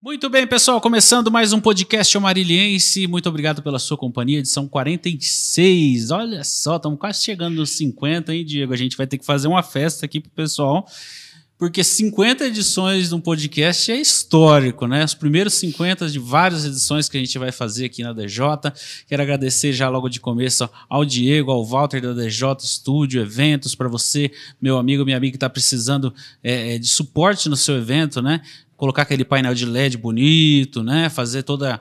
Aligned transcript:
Muito 0.00 0.30
bem, 0.30 0.46
pessoal, 0.46 0.80
começando 0.80 1.28
mais 1.28 1.52
um 1.52 1.60
podcast 1.60 2.16
Amariliense. 2.16 3.08
Muito 3.08 3.28
obrigado 3.28 3.64
pela 3.64 3.80
sua 3.80 3.96
companhia, 3.96 4.38
edição 4.38 4.68
46. 4.68 6.12
Olha 6.12 6.44
só, 6.44 6.76
estamos 6.76 7.00
quase 7.00 7.24
chegando 7.24 7.56
nos 7.56 7.70
50, 7.70 8.32
hein, 8.32 8.44
Diego? 8.44 8.72
A 8.72 8.76
gente 8.76 8.96
vai 8.96 9.08
ter 9.08 9.18
que 9.18 9.26
fazer 9.26 9.48
uma 9.48 9.60
festa 9.60 10.06
aqui 10.06 10.20
pro 10.20 10.30
pessoal, 10.30 10.86
porque 11.58 11.82
50 11.82 12.46
edições 12.46 13.08
de 13.08 13.14
um 13.16 13.20
podcast 13.20 13.90
é 13.90 14.00
histórico, 14.00 14.86
né? 14.86 15.04
Os 15.04 15.14
primeiros 15.14 15.54
50 15.54 16.08
de 16.08 16.20
várias 16.20 16.64
edições 16.64 17.08
que 17.08 17.16
a 17.16 17.20
gente 17.20 17.36
vai 17.36 17.50
fazer 17.50 17.86
aqui 17.86 18.04
na 18.04 18.12
DJ. 18.12 18.44
Quero 19.08 19.20
agradecer 19.20 19.72
já 19.72 19.88
logo 19.88 20.08
de 20.08 20.20
começo 20.20 20.70
ao 20.88 21.04
Diego, 21.04 21.50
ao 21.50 21.66
Walter 21.66 22.00
da 22.00 22.12
DJ 22.12 22.54
Estúdio, 22.62 23.20
eventos, 23.20 23.74
para 23.74 23.88
você, 23.88 24.30
meu 24.62 24.78
amigo, 24.78 25.04
minha 25.04 25.16
amiga 25.16 25.32
que 25.32 25.36
está 25.38 25.50
precisando 25.50 26.14
é, 26.40 26.78
de 26.78 26.86
suporte 26.86 27.48
no 27.48 27.56
seu 27.56 27.76
evento, 27.76 28.22
né? 28.22 28.42
Colocar 28.78 29.02
aquele 29.02 29.24
painel 29.24 29.54
de 29.54 29.66
LED 29.66 29.98
bonito, 29.98 30.84
né? 30.84 31.08
Fazer 31.08 31.42
todo 31.42 31.66
é, 31.66 31.80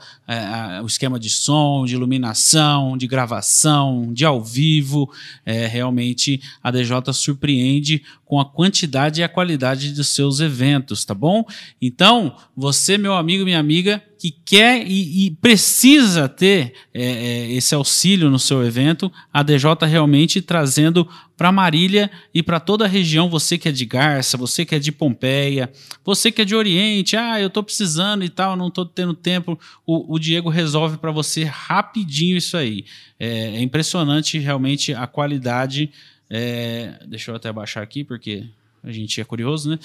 o 0.81 0.87
esquema 0.87 1.19
de 1.19 1.29
som, 1.29 1.85
de 1.85 1.93
iluminação, 1.93 2.97
de 2.97 3.05
gravação, 3.05 4.11
de 4.11 4.25
ao 4.25 4.43
vivo. 4.43 5.07
É, 5.45 5.67
realmente 5.67 6.41
a 6.61 6.71
DJ 6.71 7.13
surpreende 7.13 8.01
com 8.25 8.39
a 8.39 8.45
quantidade 8.45 9.21
e 9.21 9.23
a 9.23 9.29
qualidade 9.29 9.93
dos 9.93 10.09
seus 10.09 10.39
eventos, 10.39 11.05
tá 11.05 11.13
bom? 11.13 11.45
Então, 11.79 12.35
você, 12.55 12.97
meu 12.97 13.13
amigo, 13.13 13.45
minha 13.45 13.59
amiga, 13.59 14.03
que 14.17 14.31
quer 14.31 14.85
e, 14.85 15.27
e 15.27 15.31
precisa 15.31 16.27
ter 16.27 16.73
é, 16.93 17.03
é, 17.03 17.51
esse 17.53 17.75
auxílio 17.75 18.29
no 18.29 18.39
seu 18.39 18.65
evento, 18.65 19.11
a 19.31 19.43
DJ 19.43 19.69
realmente 19.83 20.41
trazendo 20.41 21.07
para 21.37 21.51
Marília 21.51 22.09
e 22.33 22.41
para 22.41 22.59
toda 22.59 22.85
a 22.85 22.87
região, 22.87 23.29
você 23.29 23.57
que 23.57 23.69
é 23.69 23.71
de 23.71 23.85
Garça, 23.85 24.35
você 24.35 24.65
que 24.65 24.73
é 24.73 24.79
de 24.79 24.91
Pompeia, 24.91 25.71
você 26.03 26.31
que 26.31 26.41
é 26.41 26.45
de 26.45 26.55
Oriente, 26.55 27.15
ah, 27.15 27.39
eu 27.39 27.47
estou 27.47 27.63
precisando 27.63 28.25
e 28.25 28.29
tal, 28.29 28.57
não 28.57 28.67
estou 28.67 28.85
tendo 28.85 29.13
tempo, 29.13 29.57
o, 29.85 30.15
o 30.15 30.19
Diego 30.19 30.49
resolve 30.49 30.97
para 30.97 31.11
você 31.11 31.43
rapidinho 31.43 32.35
isso 32.35 32.57
aí. 32.57 32.83
É, 33.19 33.57
é 33.57 33.61
impressionante 33.61 34.39
realmente 34.39 34.93
a 34.93 35.05
qualidade 35.05 35.91
é, 36.29 36.99
deixa 37.07 37.31
eu 37.31 37.35
até 37.35 37.51
baixar 37.51 37.81
aqui, 37.81 38.03
porque 38.03 38.45
a 38.83 38.91
gente 38.91 39.19
é 39.19 39.23
curioso, 39.23 39.69
né? 39.69 39.79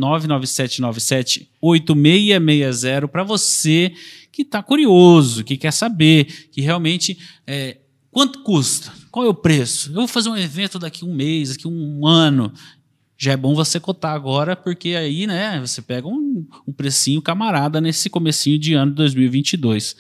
99797-8660, 1.62 3.08
para 3.08 3.24
você 3.24 3.94
que 4.32 4.42
está 4.42 4.64
curioso, 4.64 5.44
que 5.44 5.56
quer 5.56 5.72
saber, 5.72 6.26
que 6.52 6.62
realmente. 6.62 7.20
É, 7.46 7.78
quanto 8.12 8.42
custa? 8.44 8.92
Qual 9.12 9.24
é 9.26 9.30
o 9.30 9.34
preço? 9.34 9.90
Eu 9.90 9.96
vou 9.96 10.08
fazer 10.08 10.30
um 10.30 10.38
evento 10.38 10.80
daqui 10.80 11.04
um 11.06 11.14
mês, 11.14 11.52
daqui 11.52 11.68
um 11.68 12.08
ano 12.08 12.52
já 13.22 13.34
é 13.34 13.38
bom 13.38 13.54
você 13.54 13.82
cotar 13.82 14.16
agora, 14.16 14.56
porque 14.56 14.96
aí, 14.96 15.28
né, 15.28 15.60
você 15.60 15.82
pega 15.82 16.08
um, 16.08 16.48
um 16.66 16.72
precinho 16.72 17.22
camarada 17.22 17.82
nesse 17.82 18.10
comecinho 18.10 18.58
de 18.58 18.74
ano 18.74 18.92
de 18.92 18.98
2022 18.98 19.98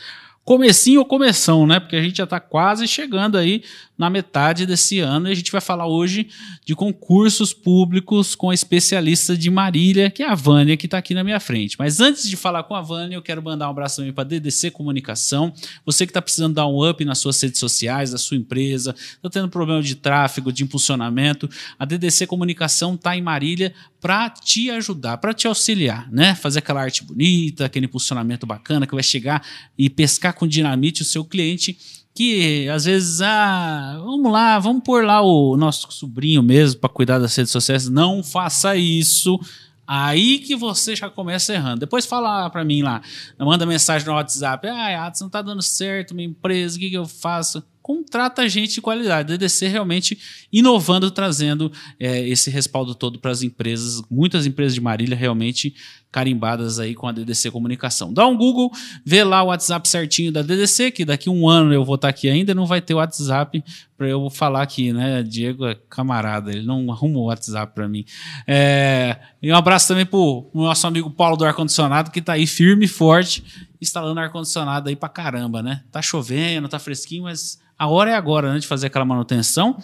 comecinho 0.49 1.01
ou 1.01 1.05
começão, 1.05 1.67
né? 1.67 1.79
Porque 1.79 1.95
a 1.95 2.01
gente 2.01 2.17
já 2.17 2.23
está 2.23 2.39
quase 2.39 2.87
chegando 2.87 3.37
aí 3.37 3.61
na 3.99 4.09
metade 4.09 4.65
desse 4.65 4.99
ano 4.99 5.27
e 5.27 5.31
a 5.33 5.35
gente 5.35 5.51
vai 5.51 5.59
falar 5.59 5.85
hoje 5.85 6.29
de 6.65 6.73
concursos 6.73 7.51
públicos 7.51 8.33
com 8.33 8.49
a 8.49 8.53
especialista 8.53 9.35
de 9.35 9.51
Marília, 9.51 10.09
que 10.09 10.23
é 10.23 10.29
a 10.29 10.35
Vânia, 10.35 10.77
que 10.77 10.85
está 10.85 10.97
aqui 10.97 11.13
na 11.13 11.21
minha 11.21 11.39
frente. 11.39 11.75
Mas 11.77 11.99
antes 11.99 12.29
de 12.29 12.37
falar 12.37 12.63
com 12.63 12.73
a 12.73 12.81
Vânia, 12.81 13.17
eu 13.17 13.21
quero 13.21 13.43
mandar 13.43 13.67
um 13.67 13.71
abraço 13.71 13.97
também 13.97 14.13
para 14.13 14.23
a 14.23 14.27
DDC 14.27 14.71
Comunicação. 14.71 15.53
Você 15.85 16.05
que 16.05 16.11
está 16.11 16.21
precisando 16.21 16.53
dar 16.53 16.65
um 16.65 16.89
up 16.89 17.03
nas 17.03 17.19
suas 17.19 17.41
redes 17.41 17.59
sociais, 17.59 18.11
da 18.11 18.17
sua 18.17 18.37
empresa, 18.37 18.95
está 18.97 19.29
tendo 19.29 19.49
problema 19.49 19.83
de 19.83 19.95
tráfego, 19.95 20.53
de 20.53 20.63
impulsionamento, 20.63 21.49
a 21.77 21.83
DDC 21.83 22.25
Comunicação 22.25 22.95
está 22.95 23.17
em 23.17 23.21
Marília 23.21 23.73
para 23.99 24.29
te 24.29 24.69
ajudar, 24.71 25.17
para 25.17 25.33
te 25.33 25.45
auxiliar, 25.45 26.09
né? 26.09 26.33
Fazer 26.35 26.59
aquela 26.59 26.81
arte 26.81 27.03
bonita, 27.03 27.65
aquele 27.65 27.85
impulsionamento 27.85 28.47
bacana 28.47 28.87
que 28.87 28.93
vai 28.93 29.03
chegar 29.03 29.45
e 29.77 29.89
pescar 29.89 30.33
com 30.33 30.47
dinamite 30.47 31.01
o 31.01 31.05
seu 31.05 31.25
cliente 31.25 31.77
que 32.19 32.67
às 32.67 32.83
vezes, 32.83 33.21
ah, 33.21 33.97
vamos 34.03 34.29
lá, 34.29 34.59
vamos 34.59 34.83
pôr 34.83 35.05
lá 35.05 35.21
o 35.21 35.55
nosso 35.55 35.89
sobrinho 35.89 36.43
mesmo 36.43 36.81
para 36.81 36.89
cuidar 36.89 37.17
das 37.17 37.33
redes 37.33 37.49
sociais. 37.49 37.87
Não 37.87 38.21
faça 38.21 38.75
isso. 38.75 39.39
Aí 39.87 40.39
que 40.39 40.53
você 40.53 40.97
já 40.97 41.09
começa 41.09 41.53
errando. 41.53 41.79
Depois 41.79 42.05
fala 42.05 42.49
para 42.49 42.65
mim 42.65 42.81
lá, 42.81 43.01
manda 43.37 43.65
mensagem 43.65 44.05
no 44.05 44.15
WhatsApp. 44.15 44.67
Ah, 44.67 45.07
Atos, 45.07 45.21
não 45.21 45.29
tá 45.29 45.41
dando 45.41 45.61
certo, 45.61 46.13
minha 46.13 46.27
empresa, 46.27 46.75
o 46.75 46.79
que, 46.81 46.89
que 46.89 46.97
eu 46.97 47.05
faço? 47.05 47.63
Contrata 47.89 48.47
gente 48.47 48.75
de 48.75 48.81
qualidade. 48.81 49.35
DDC 49.35 49.67
realmente 49.67 50.19
inovando, 50.53 51.09
trazendo 51.09 51.71
é, 51.99 52.27
esse 52.29 52.51
respaldo 52.51 52.93
todo 52.93 53.17
para 53.17 53.31
as 53.31 53.41
empresas. 53.41 54.03
Muitas 54.11 54.45
empresas 54.45 54.75
de 54.75 54.79
Marília 54.79 55.17
realmente 55.17 55.73
carimbadas 56.11 56.77
aí 56.77 56.93
com 56.93 57.07
a 57.07 57.11
DDC 57.11 57.49
Comunicação. 57.49 58.13
Dá 58.13 58.27
um 58.27 58.37
Google, 58.37 58.71
vê 59.03 59.23
lá 59.23 59.41
o 59.41 59.47
WhatsApp 59.47 59.89
certinho 59.89 60.31
da 60.31 60.43
DDC, 60.43 60.91
que 60.91 61.03
daqui 61.03 61.31
um 61.31 61.49
ano 61.49 61.73
eu 61.73 61.83
vou 61.83 61.95
estar 61.95 62.09
aqui 62.09 62.29
ainda, 62.29 62.53
não 62.53 62.67
vai 62.67 62.79
ter 62.79 62.93
WhatsApp 62.93 63.63
para 63.97 64.07
eu 64.07 64.29
falar 64.29 64.61
aqui, 64.61 64.93
né? 64.93 65.23
Diego 65.23 65.65
é 65.65 65.75
camarada, 65.89 66.51
ele 66.51 66.67
não 66.67 66.91
arruma 66.91 67.17
o 67.17 67.25
WhatsApp 67.25 67.73
para 67.73 67.87
mim. 67.87 68.05
É, 68.45 69.17
e 69.41 69.51
um 69.51 69.55
abraço 69.55 69.87
também 69.87 70.05
para 70.05 70.19
o 70.19 70.51
nosso 70.53 70.85
amigo 70.85 71.09
Paulo 71.09 71.37
do 71.37 71.43
Ar-Condicionado, 71.43 72.11
que 72.11 72.19
está 72.19 72.33
aí 72.33 72.45
firme 72.45 72.85
e 72.85 72.87
forte, 72.87 73.43
instalando 73.81 74.19
ar-condicionado 74.19 74.89
aí 74.89 74.95
para 74.95 75.09
caramba, 75.09 75.63
né? 75.63 75.83
Tá 75.91 76.03
chovendo, 76.03 76.69
tá 76.69 76.77
fresquinho, 76.77 77.23
mas 77.23 77.57
a 77.79 77.87
hora 77.87 78.11
é 78.11 78.13
agora, 78.13 78.51
né, 78.51 78.59
de 78.59 78.67
fazer 78.67 78.87
aquela 78.87 79.05
manutenção. 79.05 79.77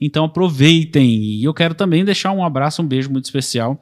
Então 0.00 0.24
aproveitem. 0.24 1.06
E 1.06 1.44
eu 1.44 1.52
quero 1.52 1.74
também 1.74 2.02
deixar 2.02 2.32
um 2.32 2.42
abraço, 2.42 2.80
um 2.80 2.86
beijo 2.86 3.10
muito 3.10 3.26
especial 3.26 3.78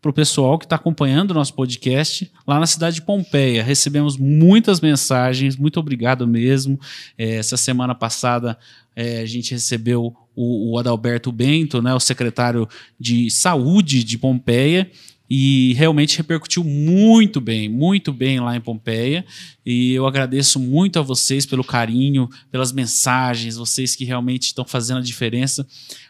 para 0.00 0.10
o 0.10 0.14
pessoal 0.14 0.56
que 0.56 0.64
está 0.64 0.76
acompanhando 0.76 1.32
o 1.32 1.34
nosso 1.34 1.52
podcast 1.54 2.30
lá 2.46 2.60
na 2.60 2.66
cidade 2.66 2.96
de 2.96 3.02
Pompeia. 3.02 3.64
Recebemos 3.64 4.16
muitas 4.16 4.80
mensagens, 4.80 5.56
muito 5.56 5.80
obrigado 5.80 6.26
mesmo. 6.26 6.78
É, 7.18 7.34
essa 7.34 7.56
semana 7.56 7.96
passada 7.96 8.56
é, 8.94 9.20
a 9.20 9.26
gente 9.26 9.50
recebeu 9.50 10.14
o, 10.36 10.72
o 10.72 10.78
Adalberto 10.78 11.32
Bento, 11.32 11.82
né, 11.82 11.92
o 11.92 12.00
secretário 12.00 12.68
de 12.98 13.28
saúde 13.32 14.04
de 14.04 14.16
Pompeia, 14.16 14.88
e 15.30 15.74
realmente 15.74 16.16
repercutiu 16.16 16.64
muito 16.64 17.40
bem, 17.40 17.68
muito 17.68 18.12
bem 18.12 18.40
lá 18.40 18.56
em 18.56 18.60
Pompeia. 18.60 19.24
E 19.64 19.92
eu 19.92 20.06
agradeço 20.06 20.58
muito 20.58 20.98
a 20.98 21.02
vocês 21.02 21.44
pelo 21.44 21.62
carinho, 21.62 22.28
pelas 22.50 22.72
mensagens, 22.72 23.56
vocês 23.56 23.94
que 23.94 24.04
realmente 24.04 24.44
estão 24.44 24.64
fazendo 24.64 24.98
a 24.98 25.02
diferença, 25.02 25.66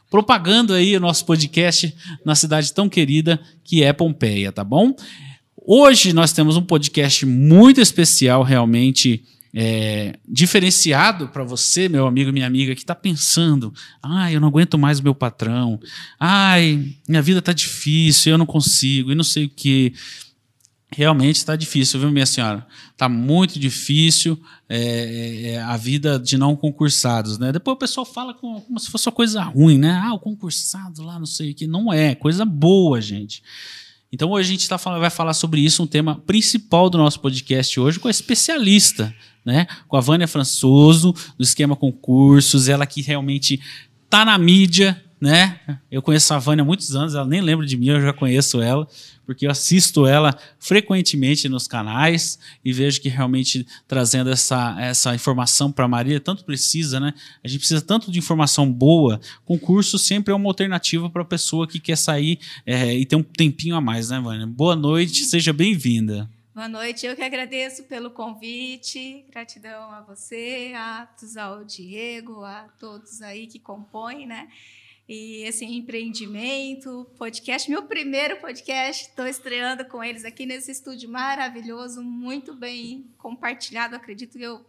propagando 0.09 0.73
aí 0.73 0.97
o 0.97 1.01
nosso 1.01 1.25
podcast 1.25 1.95
na 2.25 2.35
cidade 2.35 2.73
tão 2.73 2.89
querida 2.89 3.41
que 3.65 3.83
é 3.83 3.93
Pompeia, 3.93 4.53
tá 4.53 4.63
bom? 4.63 4.95
Hoje 5.71 6.13
nós 6.13 6.33
temos 6.33 6.57
um 6.57 6.63
podcast 6.63 7.27
muito 7.27 7.81
especial, 7.81 8.43
realmente 8.43 9.25
é, 9.61 10.17
diferenciado 10.25 11.27
para 11.27 11.43
você, 11.43 11.89
meu 11.89 12.07
amigo, 12.07 12.33
minha 12.33 12.47
amiga, 12.47 12.77
que 12.77 12.81
está 12.83 12.95
pensando: 12.95 13.75
ai, 14.01 14.37
eu 14.37 14.41
não 14.41 14.47
aguento 14.47 14.79
mais 14.79 15.01
o 15.01 15.03
meu 15.03 15.17
patrão, 15.17 15.81
ai, 16.19 16.95
minha 17.09 17.21
vida 17.21 17.41
está 17.41 17.53
difícil, 17.53 18.31
eu 18.31 18.39
não 18.39 18.47
consigo, 18.47 19.11
e 19.11 19.17
não 19.17 19.25
sei 19.25 19.47
o 19.47 19.51
que. 19.51 19.93
Realmente 20.91 21.37
está 21.37 21.57
difícil, 21.57 21.99
viu, 21.99 22.11
minha 22.11 22.25
senhora? 22.25 22.65
Está 22.93 23.09
muito 23.09 23.59
difícil 23.59 24.41
é, 24.69 25.51
é, 25.51 25.59
a 25.61 25.77
vida 25.77 26.21
de 26.21 26.39
não 26.39 26.55
concursados, 26.55 27.37
né? 27.37 27.51
Depois 27.51 27.75
o 27.75 27.79
pessoal 27.79 28.07
fala 28.07 28.33
como, 28.35 28.61
como 28.61 28.79
se 28.79 28.89
fosse 28.89 29.09
uma 29.09 29.13
coisa 29.13 29.43
ruim, 29.43 29.77
né? 29.77 30.01
Ah, 30.03 30.15
o 30.15 30.21
concursado 30.21 31.03
lá, 31.03 31.19
não 31.19 31.27
sei 31.27 31.51
o 31.51 31.55
que. 31.55 31.67
Não 31.67 31.93
é, 31.93 32.15
coisa 32.15 32.45
boa, 32.45 33.01
gente. 33.01 33.43
Então 34.11 34.31
hoje 34.31 34.49
a 34.49 34.53
gente 34.53 34.69
tá 34.69 34.77
vai 34.77 35.11
falar 35.11 35.35
sobre 35.35 35.61
isso, 35.61 35.83
um 35.83 35.87
tema 35.87 36.15
principal 36.27 36.89
do 36.89 36.97
nosso 36.97 37.21
podcast 37.21 37.79
hoje, 37.79 37.99
com 37.99 38.09
a 38.09 38.11
especialista, 38.11 39.15
né? 39.49 39.67
Com 39.89 39.97
a 39.97 40.01
Vânia 40.01 40.29
Françoso, 40.29 41.15
do 41.39 41.43
Esquema 41.43 41.75
Concursos, 41.75 42.69
ela 42.69 42.87
que 42.87 43.01
realmente 43.01 43.59
tá 44.11 44.23
na 44.23 44.37
mídia, 44.37 45.03
né? 45.19 45.59
Eu 45.91 46.03
conheço 46.03 46.35
a 46.35 46.39
Vânia 46.39 46.61
há 46.61 46.67
muitos 46.67 46.95
anos, 46.95 47.15
ela 47.15 47.25
nem 47.25 47.41
lembra 47.41 47.65
de 47.65 47.75
mim, 47.75 47.87
eu 47.87 48.01
já 48.01 48.13
conheço 48.13 48.61
ela, 48.61 48.87
porque 49.25 49.47
eu 49.47 49.51
assisto 49.51 50.07
ela 50.07 50.37
frequentemente 50.61 51.49
nos 51.49 51.67
canais 51.67 52.39
e 52.63 52.75
vejo 52.75 53.01
que 53.01 53.09
realmente 53.09 53.67
trazendo 53.87 54.29
essa, 54.29 54.77
essa 54.79 55.15
informação 55.15 55.73
para 55.73 55.87
a 55.87 55.89
Maria, 55.89 56.21
tanto 56.21 56.45
precisa, 56.45 57.01
né? 57.01 57.15
A 57.43 57.49
gente 57.49 57.61
precisa 57.61 57.81
tanto 57.81 58.13
de 58.13 58.19
informação 58.19 58.71
boa. 58.71 59.19
Concurso 59.47 59.99
sempre 59.99 60.31
é 60.31 60.37
uma 60.37 60.51
alternativa 60.51 61.09
para 61.09 61.23
a 61.23 61.25
pessoa 61.25 61.67
que 61.67 61.81
quer 61.81 61.97
sair 61.97 62.39
é, 62.67 62.95
e 62.95 63.07
ter 63.07 63.17
um 63.17 63.23
tempinho 63.23 63.77
a 63.77 63.81
mais, 63.81 64.11
né, 64.11 64.21
Vânia? 64.21 64.47
Boa 64.47 64.77
noite, 64.77 65.25
seja 65.25 65.55
bem-vinda. 65.55 66.29
Boa 66.59 66.69
noite, 66.69 67.07
eu 67.07 67.15
que 67.15 67.23
agradeço 67.23 67.85
pelo 67.85 68.11
convite, 68.11 69.25
gratidão 69.31 69.93
a 69.93 70.01
você, 70.01 70.73
a 70.75 71.03
Atos, 71.03 71.37
ao 71.37 71.65
Diego, 71.65 72.43
a 72.43 72.65
todos 72.81 73.23
aí 73.23 73.47
que 73.47 73.61
compõem, 73.61 74.27
né? 74.27 74.49
e 75.09 75.45
esse 75.45 75.65
empreendimento, 75.65 77.09
podcast, 77.17 77.71
meu 77.71 77.85
primeiro 77.85 78.39
podcast. 78.39 79.05
Estou 79.05 79.27
estreando 79.27 79.85
com 79.85 80.03
eles 80.03 80.25
aqui 80.25 80.45
nesse 80.45 80.73
estúdio 80.73 81.09
maravilhoso, 81.09 82.03
muito 82.03 82.53
bem 82.53 83.09
compartilhado. 83.17 83.95
Acredito 83.95 84.37
que 84.37 84.45
eu 84.45 84.67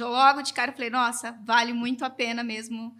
logo 0.00 0.42
de 0.42 0.52
cara 0.52 0.72
falei, 0.72 0.90
nossa, 0.90 1.30
vale 1.44 1.72
muito 1.72 2.04
a 2.04 2.10
pena 2.10 2.42
mesmo 2.42 2.94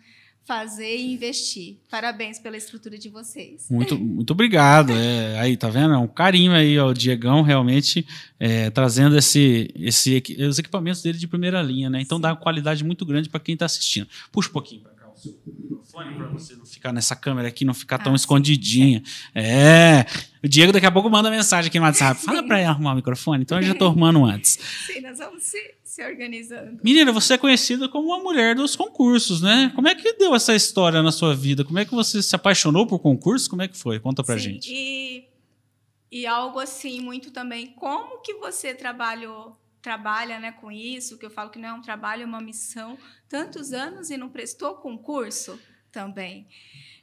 fazer 0.49 0.97
e 0.97 1.13
investir. 1.13 1.77
Parabéns 1.91 2.39
pela 2.39 2.57
estrutura 2.57 2.97
de 2.97 3.11
vocês. 3.11 3.67
Muito, 3.71 3.99
muito 3.99 4.31
obrigado. 4.31 4.95
É, 4.95 5.39
aí, 5.39 5.59
tá 5.59 5.69
vendo? 5.69 5.93
É 5.93 5.99
um 5.99 6.09
carinho 6.09 6.53
aí, 6.53 6.79
ó, 6.79 6.89
o 6.89 6.95
Diegão 6.95 7.43
realmente 7.43 8.07
é, 8.41 8.71
trazendo 8.71 9.19
esse, 9.19 9.71
esse, 9.77 10.25
os 10.49 10.59
equipamentos 10.59 11.03
dele 11.03 11.19
de 11.19 11.29
primeira 11.29 11.61
linha, 11.61 11.91
né? 11.91 12.01
Então 12.01 12.19
dá 12.19 12.31
uma 12.31 12.37
qualidade 12.37 12.83
muito 12.83 13.05
grande 13.05 13.29
para 13.29 13.41
quem 13.41 13.53
está 13.53 13.67
assistindo. 13.67 14.09
Puxa 14.33 14.49
um 14.49 14.53
pouquinho 14.53 14.81
para 14.81 14.93
cá 14.93 15.11
o 15.11 15.19
seu 15.19 15.39
microfone 15.45 16.15
para 16.15 16.27
você 16.29 16.57
não 16.57 16.65
ficar 16.65 16.93
nessa 16.95 17.15
câmera 17.15 17.49
aqui, 17.49 17.67
não 17.67 17.75
ficar 17.75 17.97
ah, 17.97 18.05
tão 18.05 18.15
escondidinha. 18.15 19.03
É. 19.35 20.07
O 20.43 20.49
Diego 20.49 20.73
daqui 20.73 20.87
a 20.87 20.91
pouco 20.91 21.11
manda 21.11 21.31
mensagem 21.31 21.69
aqui 21.69 21.79
no 21.79 21.85
WhatsApp. 21.85 22.23
Fala 22.23 22.43
para 22.43 22.59
ele 22.61 22.69
arrumar 22.69 22.93
o 22.93 22.97
microfone. 22.97 23.43
Então 23.43 23.59
eu 23.59 23.65
já 23.65 23.73
estou 23.73 23.89
arrumando 23.89 24.25
antes. 24.25 24.59
Sim, 24.87 25.03
nós 25.03 25.19
vamos 25.19 25.43
se, 25.43 25.59
se 25.99 26.05
organizando. 26.05 26.81
Menina, 26.83 27.11
você 27.11 27.35
é 27.35 27.39
conhecida 27.39 27.89
como 27.89 28.09
uma 28.09 28.23
mulher 28.23 28.55
dos 28.55 28.77
concursos, 28.77 29.43
né? 29.43 29.73
Como 29.75 29.89
é 29.89 29.97
que 29.97 30.13
deu 30.13 30.33
essa 30.33 30.55
história 30.55 31.03
na 31.03 31.11
sua 31.11 31.35
vida? 31.35 31.65
Como 31.65 31.79
é 31.79 31.85
que 31.85 31.91
você 31.91 32.23
se 32.23 32.37
apaixonou 32.37 32.87
por 32.87 33.01
concursos? 33.01 33.49
Como 33.49 33.63
é 33.63 33.69
que 33.69 33.77
foi? 33.77 33.99
Conta 33.99 34.23
pra 34.23 34.37
Sim, 34.37 34.45
gente. 34.45 34.73
E, 34.73 35.29
e 36.11 36.25
algo 36.25 36.61
assim, 36.61 37.01
muito 37.01 37.33
também. 37.33 37.67
Como 37.75 38.23
que 38.23 38.35
você 38.35 38.73
trabalhou 38.73 39.59
trabalha 39.81 40.39
né, 40.39 40.53
com 40.53 40.71
isso, 40.71 41.17
que 41.17 41.25
eu 41.25 41.31
falo 41.31 41.51
que 41.51 41.59
não 41.59 41.69
é 41.69 41.73
um 41.73 41.81
trabalho, 41.81 42.23
é 42.23 42.27
uma 42.27 42.41
missão, 42.41 42.99
tantos 43.29 43.73
anos 43.73 44.11
e 44.11 44.17
não 44.17 44.29
prestou 44.29 44.75
concurso? 44.75 45.59
também. 45.91 46.47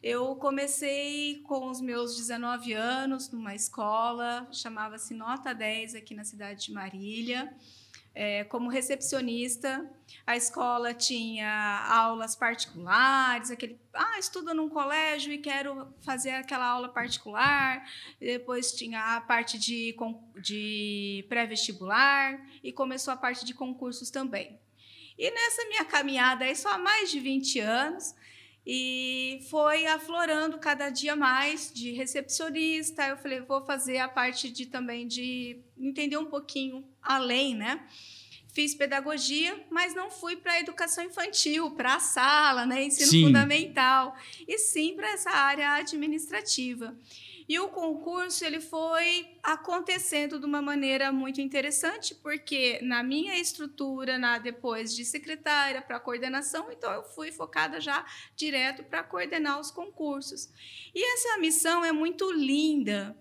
Eu 0.01 0.35
comecei 0.35 1.41
com 1.41 1.69
os 1.69 1.81
meus 1.81 2.15
19 2.15 2.73
anos 2.73 3.29
numa 3.31 3.55
escola, 3.55 4.47
chamava-se 4.51 5.13
Nota 5.13 5.53
10 5.53 5.95
aqui 5.95 6.13
na 6.13 6.23
cidade 6.23 6.65
de 6.65 6.71
Marília. 6.71 7.51
É, 8.17 8.45
como 8.45 8.69
recepcionista, 8.69 9.91
a 10.25 10.37
escola 10.37 10.93
tinha 10.93 11.85
aulas 11.89 12.33
particulares, 12.33 13.51
aquele, 13.51 13.77
ah, 13.93 14.17
estudo 14.17 14.53
num 14.53 14.69
colégio 14.69 15.33
e 15.33 15.37
quero 15.37 15.93
fazer 16.01 16.31
aquela 16.31 16.65
aula 16.65 16.87
particular. 16.87 17.85
Depois 18.17 18.71
tinha 18.71 19.17
a 19.17 19.21
parte 19.21 19.59
de, 19.59 19.93
de 20.41 21.25
pré-vestibular 21.27 22.41
e 22.63 22.71
começou 22.71 23.13
a 23.13 23.17
parte 23.17 23.43
de 23.43 23.53
concursos 23.53 24.09
também. 24.09 24.57
E 25.17 25.29
nessa 25.29 25.65
minha 25.67 25.83
caminhada 25.83 26.45
aí, 26.45 26.55
só 26.55 26.69
há 26.73 26.77
mais 26.77 27.11
de 27.11 27.19
20 27.19 27.59
anos, 27.59 28.15
e 28.65 29.45
foi 29.49 29.85
aflorando 29.85 30.57
cada 30.57 30.89
dia 30.89 31.15
mais 31.15 31.71
de 31.71 31.91
recepcionista. 31.91 33.07
Eu 33.07 33.17
falei, 33.17 33.41
vou 33.41 33.63
fazer 33.63 33.99
a 33.99 34.09
parte 34.09 34.49
de 34.49 34.65
também 34.65 35.07
de 35.07 35.59
entender 35.77 36.17
um 36.17 36.25
pouquinho 36.25 36.83
além, 37.01 37.53
né? 37.53 37.87
Fiz 38.53 38.73
pedagogia, 38.73 39.63
mas 39.69 39.93
não 39.93 40.09
fui 40.09 40.37
para 40.37 40.53
a 40.53 40.59
educação 40.61 41.03
infantil, 41.03 41.71
para 41.71 41.95
a 41.95 41.99
sala, 41.99 42.65
né? 42.65 42.85
Ensino 42.85 43.09
sim. 43.09 43.25
fundamental, 43.25 44.15
e 44.47 44.57
sim 44.57 44.95
para 44.95 45.11
essa 45.11 45.29
área 45.29 45.73
administrativa. 45.73 46.97
E 47.47 47.59
o 47.59 47.69
concurso 47.69 48.43
ele 48.43 48.59
foi 48.59 49.37
acontecendo 49.43 50.39
de 50.39 50.45
uma 50.45 50.61
maneira 50.61 51.11
muito 51.11 51.39
interessante, 51.39 52.15
porque 52.15 52.79
na 52.81 53.03
minha 53.03 53.37
estrutura, 53.39 54.17
na 54.17 54.39
depois 54.39 54.95
de 54.95 55.05
secretária 55.05 55.81
para 55.81 55.99
coordenação, 55.99 56.71
então 56.71 56.91
eu 56.91 57.03
fui 57.03 57.31
focada 57.31 57.79
já 57.79 58.03
direto 58.35 58.83
para 58.83 59.03
coordenar 59.03 59.59
os 59.59 59.69
concursos. 59.69 60.49
E 60.93 61.13
essa 61.13 61.37
missão 61.37 61.85
é 61.85 61.91
muito 61.91 62.31
linda, 62.31 63.15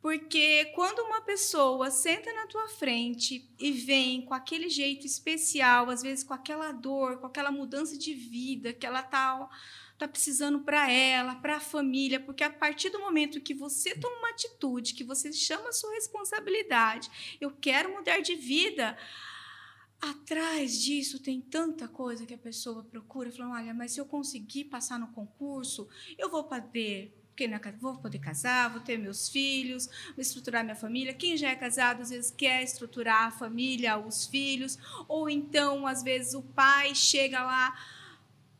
porque 0.00 0.64
quando 0.74 0.98
uma 0.98 1.20
pessoa 1.20 1.88
senta 1.88 2.32
na 2.32 2.48
tua 2.48 2.68
frente 2.68 3.48
e 3.60 3.70
vem 3.70 4.22
com 4.22 4.34
aquele 4.34 4.68
jeito 4.68 5.06
especial, 5.06 5.88
às 5.88 6.02
vezes 6.02 6.24
com 6.24 6.34
aquela 6.34 6.72
dor, 6.72 7.18
com 7.18 7.26
aquela 7.28 7.52
mudança 7.52 7.96
de 7.96 8.12
vida 8.12 8.72
que 8.72 8.84
ela 8.84 8.98
está 8.98 9.48
está 10.02 10.08
precisando 10.08 10.60
para 10.60 10.90
ela, 10.90 11.36
para 11.36 11.56
a 11.56 11.60
família, 11.60 12.18
porque 12.18 12.42
a 12.42 12.50
partir 12.50 12.90
do 12.90 12.98
momento 12.98 13.40
que 13.40 13.54
você 13.54 13.94
toma 13.94 14.16
uma 14.18 14.30
atitude, 14.30 14.94
que 14.94 15.04
você 15.04 15.32
chama 15.32 15.68
a 15.68 15.72
sua 15.72 15.92
responsabilidade, 15.94 17.36
eu 17.40 17.50
quero 17.50 17.92
mudar 17.92 18.20
de 18.20 18.34
vida, 18.34 18.96
atrás 20.00 20.80
disso 20.82 21.20
tem 21.20 21.40
tanta 21.40 21.86
coisa 21.86 22.26
que 22.26 22.34
a 22.34 22.38
pessoa 22.38 22.82
procura, 22.82 23.30
falando, 23.30 23.54
olha, 23.54 23.72
mas 23.72 23.92
se 23.92 24.00
eu 24.00 24.04
conseguir 24.04 24.64
passar 24.64 24.98
no 24.98 25.08
concurso, 25.08 25.88
eu 26.18 26.28
vou 26.28 26.44
poder 26.44 27.16
porque 27.32 27.48
vou 27.80 27.96
poder 27.96 28.18
casar, 28.18 28.68
vou 28.68 28.82
ter 28.82 28.98
meus 28.98 29.30
filhos, 29.30 29.86
vou 29.86 30.20
estruturar 30.20 30.62
minha 30.62 30.76
família. 30.76 31.14
Quem 31.14 31.34
já 31.34 31.48
é 31.48 31.56
casado 31.56 32.02
às 32.02 32.10
vezes 32.10 32.30
quer 32.30 32.62
estruturar 32.62 33.28
a 33.28 33.30
família, 33.30 33.98
os 33.98 34.26
filhos, 34.26 34.78
ou 35.08 35.30
então 35.30 35.86
às 35.86 36.02
vezes 36.02 36.34
o 36.34 36.42
pai 36.42 36.94
chega 36.94 37.42
lá, 37.42 37.74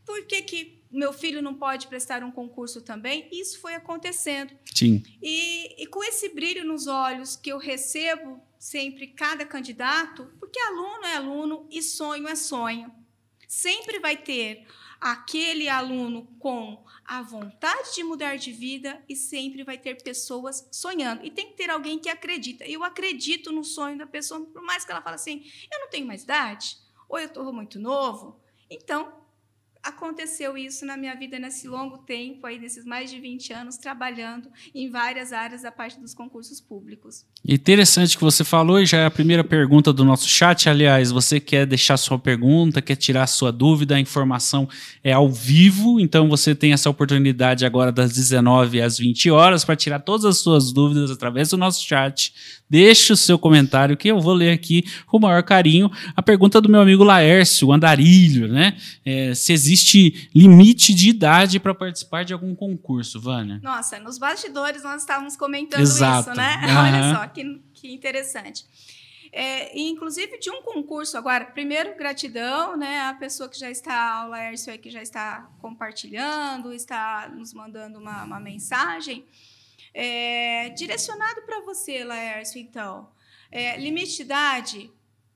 por 0.04 0.26
que 0.26 0.42
que 0.42 0.82
meu 0.92 1.12
filho 1.12 1.40
não 1.40 1.54
pode 1.54 1.86
prestar 1.86 2.22
um 2.22 2.30
concurso 2.30 2.82
também. 2.82 3.26
Isso 3.32 3.58
foi 3.60 3.74
acontecendo. 3.74 4.52
Sim. 4.74 5.02
E, 5.22 5.82
e 5.82 5.86
com 5.86 6.04
esse 6.04 6.28
brilho 6.28 6.66
nos 6.66 6.86
olhos 6.86 7.34
que 7.34 7.50
eu 7.50 7.56
recebo 7.56 8.42
sempre 8.58 9.06
cada 9.06 9.46
candidato, 9.46 10.30
porque 10.38 10.60
aluno 10.60 11.04
é 11.06 11.16
aluno 11.16 11.66
e 11.70 11.82
sonho 11.82 12.28
é 12.28 12.36
sonho. 12.36 12.92
Sempre 13.48 13.98
vai 13.98 14.16
ter 14.16 14.66
aquele 15.00 15.68
aluno 15.68 16.26
com 16.38 16.84
a 17.04 17.22
vontade 17.22 17.94
de 17.94 18.04
mudar 18.04 18.36
de 18.36 18.52
vida 18.52 19.02
e 19.08 19.16
sempre 19.16 19.64
vai 19.64 19.76
ter 19.76 20.00
pessoas 20.02 20.68
sonhando. 20.70 21.24
E 21.24 21.30
tem 21.30 21.48
que 21.48 21.56
ter 21.56 21.70
alguém 21.70 21.98
que 21.98 22.08
acredita. 22.08 22.64
Eu 22.64 22.84
acredito 22.84 23.50
no 23.50 23.64
sonho 23.64 23.98
da 23.98 24.06
pessoa, 24.06 24.44
por 24.46 24.62
mais 24.62 24.84
que 24.84 24.92
ela 24.92 25.02
fale 25.02 25.16
assim: 25.16 25.44
eu 25.72 25.80
não 25.80 25.90
tenho 25.90 26.06
mais 26.06 26.22
idade, 26.22 26.76
ou 27.08 27.18
eu 27.18 27.26
estou 27.26 27.52
muito 27.52 27.80
novo. 27.80 28.40
Então, 28.70 29.21
aconteceu 29.82 30.56
isso 30.56 30.86
na 30.86 30.96
minha 30.96 31.14
vida 31.14 31.38
nesse 31.38 31.66
longo 31.66 31.98
tempo, 31.98 32.46
aí 32.46 32.58
nesses 32.58 32.84
mais 32.84 33.10
de 33.10 33.18
20 33.18 33.52
anos, 33.52 33.76
trabalhando 33.76 34.48
em 34.72 34.88
várias 34.88 35.32
áreas 35.32 35.62
da 35.62 35.72
parte 35.72 35.98
dos 35.98 36.14
concursos 36.14 36.60
públicos. 36.60 37.24
Interessante 37.44 38.16
que 38.16 38.22
você 38.22 38.44
falou, 38.44 38.80
e 38.80 38.86
já 38.86 38.98
é 38.98 39.06
a 39.06 39.10
primeira 39.10 39.42
pergunta 39.42 39.92
do 39.92 40.04
nosso 40.04 40.28
chat. 40.28 40.68
Aliás, 40.68 41.10
você 41.10 41.40
quer 41.40 41.66
deixar 41.66 41.96
sua 41.96 42.16
pergunta, 42.16 42.80
quer 42.80 42.94
tirar 42.94 43.26
sua 43.26 43.50
dúvida, 43.50 43.96
a 43.96 44.00
informação 44.00 44.68
é 45.02 45.12
ao 45.12 45.28
vivo, 45.28 45.98
então 45.98 46.28
você 46.28 46.54
tem 46.54 46.72
essa 46.72 46.88
oportunidade 46.88 47.66
agora 47.66 47.90
das 47.90 48.12
19 48.12 48.80
às 48.80 48.98
20 48.98 49.30
horas 49.30 49.64
para 49.64 49.74
tirar 49.74 49.98
todas 49.98 50.24
as 50.24 50.38
suas 50.38 50.72
dúvidas 50.72 51.10
através 51.10 51.48
do 51.48 51.56
nosso 51.56 51.84
chat. 51.84 52.32
Deixe 52.70 53.12
o 53.12 53.16
seu 53.16 53.38
comentário 53.38 53.96
que 53.96 54.08
eu 54.08 54.18
vou 54.20 54.32
ler 54.32 54.50
aqui 54.50 54.84
com 55.06 55.18
o 55.18 55.20
maior 55.20 55.42
carinho. 55.42 55.90
A 56.16 56.22
pergunta 56.22 56.58
do 56.58 56.70
meu 56.70 56.80
amigo 56.80 57.04
Laércio, 57.04 57.70
Andarilho, 57.70 58.48
né? 58.48 58.76
É, 59.04 59.34
se 59.34 59.52
existe 59.52 59.71
limite 60.34 60.94
de 60.94 61.10
idade 61.10 61.60
para 61.60 61.74
participar 61.74 62.24
de 62.24 62.32
algum 62.32 62.54
concurso, 62.54 63.20
Vânia? 63.20 63.60
Nossa, 63.62 63.98
nos 63.98 64.18
bastidores 64.18 64.82
nós 64.82 65.02
estávamos 65.02 65.36
comentando 65.36 65.80
Exato. 65.80 66.30
isso, 66.30 66.36
né? 66.36 66.56
Uhum. 66.64 66.78
Olha 66.78 67.14
só, 67.14 67.26
que, 67.28 67.62
que 67.74 67.92
interessante. 67.92 68.64
É, 69.34 69.78
inclusive 69.78 70.38
de 70.38 70.50
um 70.50 70.60
concurso 70.60 71.16
agora, 71.16 71.46
primeiro 71.46 71.96
gratidão, 71.96 72.76
né, 72.76 73.00
a 73.00 73.14
pessoa 73.14 73.48
que 73.48 73.58
já 73.58 73.70
está, 73.70 74.26
o 74.26 74.28
Laércio 74.28 74.70
aí 74.70 74.76
que 74.76 74.90
já 74.90 75.00
está 75.00 75.50
compartilhando, 75.58 76.70
está 76.70 77.30
nos 77.34 77.54
mandando 77.54 77.98
uma, 77.98 78.24
uma 78.24 78.38
mensagem. 78.38 79.24
É, 79.94 80.68
direcionado 80.70 81.42
para 81.42 81.60
você, 81.62 82.04
Laércio, 82.04 82.60
então. 82.60 83.08
É, 83.50 83.78
limite 83.78 84.16
de 84.16 84.22
idade 84.22 84.90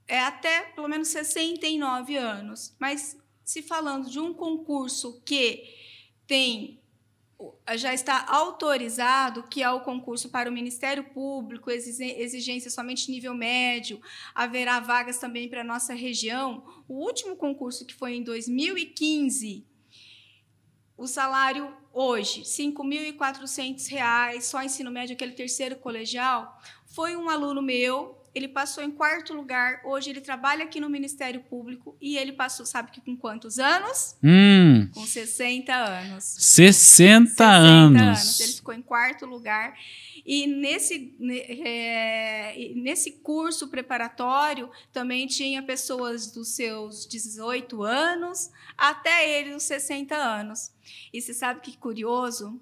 é 0.06 0.20
até 0.20 0.62
pelo 0.74 0.88
menos 0.88 1.08
69 1.08 2.16
anos. 2.16 2.74
Mas 2.78 3.16
se 3.46 3.62
falando 3.62 4.10
de 4.10 4.18
um 4.18 4.34
concurso 4.34 5.22
que 5.24 5.72
tem 6.26 6.82
já 7.76 7.92
está 7.92 8.26
autorizado, 8.30 9.42
que 9.42 9.62
é 9.62 9.70
o 9.70 9.82
concurso 9.82 10.30
para 10.30 10.48
o 10.48 10.52
Ministério 10.52 11.04
Público, 11.04 11.70
exigência 11.70 12.70
somente 12.70 13.10
nível 13.10 13.34
médio, 13.34 14.00
haverá 14.34 14.80
vagas 14.80 15.18
também 15.18 15.46
para 15.46 15.60
a 15.60 15.64
nossa 15.64 15.92
região. 15.92 16.64
O 16.88 16.94
último 16.94 17.36
concurso, 17.36 17.84
que 17.84 17.92
foi 17.94 18.14
em 18.14 18.22
2015, 18.22 19.66
o 20.96 21.06
salário 21.06 21.76
hoje, 21.92 22.38
R$ 22.38 22.46
5.400, 22.46 24.40
só 24.40 24.62
ensino 24.62 24.90
médio, 24.90 25.12
aquele 25.12 25.32
terceiro 25.32 25.76
colegial, 25.76 26.58
foi 26.86 27.14
um 27.16 27.28
aluno 27.28 27.60
meu, 27.60 28.15
ele 28.36 28.48
passou 28.48 28.84
em 28.84 28.90
quarto 28.90 29.32
lugar. 29.32 29.80
Hoje 29.84 30.10
ele 30.10 30.20
trabalha 30.20 30.64
aqui 30.64 30.78
no 30.78 30.90
Ministério 30.90 31.40
Público 31.40 31.96
e 32.00 32.18
ele 32.18 32.32
passou, 32.32 32.66
sabe 32.66 32.90
que 32.90 33.00
com 33.00 33.16
quantos 33.16 33.58
anos? 33.58 34.14
Hum, 34.22 34.90
Com 34.92 35.06
60 35.06 35.72
anos. 35.74 36.24
60, 36.38 37.28
60 37.28 37.44
anos. 37.54 38.40
Ele 38.40 38.52
ficou 38.52 38.74
em 38.74 38.82
quarto 38.82 39.24
lugar. 39.24 39.74
E 40.26 40.46
nesse, 40.46 41.14
ne- 41.18 41.38
é, 41.40 42.60
e 42.60 42.74
nesse 42.74 43.12
curso 43.12 43.68
preparatório 43.68 44.68
também 44.92 45.26
tinha 45.26 45.62
pessoas 45.62 46.30
dos 46.32 46.48
seus 46.48 47.06
18 47.06 47.82
anos 47.84 48.50
até 48.76 49.38
ele 49.38 49.54
os 49.54 49.62
60 49.62 50.14
anos. 50.14 50.72
E 51.12 51.22
você 51.22 51.32
sabe 51.32 51.60
que 51.60 51.76
curioso? 51.78 52.60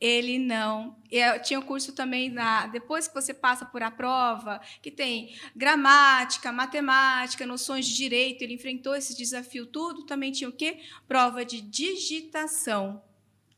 Ele 0.00 0.38
não. 0.38 0.96
Eu 1.10 1.40
tinha 1.40 1.58
um 1.58 1.62
curso 1.62 1.92
também 1.92 2.30
na. 2.30 2.66
Depois 2.66 3.08
que 3.08 3.14
você 3.14 3.32
passa 3.32 3.64
por 3.64 3.82
a 3.82 3.90
prova, 3.90 4.60
que 4.82 4.90
tem 4.90 5.34
gramática, 5.54 6.52
matemática, 6.52 7.46
noções 7.46 7.86
de 7.86 7.96
direito, 7.96 8.42
ele 8.42 8.54
enfrentou 8.54 8.94
esse 8.94 9.16
desafio 9.16 9.66
tudo. 9.66 10.04
Também 10.04 10.32
tinha 10.32 10.50
o 10.50 10.52
quê? 10.52 10.80
Prova 11.08 11.44
de 11.46 11.62
digitação, 11.62 13.02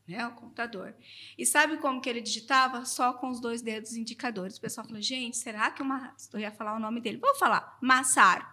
né? 0.07 0.25
O 0.27 0.31
computador. 0.31 0.95
E 1.37 1.45
sabe 1.45 1.75
como 1.77 1.99
que 1.99 2.09
ele 2.09 2.21
digitava? 2.21 2.85
Só 2.85 3.11
com 3.11 3.29
os 3.29 3.41
dois 3.41 3.61
dedos 3.61 3.93
indicadores. 3.95 4.57
O 4.57 4.61
pessoal 4.61 4.87
falou, 4.87 5.01
gente, 5.01 5.35
será 5.35 5.69
que 5.71 5.81
uma. 5.81 6.15
Eu 6.31 6.39
ia 6.39 6.51
falar 6.51 6.73
o 6.73 6.79
nome 6.79 7.01
dele. 7.01 7.17
Vou 7.17 7.35
falar, 7.35 7.77
Massaro. 7.81 8.45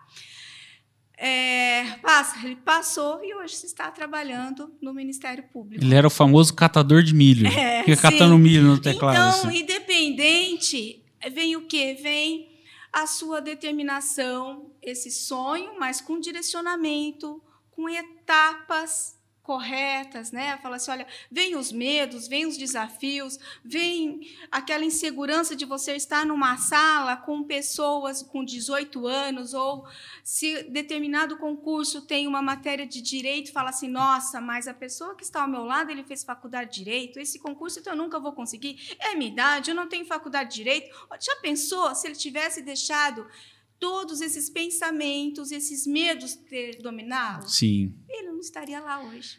É, 1.18 1.92
passa, 2.02 2.44
ele 2.44 2.56
passou 2.56 3.24
e 3.24 3.34
hoje 3.34 3.56
se 3.56 3.66
está 3.66 3.90
trabalhando 3.90 4.70
no 4.82 4.92
Ministério 4.92 5.44
Público. 5.44 5.82
Ele 5.82 5.94
era 5.94 6.06
o 6.06 6.10
famoso 6.10 6.54
catador 6.54 7.02
de 7.02 7.14
milho. 7.14 7.46
É, 7.46 7.82
Fica 7.84 8.10
catando 8.10 8.36
milho 8.36 8.64
no 8.64 8.80
teclado. 8.80 9.14
Então, 9.14 9.48
assim. 9.48 9.60
independente, 9.60 11.02
vem 11.32 11.56
o 11.56 11.66
quê? 11.66 11.98
Vem 12.00 12.48
a 12.92 13.06
sua 13.06 13.40
determinação, 13.40 14.70
esse 14.82 15.10
sonho, 15.10 15.78
mas 15.78 16.00
com 16.00 16.20
direcionamento, 16.20 17.42
com 17.70 17.88
etapas 17.88 19.15
corretas, 19.46 20.32
né? 20.32 20.58
Fala 20.58 20.74
assim, 20.74 20.90
olha, 20.90 21.06
vem 21.30 21.54
os 21.54 21.70
medos, 21.70 22.26
vem 22.26 22.46
os 22.46 22.58
desafios, 22.58 23.38
vem 23.64 24.28
aquela 24.50 24.84
insegurança 24.84 25.54
de 25.54 25.64
você 25.64 25.94
estar 25.94 26.26
numa 26.26 26.56
sala 26.56 27.16
com 27.16 27.44
pessoas 27.44 28.24
com 28.24 28.44
18 28.44 29.06
anos 29.06 29.54
ou 29.54 29.86
se 30.24 30.64
determinado 30.64 31.38
concurso 31.38 32.02
tem 32.02 32.26
uma 32.26 32.42
matéria 32.42 32.84
de 32.84 33.00
direito, 33.00 33.52
fala 33.52 33.70
assim, 33.70 33.86
nossa, 33.86 34.40
mas 34.40 34.66
a 34.66 34.74
pessoa 34.74 35.14
que 35.14 35.22
está 35.22 35.42
ao 35.42 35.48
meu 35.48 35.62
lado, 35.62 35.92
ele 35.92 36.02
fez 36.02 36.24
faculdade 36.24 36.70
de 36.72 36.84
direito, 36.84 37.20
esse 37.20 37.38
concurso 37.38 37.78
então 37.78 37.92
eu 37.92 37.96
nunca 37.96 38.18
vou 38.18 38.32
conseguir, 38.32 38.96
é 38.98 39.14
minha 39.14 39.30
idade, 39.30 39.70
eu 39.70 39.76
não 39.76 39.88
tenho 39.88 40.04
faculdade 40.04 40.50
de 40.50 40.56
direito. 40.56 40.90
Já 41.20 41.36
pensou 41.36 41.94
se 41.94 42.08
ele 42.08 42.16
tivesse 42.16 42.62
deixado 42.62 43.24
todos 43.78 44.20
esses 44.20 44.48
pensamentos, 44.50 45.50
esses 45.52 45.86
medos 45.86 46.34
ter 46.34 46.78
dominado? 46.82 47.48
Sim. 47.50 47.94
Ele 48.08 48.28
não 48.32 48.40
estaria 48.40 48.80
lá 48.80 49.00
hoje. 49.02 49.38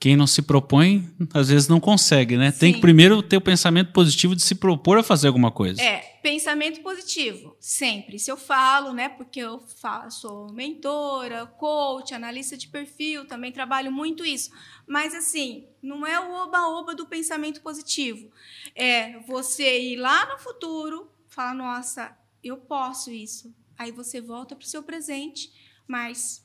Quem 0.00 0.16
não 0.16 0.26
se 0.26 0.42
propõe, 0.42 1.08
às 1.32 1.48
vezes 1.48 1.66
não 1.66 1.80
consegue, 1.80 2.36
né? 2.36 2.52
Tem 2.52 2.68
Sim. 2.70 2.74
que 2.74 2.80
primeiro 2.82 3.22
ter 3.22 3.38
o 3.38 3.40
pensamento 3.40 3.90
positivo 3.90 4.36
de 4.36 4.42
se 4.42 4.54
propor 4.54 4.98
a 4.98 5.02
fazer 5.02 5.28
alguma 5.28 5.50
coisa. 5.50 5.80
É, 5.80 5.98
pensamento 6.22 6.82
positivo, 6.82 7.56
sempre. 7.58 8.18
Se 8.18 8.30
eu 8.30 8.36
falo, 8.36 8.92
né, 8.92 9.08
porque 9.08 9.40
eu 9.40 9.60
fa- 9.60 10.10
sou 10.10 10.52
mentora, 10.52 11.46
coach, 11.46 12.12
analista 12.12 12.54
de 12.54 12.68
perfil, 12.68 13.24
também 13.26 13.50
trabalho 13.50 13.90
muito 13.90 14.26
isso. 14.26 14.50
Mas, 14.86 15.14
assim, 15.14 15.64
não 15.80 16.06
é 16.06 16.20
o 16.20 16.34
oba-oba 16.42 16.94
do 16.94 17.06
pensamento 17.06 17.62
positivo. 17.62 18.30
É 18.74 19.18
você 19.20 19.80
ir 19.92 19.96
lá 19.96 20.26
no 20.26 20.38
futuro, 20.38 21.10
falar, 21.28 21.54
nossa, 21.54 22.14
eu 22.42 22.58
posso 22.58 23.10
isso. 23.10 23.54
Aí 23.78 23.90
você 23.92 24.20
volta 24.20 24.54
para 24.54 24.64
o 24.64 24.68
seu 24.68 24.82
presente, 24.82 25.52
mas 25.86 26.42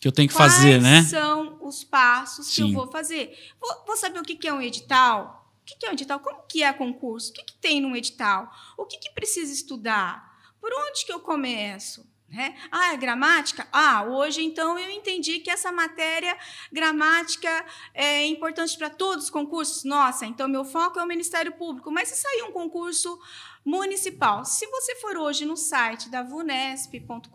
Que 0.00 0.08
eu 0.08 0.12
tenho 0.12 0.28
que 0.28 0.34
fazer, 0.34 0.80
Quais 0.80 0.82
né? 0.82 1.02
são 1.04 1.58
os 1.62 1.84
passos 1.84 2.48
que 2.48 2.54
Sim. 2.56 2.68
eu 2.70 2.74
vou 2.74 2.90
fazer? 2.90 3.36
Vou, 3.60 3.84
vou 3.86 3.96
saber 3.96 4.18
o 4.18 4.22
que 4.22 4.36
que 4.36 4.48
é 4.48 4.52
um 4.52 4.60
edital? 4.60 5.48
O 5.62 5.64
que 5.64 5.76
que 5.76 5.86
é 5.86 5.90
um 5.90 5.92
edital? 5.92 6.18
Como 6.20 6.42
que 6.48 6.62
é 6.62 6.72
concurso? 6.72 7.30
O 7.30 7.34
que, 7.34 7.44
que 7.44 7.54
tem 7.54 7.80
num 7.80 7.94
edital? 7.94 8.50
O 8.76 8.84
que, 8.84 8.98
que 8.98 9.10
precisa 9.10 9.52
estudar? 9.52 10.32
Por 10.60 10.70
onde 10.72 11.06
que 11.06 11.12
eu 11.12 11.20
começo? 11.20 12.04
Né? 12.28 12.56
Ah, 12.70 12.94
é 12.94 12.96
gramática? 12.96 13.68
Ah, 13.70 14.04
hoje 14.04 14.42
então 14.42 14.78
eu 14.78 14.90
entendi 14.90 15.38
que 15.40 15.50
essa 15.50 15.70
matéria 15.70 16.34
gramática 16.72 17.64
é 17.94 18.26
importante 18.26 18.76
para 18.76 18.88
todos 18.88 19.24
os 19.24 19.30
concursos. 19.30 19.84
Nossa, 19.84 20.24
então 20.26 20.48
meu 20.48 20.64
foco 20.64 20.98
é 20.98 21.04
o 21.04 21.06
Ministério 21.06 21.52
Público. 21.52 21.90
Mas 21.92 22.08
se 22.08 22.16
sair 22.16 22.42
um 22.42 22.50
concurso 22.50 23.20
municipal, 23.64 24.44
se 24.44 24.66
você 24.66 24.96
for 24.96 25.16
hoje 25.16 25.44
no 25.44 25.56
site 25.56 26.08
da 26.08 26.22
vunesp.com.br, 26.22 27.26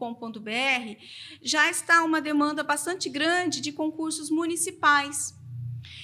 já 1.42 1.70
está 1.70 2.04
uma 2.04 2.20
demanda 2.20 2.64
bastante 2.64 3.10
grande 3.10 3.62
de 3.62 3.72
concursos 3.72 4.30
municipais. 4.30 5.34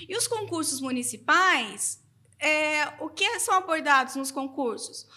E 0.07 0.15
os 0.15 0.27
concursos 0.27 0.79
municipais, 0.79 2.01
é, 2.39 2.85
o 2.99 3.09
que 3.09 3.39
são 3.39 3.55
abordados 3.55 4.15
nos 4.15 4.31
concursos? 4.31 5.07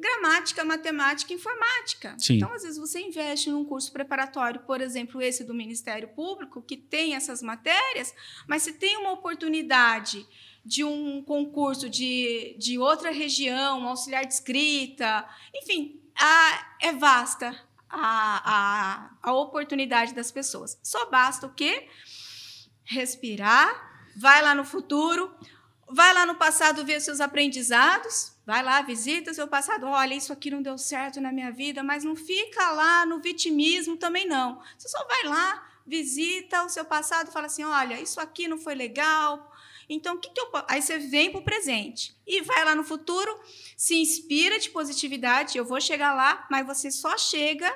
Gramática, 0.00 0.64
matemática 0.64 1.32
e 1.32 1.36
informática. 1.36 2.14
Sim. 2.18 2.36
Então, 2.36 2.52
às 2.52 2.62
vezes, 2.62 2.78
você 2.78 3.00
investe 3.00 3.50
num 3.50 3.64
curso 3.64 3.92
preparatório, 3.92 4.60
por 4.60 4.80
exemplo, 4.80 5.20
esse 5.20 5.44
do 5.44 5.52
Ministério 5.52 6.08
Público, 6.08 6.62
que 6.62 6.76
tem 6.76 7.14
essas 7.14 7.42
matérias, 7.42 8.14
mas 8.48 8.62
se 8.62 8.72
tem 8.72 8.96
uma 8.96 9.12
oportunidade 9.12 10.26
de 10.64 10.84
um 10.84 11.22
concurso 11.22 11.88
de, 11.88 12.56
de 12.58 12.78
outra 12.78 13.10
região, 13.10 13.80
um 13.80 13.88
auxiliar 13.88 14.24
de 14.24 14.32
escrita, 14.32 15.28
enfim, 15.54 16.00
a, 16.16 16.76
é 16.80 16.92
vasta 16.92 17.54
a, 17.88 19.10
a, 19.22 19.30
a 19.30 19.34
oportunidade 19.34 20.14
das 20.14 20.30
pessoas. 20.30 20.78
Só 20.82 21.10
basta 21.10 21.46
o 21.46 21.52
quê? 21.52 21.88
Respirar, 22.84 24.10
vai 24.16 24.42
lá 24.42 24.54
no 24.54 24.64
futuro, 24.64 25.34
vai 25.88 26.14
lá 26.14 26.24
no 26.24 26.36
passado 26.36 26.84
ver 26.84 27.00
seus 27.00 27.20
aprendizados, 27.20 28.32
vai 28.50 28.64
lá, 28.64 28.82
visita 28.82 29.32
seu 29.32 29.46
passado, 29.46 29.86
olha, 29.86 30.12
isso 30.12 30.32
aqui 30.32 30.50
não 30.50 30.60
deu 30.60 30.76
certo 30.76 31.20
na 31.20 31.30
minha 31.30 31.52
vida, 31.52 31.84
mas 31.84 32.02
não 32.02 32.16
fica 32.16 32.72
lá 32.72 33.06
no 33.06 33.20
vitimismo 33.20 33.96
também 33.96 34.26
não. 34.26 34.60
Você 34.76 34.88
só 34.88 35.06
vai 35.06 35.22
lá, 35.22 35.70
visita 35.86 36.64
o 36.64 36.68
seu 36.68 36.84
passado 36.84 37.30
fala 37.30 37.46
assim, 37.46 37.62
olha, 37.62 38.00
isso 38.00 38.20
aqui 38.20 38.48
não 38.48 38.58
foi 38.58 38.74
legal, 38.74 39.54
então, 39.88 40.16
o 40.16 40.18
que, 40.18 40.30
que 40.30 40.40
eu 40.40 40.50
Aí 40.68 40.82
você 40.82 40.98
vem 40.98 41.30
para 41.30 41.40
o 41.40 41.44
presente 41.44 42.12
e 42.26 42.40
vai 42.40 42.64
lá 42.64 42.74
no 42.74 42.82
futuro, 42.82 43.32
se 43.76 43.96
inspira 43.96 44.58
de 44.58 44.70
positividade. 44.70 45.58
Eu 45.58 45.64
vou 45.64 45.80
chegar 45.80 46.12
lá, 46.14 46.46
mas 46.48 46.64
você 46.64 46.92
só 46.92 47.18
chega 47.18 47.72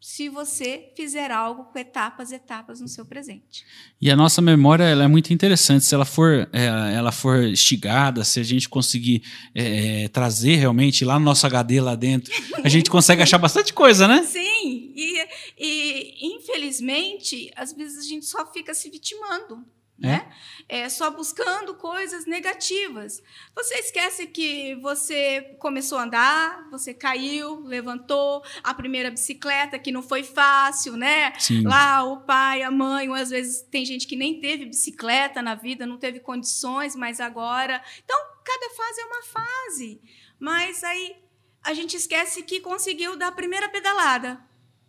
se 0.00 0.30
você 0.30 0.90
fizer 0.96 1.30
algo 1.30 1.64
com 1.64 1.78
etapas, 1.78 2.32
etapas 2.32 2.80
no 2.80 2.88
seu 2.88 3.04
presente. 3.04 3.66
E 4.00 4.10
a 4.10 4.16
nossa 4.16 4.40
memória 4.40 4.84
ela 4.84 5.04
é 5.04 5.06
muito 5.06 5.30
interessante. 5.32 5.84
Se 5.84 5.94
ela 5.94 6.06
for, 6.06 6.48
é, 6.52 6.94
ela 6.94 7.12
for 7.12 7.44
estigada, 7.44 8.24
se 8.24 8.40
a 8.40 8.42
gente 8.42 8.66
conseguir 8.66 9.22
é, 9.54 10.08
trazer 10.08 10.56
realmente 10.56 11.04
lá 11.04 11.18
no 11.18 11.24
nosso 11.26 11.46
HD 11.46 11.82
lá 11.82 11.94
dentro, 11.94 12.32
a 12.64 12.68
gente 12.68 12.88
consegue 12.90 13.22
achar 13.22 13.36
bastante 13.36 13.74
coisa, 13.74 14.08
né? 14.08 14.22
Sim, 14.22 14.92
e, 14.96 15.28
e 15.58 16.34
infelizmente, 16.34 17.50
às 17.54 17.74
vezes 17.74 17.98
a 17.98 18.08
gente 18.08 18.24
só 18.24 18.50
fica 18.50 18.72
se 18.72 18.88
vitimando. 18.88 19.62
Né? 20.00 20.32
É, 20.66 20.88
só 20.88 21.10
buscando 21.10 21.74
coisas 21.74 22.24
negativas. 22.24 23.22
Você 23.54 23.74
esquece 23.74 24.26
que 24.26 24.74
você 24.76 25.54
começou 25.58 25.98
a 25.98 26.04
andar, 26.04 26.68
você 26.70 26.94
caiu, 26.94 27.60
levantou, 27.66 28.42
a 28.62 28.72
primeira 28.72 29.10
bicicleta 29.10 29.78
que 29.78 29.92
não 29.92 30.02
foi 30.02 30.22
fácil, 30.22 30.96
né? 30.96 31.38
Sim. 31.38 31.66
Lá 31.66 32.02
o 32.02 32.22
pai, 32.22 32.62
a 32.62 32.70
mãe, 32.70 33.10
ou 33.10 33.14
às 33.14 33.28
vezes 33.28 33.60
tem 33.62 33.84
gente 33.84 34.06
que 34.06 34.16
nem 34.16 34.40
teve 34.40 34.64
bicicleta 34.64 35.42
na 35.42 35.54
vida, 35.54 35.84
não 35.84 35.98
teve 35.98 36.18
condições, 36.18 36.96
mas 36.96 37.20
agora. 37.20 37.82
Então, 38.02 38.18
cada 38.42 38.74
fase 38.74 39.00
é 39.02 39.04
uma 39.04 39.22
fase. 39.22 40.00
Mas 40.38 40.82
aí 40.82 41.16
a 41.62 41.74
gente 41.74 41.94
esquece 41.94 42.42
que 42.42 42.60
conseguiu 42.60 43.16
dar 43.16 43.28
a 43.28 43.32
primeira 43.32 43.68
pedalada, 43.68 44.40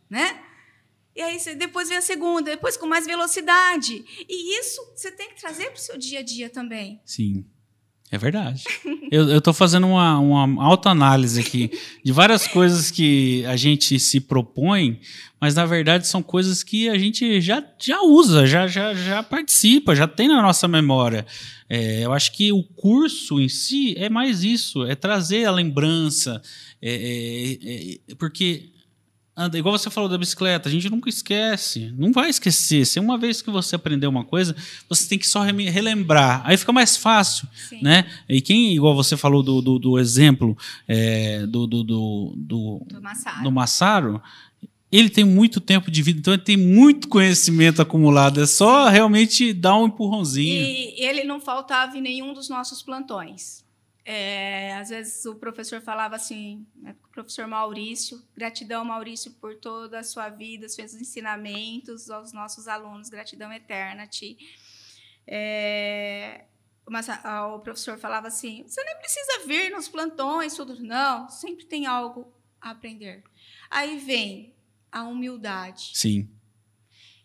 né? 0.09 0.41
E 1.15 1.21
aí 1.21 1.37
depois 1.55 1.89
vem 1.89 1.97
a 1.97 2.01
segunda, 2.01 2.51
depois 2.51 2.77
com 2.77 2.85
mais 2.85 3.05
velocidade. 3.05 4.03
E 4.27 4.59
isso 4.59 4.81
você 4.95 5.11
tem 5.11 5.29
que 5.29 5.41
trazer 5.41 5.65
para 5.65 5.75
o 5.75 5.79
seu 5.79 5.97
dia 5.97 6.19
a 6.19 6.23
dia 6.23 6.49
também. 6.49 7.01
Sim. 7.05 7.45
É 8.11 8.17
verdade. 8.17 8.63
eu, 9.09 9.39
tô 9.39 9.53
fazendo 9.53 9.87
uma, 9.87 10.19
uma 10.19 10.65
autoanálise 10.65 11.39
aqui 11.39 11.71
de 12.03 12.11
várias 12.11 12.45
coisas 12.45 12.91
que 12.91 13.45
a 13.45 13.55
gente 13.55 13.97
se 13.97 14.19
propõe, 14.19 14.99
mas 15.39 15.55
na 15.55 15.65
verdade 15.65 16.05
são 16.05 16.21
coisas 16.21 16.61
que 16.61 16.89
a 16.89 16.97
gente 16.97 17.39
já, 17.39 17.63
já 17.79 18.01
usa, 18.01 18.45
já, 18.45 18.67
já, 18.67 18.93
já 18.93 19.23
participa, 19.23 19.95
já 19.95 20.09
tem 20.09 20.27
na 20.27 20.41
nossa 20.41 20.67
memória. 20.67 21.25
É, 21.69 22.03
eu 22.03 22.11
acho 22.11 22.33
que 22.33 22.51
o 22.51 22.61
curso 22.61 23.39
em 23.39 23.47
si 23.47 23.95
é 23.97 24.09
mais 24.09 24.43
isso, 24.43 24.85
é 24.85 24.93
trazer 24.93 25.45
a 25.45 25.51
lembrança, 25.51 26.41
é, 26.81 26.93
é, 26.93 28.11
é, 28.11 28.15
porque 28.15 28.70
anda, 29.41 29.57
igual 29.57 29.77
você 29.77 29.89
falou 29.89 30.09
da 30.09 30.17
bicicleta, 30.17 30.69
a 30.69 30.71
gente 30.71 30.89
nunca 30.89 31.09
esquece, 31.09 31.93
não 31.97 32.11
vai 32.11 32.29
esquecer. 32.29 32.85
Se 32.85 32.99
uma 32.99 33.17
vez 33.17 33.41
que 33.41 33.49
você 33.49 33.75
aprendeu 33.75 34.09
uma 34.09 34.23
coisa, 34.23 34.55
você 34.87 35.07
tem 35.07 35.17
que 35.17 35.27
só 35.27 35.41
relembrar. 35.41 36.41
Aí 36.45 36.57
fica 36.57 36.71
mais 36.71 36.95
fácil, 36.95 37.47
Sim. 37.69 37.81
né? 37.81 38.05
E 38.27 38.41
quem, 38.41 38.73
igual 38.73 38.95
você 38.95 39.17
falou 39.17 39.41
do, 39.41 39.61
do, 39.61 39.79
do 39.79 39.99
exemplo 39.99 40.57
é, 40.87 41.45
do, 41.47 41.67
do, 41.67 41.83
do, 41.83 42.33
do, 42.35 42.85
do 42.87 43.01
Massaro. 43.01 43.43
do 43.43 43.51
Massaro, 43.51 44.21
ele 44.91 45.09
tem 45.09 45.23
muito 45.23 45.61
tempo 45.61 45.89
de 45.89 46.03
vida, 46.03 46.19
então 46.19 46.33
ele 46.33 46.43
tem 46.43 46.57
muito 46.57 47.07
conhecimento 47.07 47.81
acumulado. 47.81 48.41
É 48.41 48.45
só 48.45 48.89
realmente 48.89 49.53
dar 49.53 49.77
um 49.77 49.87
empurrãozinho. 49.87 50.53
E 50.53 50.95
ele 50.97 51.23
não 51.23 51.39
faltava 51.39 51.97
em 51.97 52.01
nenhum 52.01 52.33
dos 52.33 52.49
nossos 52.49 52.83
plantões. 52.83 53.60
É, 54.03 54.73
às 54.77 54.89
vezes 54.89 55.25
o 55.25 55.35
professor 55.35 55.79
falava 55.79 56.15
assim, 56.15 56.65
né, 56.75 56.95
o 57.03 57.07
professor 57.09 57.47
Maurício, 57.47 58.21
gratidão 58.35 58.83
Maurício 58.83 59.31
por 59.33 59.55
toda 59.55 59.99
a 59.99 60.03
sua 60.03 60.29
vida, 60.29 60.67
seus 60.67 60.95
ensinamentos 60.95 62.09
aos 62.09 62.33
nossos 62.33 62.67
alunos, 62.67 63.09
gratidão 63.09 63.53
eterna 63.53 64.03
a 64.03 64.07
ti. 64.07 64.37
É, 65.27 66.45
mas 66.89 67.07
o 67.53 67.59
professor 67.59 67.97
falava 67.99 68.27
assim, 68.27 68.63
você 68.63 68.83
nem 68.83 68.97
precisa 68.97 69.45
vir 69.45 69.69
nos 69.69 69.87
plantões, 69.87 70.55
tudo 70.55 70.81
não, 70.81 71.29
sempre 71.29 71.65
tem 71.65 71.85
algo 71.85 72.33
a 72.59 72.71
aprender. 72.71 73.23
Aí 73.69 73.97
vem 73.99 74.55
a 74.91 75.03
humildade. 75.03 75.91
Sim. 75.93 76.27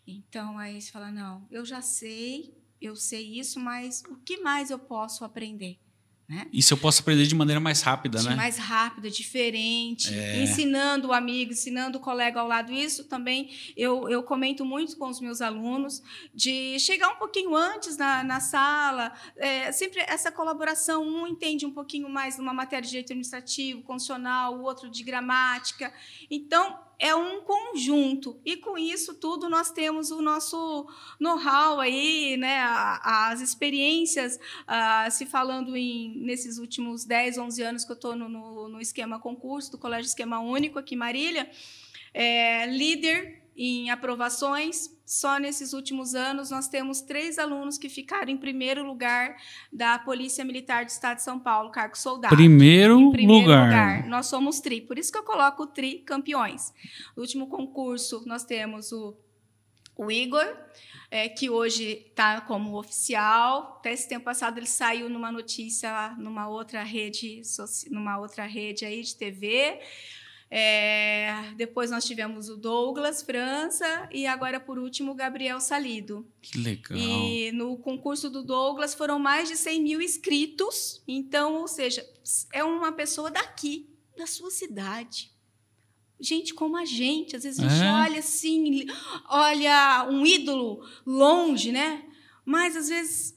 Então 0.05 0.57
aí 0.57 0.79
você 0.79 0.91
fala, 0.91 1.11
não, 1.11 1.45
eu 1.51 1.65
já 1.65 1.81
sei, 1.81 2.55
eu 2.79 2.95
sei 2.95 3.39
isso, 3.39 3.59
mas 3.59 4.03
o 4.07 4.15
que 4.17 4.37
mais 4.37 4.69
eu 4.69 4.79
posso 4.79 5.25
aprender? 5.25 5.79
Né? 6.27 6.45
Isso 6.51 6.73
eu 6.73 6.77
posso 6.77 7.01
aprender 7.01 7.25
de 7.25 7.33
maneira 7.33 7.59
mais 7.59 7.81
rápida, 7.81 8.19
de 8.19 8.27
né? 8.27 8.35
Mais 8.35 8.57
rápida, 8.57 9.09
diferente, 9.09 10.13
é. 10.13 10.43
ensinando 10.43 11.07
o 11.07 11.13
amigo, 11.13 11.53
ensinando 11.53 11.99
o 11.99 12.01
colega 12.01 12.41
ao 12.41 12.47
lado. 12.47 12.73
Isso 12.73 13.05
também 13.05 13.49
eu, 13.77 14.09
eu 14.09 14.21
comento 14.21 14.65
muito 14.65 14.97
com 14.97 15.07
os 15.07 15.21
meus 15.21 15.41
alunos, 15.41 16.03
de 16.33 16.77
chegar 16.79 17.09
um 17.13 17.15
pouquinho 17.15 17.55
antes 17.55 17.95
na, 17.95 18.25
na 18.25 18.41
sala, 18.41 19.13
é, 19.37 19.71
sempre 19.71 20.01
essa 20.01 20.29
colaboração, 20.29 21.01
um 21.01 21.25
entende 21.25 21.65
um 21.65 21.71
pouquinho 21.71 22.09
mais 22.09 22.37
numa 22.37 22.53
matéria 22.53 22.83
de 22.83 22.89
direito 22.89 23.13
administrativo, 23.13 23.81
constitucional, 23.83 24.57
o 24.57 24.63
outro 24.63 24.89
de 24.89 25.03
gramática. 25.03 25.93
Então, 26.29 26.77
é 26.99 27.15
um 27.15 27.41
conjunto. 27.41 28.39
E 28.43 28.57
com 28.57 28.77
isso 28.77 29.13
tudo 29.13 29.49
nós 29.49 29.71
temos 29.71 30.09
o 30.11 30.21
nosso 30.21 30.87
know-how 31.19 31.79
aí, 31.79 32.35
né? 32.37 32.59
as 33.03 33.41
experiências, 33.41 34.39
uh, 34.67 35.11
se 35.11 35.25
falando 35.25 35.75
em 35.75 36.17
nesses 36.17 36.57
últimos 36.57 37.05
10, 37.05 37.37
11 37.37 37.61
anos 37.61 37.85
que 37.85 37.91
eu 37.91 37.95
estou 37.95 38.15
no, 38.15 38.67
no, 38.67 38.81
esquema 38.81 39.19
concurso 39.19 39.71
do 39.71 39.77
Colégio 39.77 40.07
Esquema 40.07 40.39
Único 40.39 40.79
aqui 40.79 40.95
em 40.95 40.97
Marília, 40.97 41.49
é, 42.13 42.65
líder 42.65 43.36
em 43.57 43.89
aprovações. 43.89 44.95
Só 45.05 45.39
nesses 45.39 45.73
últimos 45.73 46.13
anos 46.13 46.51
nós 46.51 46.67
temos 46.67 47.01
três 47.01 47.39
alunos 47.39 47.77
que 47.77 47.89
ficaram 47.89 48.29
em 48.29 48.37
primeiro 48.37 48.85
lugar 48.85 49.35
da 49.73 49.97
Polícia 49.97 50.45
Militar 50.45 50.85
do 50.85 50.89
Estado 50.89 51.17
de 51.17 51.23
São 51.23 51.39
Paulo, 51.39 51.71
cargo 51.71 51.97
soldado. 51.97 52.35
Primeiro, 52.35 53.11
primeiro 53.11 53.41
lugar. 53.41 53.65
lugar. 53.65 54.07
Nós 54.07 54.27
somos 54.27 54.59
tri, 54.59 54.81
por 54.81 54.99
isso 54.99 55.11
que 55.11 55.17
eu 55.17 55.23
coloco 55.23 55.63
o 55.63 55.67
tri 55.67 55.99
campeões. 55.99 56.73
No 57.15 57.23
último 57.23 57.47
concurso 57.47 58.23
nós 58.27 58.43
temos 58.43 58.91
o, 58.91 59.17
o 59.95 60.11
Igor, 60.11 60.45
é, 61.09 61.29
que 61.29 61.49
hoje 61.49 62.05
está 62.09 62.41
como 62.41 62.77
oficial. 62.77 63.77
Até 63.79 63.93
esse 63.93 64.07
tempo 64.07 64.25
passado 64.25 64.57
ele 64.57 64.67
saiu 64.67 65.09
numa 65.09 65.31
notícia 65.31 66.13
numa 66.17 66.47
outra 66.47 66.83
rede, 66.83 67.41
numa 67.89 68.19
outra 68.19 68.45
rede 68.45 68.85
aí 68.85 69.01
de 69.01 69.15
TV. 69.15 69.79
É, 70.49 71.53
depois 71.57 71.91
nós 71.91 72.05
tivemos 72.05 72.47
o 72.49 72.55
Douglas 72.55 73.21
França 73.21 74.07
e 74.11 74.25
agora, 74.25 74.59
por 74.59 74.79
último, 74.79 75.11
o 75.11 75.15
Gabriel 75.15 75.59
Salido. 75.59 76.25
Que 76.41 76.57
legal. 76.57 76.97
E 76.97 77.51
no 77.51 77.77
concurso 77.77 78.29
do 78.29 78.43
Douglas 78.43 78.93
foram 78.93 79.19
mais 79.19 79.49
de 79.49 79.57
100 79.57 79.81
mil 79.81 80.01
inscritos. 80.01 81.03
Então, 81.07 81.55
ou 81.55 81.67
seja, 81.67 82.07
é 82.53 82.63
uma 82.63 82.93
pessoa 82.93 83.29
daqui, 83.29 83.89
da 84.17 84.25
sua 84.25 84.49
cidade. 84.49 85.31
Gente 86.19 86.53
como 86.53 86.77
a 86.77 86.85
gente, 86.85 87.35
às 87.35 87.43
vezes 87.43 87.59
a 87.59 87.67
gente 87.67 87.83
é. 87.83 87.91
olha 87.91 88.19
assim, 88.19 88.85
olha 89.29 90.07
um 90.09 90.25
ídolo 90.25 90.83
longe, 91.05 91.71
né? 91.71 92.03
Mas 92.43 92.75
às 92.75 92.89
vezes 92.89 93.36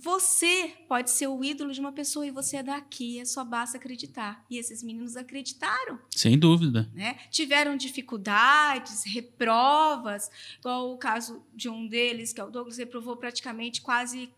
você 0.00 0.72
pode 0.86 1.10
ser 1.10 1.26
o 1.26 1.42
ídolo 1.42 1.72
de 1.72 1.80
uma 1.80 1.90
pessoa 1.90 2.24
e 2.24 2.30
você 2.30 2.58
é 2.58 2.62
daqui, 2.62 3.18
é 3.18 3.24
só 3.24 3.44
basta 3.44 3.76
acreditar. 3.76 4.44
E 4.48 4.56
esses 4.56 4.82
meninos 4.82 5.16
acreditaram. 5.16 5.98
Sem 6.14 6.38
dúvida. 6.38 6.88
Né? 6.94 7.18
Tiveram 7.30 7.76
dificuldades, 7.76 9.04
reprovas, 9.04 10.30
igual 10.60 10.92
o 10.92 10.98
caso 10.98 11.44
de 11.52 11.68
um 11.68 11.86
deles, 11.88 12.32
que 12.32 12.40
é 12.40 12.44
o 12.44 12.50
Douglas, 12.50 12.78
reprovou 12.78 13.16
praticamente 13.16 13.82
quase 13.82 14.30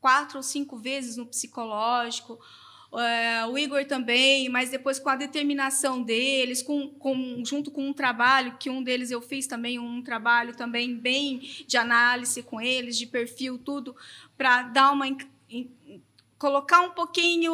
quatro 0.00 0.38
ou 0.38 0.42
cinco 0.42 0.76
vezes 0.76 1.16
no 1.16 1.26
psicológico. 1.26 2.38
Uh, 2.94 3.50
o 3.50 3.58
Igor 3.58 3.84
também, 3.86 4.48
mas 4.48 4.70
depois 4.70 5.00
com 5.00 5.08
a 5.08 5.16
determinação 5.16 6.00
deles, 6.00 6.62
com, 6.62 6.88
com, 6.90 7.42
junto 7.44 7.68
com 7.72 7.88
um 7.88 7.92
trabalho 7.92 8.56
que 8.56 8.70
um 8.70 8.84
deles 8.84 9.10
eu 9.10 9.20
fiz 9.20 9.48
também, 9.48 9.80
um 9.80 10.00
trabalho 10.00 10.54
também 10.54 10.96
bem 10.96 11.40
de 11.66 11.76
análise 11.76 12.40
com 12.40 12.60
eles, 12.60 12.96
de 12.96 13.08
perfil, 13.08 13.58
tudo, 13.58 13.96
para 14.38 14.62
dar 14.62 14.92
uma. 14.92 15.06
colocar 16.38 16.82
um 16.82 16.90
pouquinho 16.90 17.52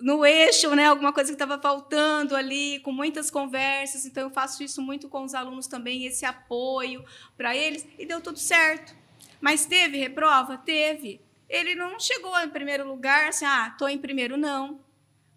no 0.00 0.24
eixo, 0.24 0.72
né, 0.76 0.86
alguma 0.86 1.12
coisa 1.12 1.30
que 1.30 1.34
estava 1.34 1.60
faltando 1.60 2.36
ali, 2.36 2.78
com 2.78 2.92
muitas 2.92 3.28
conversas. 3.28 4.06
Então, 4.06 4.22
eu 4.22 4.30
faço 4.30 4.62
isso 4.62 4.80
muito 4.80 5.08
com 5.08 5.24
os 5.24 5.34
alunos 5.34 5.66
também, 5.66 6.04
esse 6.04 6.24
apoio 6.24 7.04
para 7.36 7.56
eles, 7.56 7.84
e 7.98 8.06
deu 8.06 8.20
tudo 8.20 8.38
certo. 8.38 8.94
Mas 9.40 9.66
teve 9.66 9.98
reprova? 9.98 10.56
Teve 10.56 11.20
ele 11.52 11.74
não 11.74 12.00
chegou 12.00 12.36
em 12.40 12.48
primeiro 12.48 12.88
lugar, 12.88 13.28
assim, 13.28 13.44
ah, 13.44 13.68
estou 13.70 13.88
em 13.88 13.98
primeiro, 13.98 14.38
não. 14.38 14.80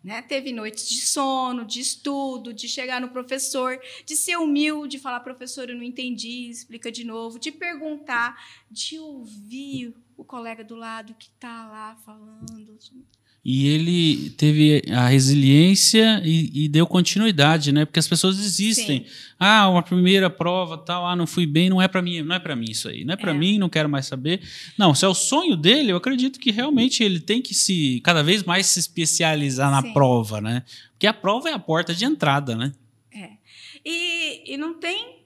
Né? 0.01 0.21
Teve 0.21 0.53
noites 0.53 0.87
de 0.87 1.01
sono, 1.01 1.65
de 1.65 1.81
estudo, 1.81 2.53
de 2.53 2.69
chegar 2.69 3.01
no 3.01 3.09
professor, 3.09 3.77
de 4.05 4.15
ser 4.15 4.37
humilde, 4.37 4.97
falar, 4.97 5.19
professor, 5.19 5.69
eu 5.69 5.75
não 5.75 5.83
entendi, 5.83 6.49
explica 6.49 6.91
de 6.91 7.03
novo, 7.03 7.37
de 7.37 7.51
perguntar, 7.51 8.41
de 8.71 8.97
ouvir 8.97 9.93
o 10.15 10.23
colega 10.23 10.63
do 10.63 10.75
lado 10.75 11.13
que 11.15 11.27
está 11.27 11.67
lá 11.67 11.95
falando. 12.05 12.77
E 13.47 13.67
ele 13.67 14.31
teve 14.31 14.81
a 14.91 15.07
resiliência 15.07 16.19
e, 16.25 16.65
e, 16.65 16.67
deu 16.67 16.87
continuidade, 16.87 17.71
né? 17.71 17.85
Porque 17.85 17.99
as 17.99 18.07
pessoas 18.07 18.37
desistem. 18.37 19.05
Sim. 19.05 19.11
Ah, 19.37 19.69
uma 19.69 19.83
primeira 19.83 20.31
prova, 20.31 20.79
tal, 20.79 21.05
ah, 21.05 21.15
não 21.15 21.27
fui 21.27 21.45
bem, 21.45 21.69
não 21.69 21.79
é 21.79 21.87
para 21.87 22.01
mim, 22.01 22.23
não 22.23 22.35
é 22.35 22.39
para 22.39 22.55
mim 22.55 22.65
isso 22.71 22.89
aí, 22.89 23.05
não 23.05 23.13
é 23.13 23.17
para 23.17 23.29
é. 23.29 23.33
mim, 23.35 23.59
não 23.59 23.69
quero 23.69 23.87
mais 23.87 24.07
saber. 24.07 24.41
Não, 24.75 24.95
se 24.95 25.05
é 25.05 25.07
o 25.07 25.13
sonho 25.13 25.55
dele, 25.55 25.91
eu 25.91 25.97
acredito 25.97 26.39
que 26.39 26.49
realmente 26.49 27.03
ele 27.03 27.19
tem 27.19 27.39
que 27.39 27.53
se 27.53 28.01
cada 28.03 28.23
vez 28.23 28.41
mais 28.41 28.65
se 28.65 28.79
especializar 28.79 29.69
na 29.69 29.83
Sim. 29.83 29.93
prova, 29.93 30.41
né? 30.41 30.63
Porque 30.93 31.05
a 31.05 31.13
prova 31.13 31.47
é 31.47 31.53
a 31.53 31.59
porta 31.59 31.93
de 31.93 32.03
entrada, 32.03 32.55
né? 32.55 32.71
É. 33.13 33.29
E, 33.85 34.53
e 34.53 34.57
não 34.57 34.79
tem 34.79 35.19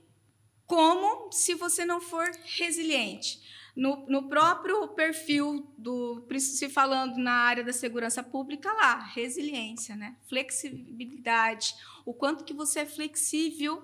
como 0.68 1.32
se 1.32 1.56
você 1.56 1.86
não 1.86 2.02
for 2.02 2.30
resiliente. 2.58 3.40
No, 3.80 4.06
no 4.08 4.28
próprio 4.28 4.90
perfil 4.90 5.74
do, 5.78 6.28
se 6.38 6.68
falando 6.68 7.16
na 7.18 7.32
área 7.32 7.64
da 7.64 7.72
segurança 7.72 8.22
pública 8.22 8.70
lá, 8.74 9.00
resiliência, 9.00 9.96
né? 9.96 10.18
flexibilidade, 10.28 11.74
o 12.06 12.14
quanto 12.14 12.44
que 12.44 12.54
você 12.54 12.82
é 12.82 12.86
flexível 12.86 13.82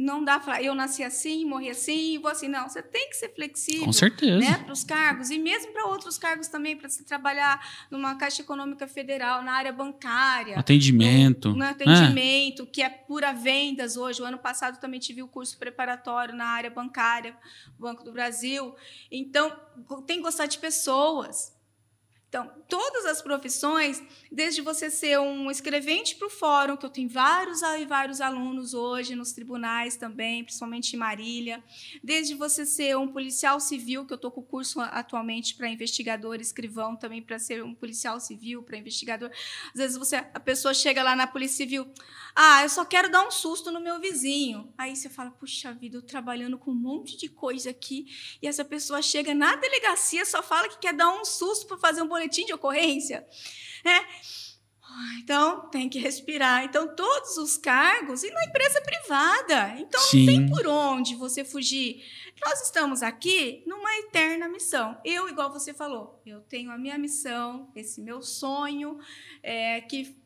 não 0.00 0.24
dá 0.24 0.40
para 0.40 0.62
eu 0.62 0.74
nasci 0.74 1.02
assim, 1.02 1.44
morri 1.44 1.68
assim, 1.68 2.18
vou 2.18 2.30
assim. 2.30 2.48
Não, 2.48 2.66
você 2.66 2.82
tem 2.82 3.10
que 3.10 3.16
ser 3.16 3.28
flexível. 3.34 3.84
Com 3.84 3.92
certeza. 3.92 4.38
Né, 4.38 4.56
para 4.56 4.72
os 4.72 4.82
cargos 4.82 5.28
e 5.30 5.38
mesmo 5.38 5.72
para 5.72 5.86
outros 5.86 6.16
cargos 6.16 6.48
também, 6.48 6.74
para 6.74 6.88
você 6.88 7.04
trabalhar 7.04 7.86
numa 7.90 8.14
Caixa 8.14 8.40
Econômica 8.40 8.88
Federal, 8.88 9.42
na 9.42 9.52
área 9.52 9.72
bancária. 9.72 10.58
Atendimento. 10.58 11.50
No, 11.50 11.56
no 11.56 11.64
atendimento, 11.64 12.62
é. 12.62 12.66
que 12.66 12.80
é 12.80 12.88
pura 12.88 13.34
vendas 13.34 13.98
hoje. 13.98 14.22
O 14.22 14.24
ano 14.24 14.38
passado 14.38 14.80
também 14.80 14.98
tive 14.98 15.22
o 15.22 15.28
curso 15.28 15.58
preparatório 15.58 16.34
na 16.34 16.46
área 16.46 16.70
bancária, 16.70 17.36
Banco 17.78 18.02
do 18.02 18.10
Brasil. 18.10 18.74
Então, 19.12 19.54
tem 20.06 20.16
que 20.16 20.22
gostar 20.22 20.46
de 20.46 20.58
pessoas. 20.58 21.59
Então, 22.30 22.48
todas 22.68 23.06
as 23.06 23.20
profissões, 23.20 24.00
desde 24.30 24.62
você 24.62 24.88
ser 24.88 25.18
um 25.18 25.50
escrevente 25.50 26.14
para 26.14 26.28
o 26.28 26.30
fórum, 26.30 26.76
que 26.76 26.86
eu 26.86 26.90
tenho 26.90 27.08
vários 27.08 27.60
e 27.60 27.84
vários 27.84 28.20
alunos 28.20 28.72
hoje 28.72 29.16
nos 29.16 29.32
tribunais 29.32 29.96
também, 29.96 30.44
principalmente 30.44 30.94
em 30.94 30.96
Marília, 30.96 31.60
desde 32.04 32.36
você 32.36 32.64
ser 32.64 32.96
um 32.96 33.08
policial 33.08 33.58
civil, 33.58 34.06
que 34.06 34.12
eu 34.12 34.14
estou 34.14 34.30
com 34.30 34.44
curso 34.44 34.80
atualmente 34.80 35.56
para 35.56 35.68
investigador, 35.68 36.36
escrivão 36.36 36.94
também 36.94 37.20
para 37.20 37.36
ser 37.36 37.64
um 37.64 37.74
policial 37.74 38.20
civil, 38.20 38.62
para 38.62 38.78
investigador. 38.78 39.28
Às 39.74 39.80
vezes 39.80 39.96
você, 39.96 40.14
a 40.14 40.38
pessoa 40.38 40.72
chega 40.72 41.02
lá 41.02 41.16
na 41.16 41.26
Polícia 41.26 41.56
Civil, 41.56 41.92
ah, 42.36 42.62
eu 42.62 42.68
só 42.68 42.84
quero 42.84 43.10
dar 43.10 43.26
um 43.26 43.30
susto 43.32 43.72
no 43.72 43.80
meu 43.80 43.98
vizinho. 43.98 44.72
Aí 44.78 44.94
você 44.94 45.08
fala, 45.08 45.32
puxa 45.32 45.74
vida, 45.74 45.96
eu 45.96 46.02
trabalhando 46.02 46.56
com 46.56 46.70
um 46.70 46.74
monte 46.74 47.16
de 47.16 47.28
coisa 47.28 47.70
aqui, 47.70 48.06
e 48.40 48.46
essa 48.46 48.64
pessoa 48.64 49.02
chega 49.02 49.34
na 49.34 49.56
delegacia, 49.56 50.24
só 50.24 50.40
fala 50.40 50.68
que 50.68 50.78
quer 50.78 50.94
dar 50.94 51.10
um 51.10 51.24
susto 51.24 51.66
para 51.66 51.76
fazer 51.76 52.02
um 52.02 52.06
boletim 52.06 52.19
de 52.28 52.52
ocorrência. 52.52 53.26
É. 53.84 54.50
Então, 55.18 55.68
tem 55.70 55.88
que 55.88 55.98
respirar. 55.98 56.64
Então, 56.64 56.94
todos 56.94 57.36
os 57.36 57.56
cargos, 57.56 58.22
e 58.22 58.30
na 58.30 58.44
empresa 58.44 58.80
privada. 58.80 59.74
Então, 59.78 60.00
Sim. 60.00 60.26
não 60.26 60.26
tem 60.26 60.48
por 60.48 60.66
onde 60.66 61.14
você 61.14 61.44
fugir. 61.44 62.04
Nós 62.44 62.62
estamos 62.62 63.02
aqui 63.02 63.62
numa 63.66 63.94
eterna 63.98 64.48
missão. 64.48 64.98
Eu, 65.04 65.28
igual 65.28 65.52
você 65.52 65.72
falou, 65.72 66.20
eu 66.26 66.40
tenho 66.40 66.70
a 66.70 66.78
minha 66.78 66.98
missão, 66.98 67.70
esse 67.76 68.00
meu 68.00 68.22
sonho, 68.22 68.98
é, 69.42 69.80
que, 69.82 70.16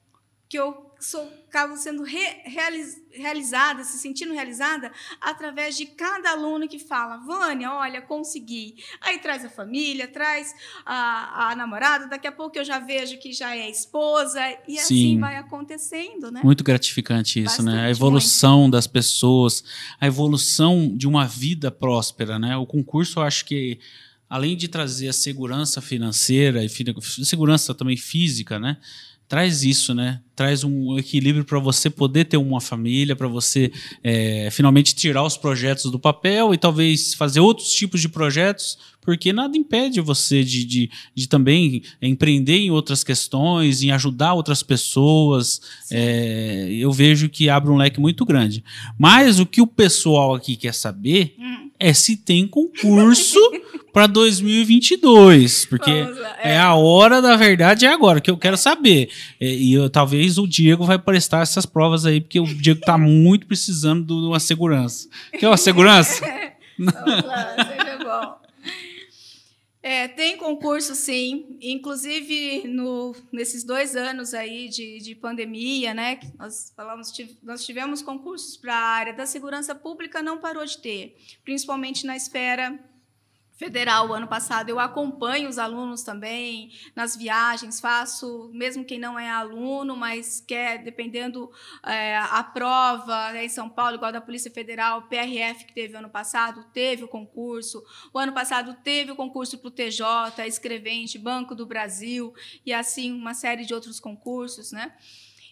que 0.48 0.59
eu 0.59 0.93
sou, 1.05 1.31
acabo 1.49 1.77
sendo 1.77 2.03
re, 2.03 2.19
realiz, 2.45 2.97
realizada, 3.12 3.85
se 3.85 3.99
sentindo 3.99 4.33
realizada, 4.33 4.90
através 5.21 5.77
de 5.77 5.87
cada 5.87 6.31
aluno 6.31 6.67
que 6.67 6.79
fala, 6.79 7.19
Vânia, 7.19 7.71
olha, 7.73 8.01
consegui. 8.01 8.77
Aí 9.01 9.19
traz 9.19 9.45
a 9.45 9.51
família, 9.51 10.09
traz 10.09 10.55
a, 10.85 11.51
a 11.51 11.57
namorada, 11.57 12.09
daqui 12.09 12.27
a 12.27 12.33
pouco 12.33 12.59
eu 12.59 12.64
já 12.64 12.79
vejo 12.79 13.19
que 13.19 13.33
já 13.33 13.55
é 13.55 13.71
esposa, 13.71 14.40
e 14.67 14.79
assim 14.79 15.14
Sim. 15.14 15.21
vai 15.21 15.37
acontecendo, 15.37 16.31
né? 16.31 16.40
Muito 16.43 16.64
gratificante 16.64 17.43
isso, 17.43 17.62
né? 17.62 17.73
A 17.73 17.75
Bastante, 17.75 17.90
evolução 17.90 18.71
das 18.71 18.87
pessoas, 18.87 19.62
a 20.01 20.07
evolução 20.07 20.90
de 20.97 21.07
uma 21.07 21.27
vida 21.27 21.71
próspera, 21.71 22.38
né? 22.38 22.57
O 22.57 22.67
concurso, 22.67 23.19
eu 23.19 23.25
acho 23.25 23.45
que 23.45 23.79
além 24.29 24.57
de 24.57 24.69
trazer 24.69 25.09
a 25.09 25.12
segurança 25.12 25.81
financeira 25.81 26.64
e 26.64 26.69
segurança 27.25 27.75
também 27.75 27.97
física, 27.97 28.59
né? 28.59 28.79
Traz 29.28 29.64
isso, 29.64 29.94
né? 29.94 30.20
Traz 30.37 30.64
um 30.64 30.98
equilíbrio 30.98 31.44
para 31.44 31.58
você 31.58 31.88
poder 31.88 32.26
ter 32.26 32.37
uma 32.37 32.60
família, 32.60 33.16
para 33.16 33.26
você 33.26 33.72
é, 34.02 34.48
finalmente 34.50 34.94
tirar 34.94 35.22
os 35.22 35.37
projetos 35.37 35.90
do 35.90 35.98
papel 35.98 36.52
e 36.52 36.58
talvez 36.58 37.14
fazer 37.14 37.40
outros 37.40 37.72
tipos 37.72 38.00
de 38.00 38.08
projetos, 38.08 38.76
porque 39.00 39.32
nada 39.32 39.56
impede 39.56 40.00
você 40.00 40.44
de, 40.44 40.64
de, 40.64 40.90
de 41.14 41.28
também 41.28 41.82
empreender 42.02 42.58
em 42.58 42.70
outras 42.70 43.02
questões, 43.02 43.82
em 43.82 43.90
ajudar 43.92 44.34
outras 44.34 44.62
pessoas. 44.62 45.60
É, 45.90 46.68
eu 46.70 46.92
vejo 46.92 47.28
que 47.28 47.48
abre 47.48 47.70
um 47.70 47.76
leque 47.76 48.00
muito 48.00 48.24
grande. 48.24 48.62
Mas 48.98 49.40
o 49.40 49.46
que 49.46 49.60
o 49.60 49.66
pessoal 49.66 50.34
aqui 50.34 50.56
quer 50.56 50.74
saber 50.74 51.34
Hum, 51.38 51.63
é 51.78 51.92
se 51.92 52.16
tem 52.16 52.46
concurso 52.46 53.38
para 53.92 54.06
2022, 54.06 55.66
porque 55.66 55.90
lá, 56.02 56.37
é 56.42 56.58
a 56.58 56.74
hora 56.74 57.20
da 57.22 57.37
verdade 57.37 57.87
é 57.87 57.92
agora 57.92 58.20
que 58.20 58.30
eu 58.30 58.37
quero 58.37 58.56
saber. 58.56 59.08
E, 59.40 59.70
e 59.70 59.74
eu- 59.74 59.88
talvez 59.90 60.37
o 60.38 60.46
Diego 60.46 60.84
vai 60.84 60.98
prestar 60.98 61.42
essas 61.42 61.64
provas 61.66 62.04
aí, 62.06 62.20
porque 62.20 62.40
o 62.40 62.44
Diego 62.46 62.80
tá 62.80 62.98
muito 62.98 63.46
precisando 63.46 64.04
de 64.20 64.26
uma 64.26 64.40
segurança. 64.40 65.08
Quer 65.38 65.48
uma 65.48 65.56
segurança? 65.56 66.24
Vamos 66.76 67.24
lá, 67.24 67.54
bom. 67.56 67.93
É, 69.87 70.09
tem 70.09 70.38
concurso, 70.38 70.94
sim. 70.94 71.59
Inclusive, 71.61 72.66
no, 72.66 73.14
nesses 73.31 73.62
dois 73.62 73.94
anos 73.94 74.33
aí 74.33 74.66
de, 74.66 74.99
de 74.99 75.14
pandemia, 75.14 75.92
né? 75.92 76.18
Nós, 76.38 76.73
falamos, 76.75 77.12
nós 77.42 77.66
tivemos 77.66 78.01
concursos 78.01 78.57
para 78.57 78.75
a 78.75 78.83
área 78.83 79.12
da 79.12 79.27
segurança 79.27 79.75
pública, 79.75 80.23
não 80.23 80.38
parou 80.38 80.64
de 80.64 80.79
ter, 80.79 81.18
principalmente 81.44 82.07
na 82.07 82.16
esfera 82.16 82.83
federal. 83.57 84.12
Ano 84.12 84.27
passado 84.27 84.69
eu 84.69 84.79
acompanho 84.79 85.49
os 85.49 85.59
alunos 85.59 86.03
também 86.03 86.73
nas 86.95 87.17
viagens, 87.17 87.81
faço, 87.81 88.51
mesmo 88.53 88.85
quem 88.85 88.99
não 88.99 89.19
é 89.19 89.31
aluno, 89.31 89.97
mas 89.97 90.40
quer, 90.40 90.83
dependendo 90.83 91.51
é, 91.85 92.17
a 92.17 92.43
prova 92.43 93.33
né, 93.33 93.45
em 93.45 93.49
São 93.49 93.69
Paulo, 93.69 93.97
igual 93.97 94.12
da 94.12 94.21
Polícia 94.21 94.51
Federal, 94.51 95.03
PRF 95.03 95.64
que 95.64 95.73
teve 95.73 95.97
ano 95.97 96.11
passado, 96.11 96.64
teve 96.73 97.05
o 97.05 97.09
concurso. 97.09 97.83
O 98.12 98.19
ano 98.19 98.33
passado 98.33 98.77
teve 98.83 99.12
o 99.12 99.17
concurso 99.17 99.59
para 99.59 99.69
o 99.69 99.71
TJ, 99.71 100.47
Escrevente, 100.47 101.19
Banco 101.19 101.55
do 101.55 101.67
Brasil, 101.67 102.35
e 102.64 102.73
assim 102.73 103.12
uma 103.12 103.35
série 103.35 103.64
de 103.64 103.75
outros 103.75 104.01
concursos, 104.01 104.73
né? 104.73 104.93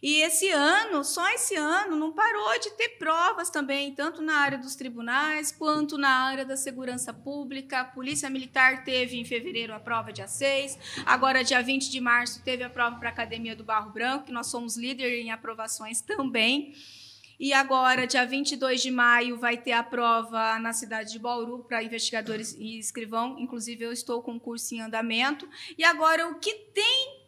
E 0.02 0.20
esse 0.20 0.50
ano, 0.50 1.04
só 1.04 1.30
esse 1.30 1.54
ano, 1.54 1.94
não 1.94 2.12
parou 2.12 2.58
de 2.58 2.70
ter 2.70 2.98
provas 2.98 3.50
também, 3.50 3.94
tanto 3.94 4.20
na 4.20 4.34
área 4.34 4.58
dos 4.58 4.74
tribunais 4.74 5.52
quanto 5.52 5.96
na 5.96 6.08
área 6.08 6.44
da 6.44 6.56
segurança 6.56 7.14
pública. 7.14 7.80
A 7.80 7.84
Polícia 7.84 8.28
Militar 8.28 8.82
teve 8.82 9.16
em 9.16 9.24
fevereiro 9.24 9.72
a 9.72 9.78
prova 9.78 10.12
dia 10.12 10.26
6, 10.26 10.76
agora 11.06 11.44
dia 11.44 11.62
20 11.62 11.88
de 11.88 12.00
março 12.00 12.42
teve 12.42 12.64
a 12.64 12.70
prova 12.70 12.96
para 12.96 13.10
a 13.10 13.12
Academia 13.12 13.54
do 13.54 13.62
Barro 13.62 13.92
Branco, 13.92 14.24
que 14.24 14.32
nós 14.32 14.48
somos 14.48 14.76
líder 14.76 15.20
em 15.20 15.30
aprovações 15.30 16.00
também. 16.00 16.74
E 17.38 17.52
agora, 17.52 18.06
dia 18.06 18.24
22 18.24 18.82
de 18.82 18.90
maio, 18.90 19.36
vai 19.36 19.56
ter 19.56 19.72
a 19.72 19.82
prova 19.82 20.58
na 20.58 20.72
cidade 20.72 21.12
de 21.12 21.18
Bauru 21.18 21.64
para 21.64 21.82
investigadores 21.82 22.54
e 22.56 22.78
escrivão. 22.78 23.36
Inclusive, 23.38 23.84
eu 23.84 23.92
estou 23.92 24.22
com 24.22 24.36
o 24.36 24.40
curso 24.40 24.74
em 24.74 24.80
andamento. 24.80 25.48
E 25.76 25.82
agora, 25.82 26.28
o 26.28 26.38
que 26.38 26.54
tem 26.72 27.21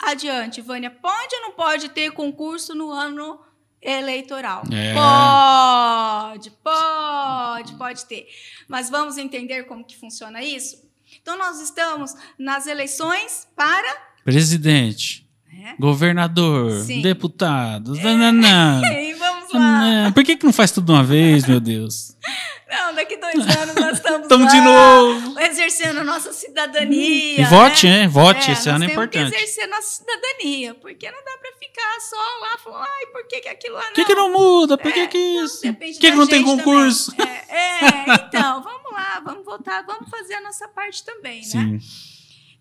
adiante, 0.00 0.60
Vânia? 0.60 0.90
Pode 0.90 1.34
ou 1.36 1.42
não 1.42 1.52
pode 1.52 1.88
ter 1.88 2.10
concurso 2.12 2.74
no 2.74 2.90
ano 2.90 3.38
eleitoral? 3.80 4.62
É. 4.72 4.94
Pode, 4.94 6.50
pode, 6.62 7.74
pode 7.74 8.06
ter. 8.06 8.26
Mas 8.68 8.90
vamos 8.90 9.18
entender 9.18 9.64
como 9.64 9.84
que 9.84 9.96
funciona 9.96 10.42
isso? 10.42 10.82
Então, 11.20 11.38
nós 11.38 11.60
estamos 11.60 12.14
nas 12.38 12.66
eleições 12.66 13.46
para... 13.54 14.14
Presidente, 14.24 15.26
né? 15.52 15.76
governador, 15.78 16.82
Sim. 16.82 17.02
deputado. 17.02 17.94
nananã. 17.94 18.80
E 18.84 19.14
vamos 19.18 19.52
lá. 19.52 20.12
Por 20.12 20.24
que, 20.24 20.36
que 20.36 20.44
não 20.44 20.52
faz 20.52 20.70
tudo 20.70 20.92
uma 20.92 21.04
vez, 21.04 21.46
meu 21.46 21.60
Deus? 21.60 22.16
Não, 22.76 22.94
daqui 22.94 23.16
dois 23.16 23.34
anos 23.56 23.74
nós 23.74 23.92
estamos 23.98 24.22
Estamos 24.22 24.46
lá, 24.46 24.52
de 24.52 24.60
novo. 24.60 25.40
exercendo 25.40 26.00
a 26.00 26.04
nossa 26.04 26.32
cidadania. 26.32 27.40
E 27.40 27.44
vote, 27.44 27.86
né? 27.86 28.08
Vote, 28.08 28.50
É, 28.50 28.52
esse 28.52 28.68
ano 28.68 28.84
é 28.84 28.88
importante. 28.88 29.30
que 29.30 29.36
exercer 29.36 29.66
nossa 29.68 30.02
cidadania, 30.02 30.74
porque 30.74 31.10
não 31.10 31.18
dá 31.24 31.38
para 31.38 31.52
ficar 31.58 32.00
só 32.00 32.16
lá 32.40 32.58
falando, 32.58 32.86
ai, 32.88 33.06
por 33.06 33.26
que, 33.26 33.40
que 33.40 33.48
aquilo 33.48 33.74
lá 33.74 33.82
não? 33.82 33.88
Por 33.88 33.94
que, 33.94 34.04
que 34.04 34.14
não 34.14 34.32
muda? 34.32 34.76
Por 34.78 34.92
que, 34.92 35.06
que 35.08 35.18
Então, 35.18 35.44
isso? 35.44 35.60
Por 35.62 35.78
que, 35.78 35.94
que 35.94 36.10
não 36.12 36.26
tem 36.26 36.42
concurso? 36.42 37.12
É, 37.20 37.56
é, 37.56 38.14
então, 38.28 38.62
vamos 38.62 38.92
lá, 38.92 39.20
vamos 39.24 39.44
votar, 39.44 39.84
vamos 39.86 40.08
fazer 40.10 40.34
a 40.34 40.40
nossa 40.40 40.66
parte 40.68 41.04
também, 41.04 41.40
né? 41.40 41.44
Sim. 41.44 41.78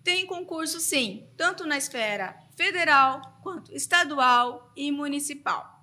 Tem 0.04 0.26
concurso, 0.26 0.80
sim, 0.82 1.26
tanto 1.38 1.66
na 1.66 1.78
esfera 1.78 2.36
federal, 2.58 3.22
quanto 3.42 3.74
estadual 3.74 4.70
e 4.76 4.92
municipal. 4.92 5.82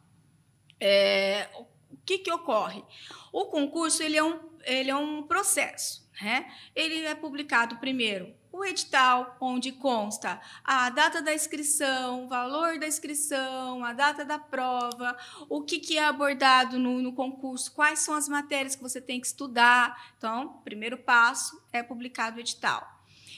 É, 0.79 1.49
o 1.93 1.97
que, 2.05 2.19
que 2.19 2.33
ocorre? 2.33 2.85
O 3.33 3.47
concurso 3.47 4.03
ele 4.03 4.17
é, 4.17 4.25
um, 4.25 4.41
ele 4.65 4.91
é 4.91 4.97
um 4.97 5.23
processo. 5.23 6.09
Né? 6.21 6.53
Ele 6.75 7.05
é 7.07 7.15
publicado 7.15 7.77
primeiro 7.77 8.35
o 8.53 8.65
edital, 8.65 9.37
onde 9.41 9.73
consta 9.73 10.41
a 10.65 10.91
data 10.91 11.23
da 11.23 11.33
inscrição, 11.33 12.25
o 12.25 12.29
valor 12.29 12.79
da 12.79 12.87
inscrição, 12.87 13.85
a 13.85 13.93
data 13.93 14.25
da 14.25 14.39
prova, 14.39 15.17
o 15.49 15.63
que, 15.63 15.79
que 15.79 15.97
é 15.97 16.05
abordado 16.05 16.79
no, 16.79 17.01
no 17.01 17.13
concurso, 17.13 17.73
quais 17.73 18.01
são 18.01 18.15
as 18.15 18.29
matérias 18.29 18.75
que 18.75 18.83
você 18.83 19.01
tem 19.01 19.21
que 19.21 19.27
estudar. 19.29 20.13
Então, 20.19 20.61
primeiro 20.65 20.99
passo 20.99 21.63
é 21.73 21.83
publicado 21.83 22.37
o 22.37 22.41
edital. 22.41 22.87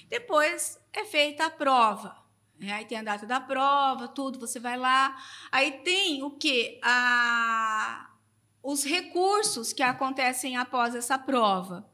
Depois 0.08 0.80
é 0.92 1.04
feita 1.04 1.46
a 1.46 1.50
prova. 1.50 2.16
né? 2.58 2.72
Aí 2.72 2.84
tem 2.84 2.98
a 2.98 3.02
data 3.02 3.26
da 3.26 3.40
prova, 3.40 4.08
tudo, 4.08 4.40
você 4.40 4.58
vai 4.58 4.76
lá. 4.78 5.16
Aí 5.50 5.72
tem 5.84 6.22
o 6.22 6.30
que? 6.30 6.80
A... 6.82 8.11
Os 8.62 8.84
recursos 8.84 9.72
que 9.72 9.82
acontecem 9.82 10.56
após 10.56 10.94
essa 10.94 11.18
prova. 11.18 11.88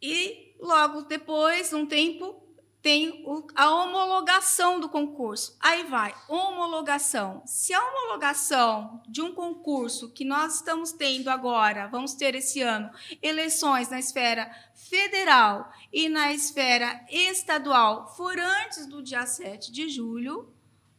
E 0.00 0.54
logo 0.60 1.02
depois, 1.02 1.72
um 1.72 1.84
tempo, 1.84 2.40
tem 2.82 3.24
a 3.54 3.74
homologação 3.74 4.80
do 4.80 4.88
concurso. 4.88 5.56
Aí 5.60 5.84
vai, 5.84 6.14
homologação. 6.28 7.42
Se 7.44 7.74
a 7.74 7.80
homologação 7.80 9.02
de 9.06 9.20
um 9.20 9.34
concurso 9.34 10.10
que 10.10 10.24
nós 10.24 10.56
estamos 10.56 10.92
tendo 10.92 11.28
agora, 11.28 11.88
vamos 11.88 12.14
ter 12.14 12.34
esse 12.34 12.62
ano, 12.62 12.90
eleições 13.20 13.90
na 13.90 13.98
esfera 13.98 14.50
federal 14.74 15.70
e 15.92 16.08
na 16.08 16.32
esfera 16.32 17.04
estadual, 17.10 18.14
for 18.16 18.38
antes 18.38 18.86
do 18.86 19.02
dia 19.02 19.26
7 19.26 19.70
de 19.70 19.88
julho, 19.90 20.52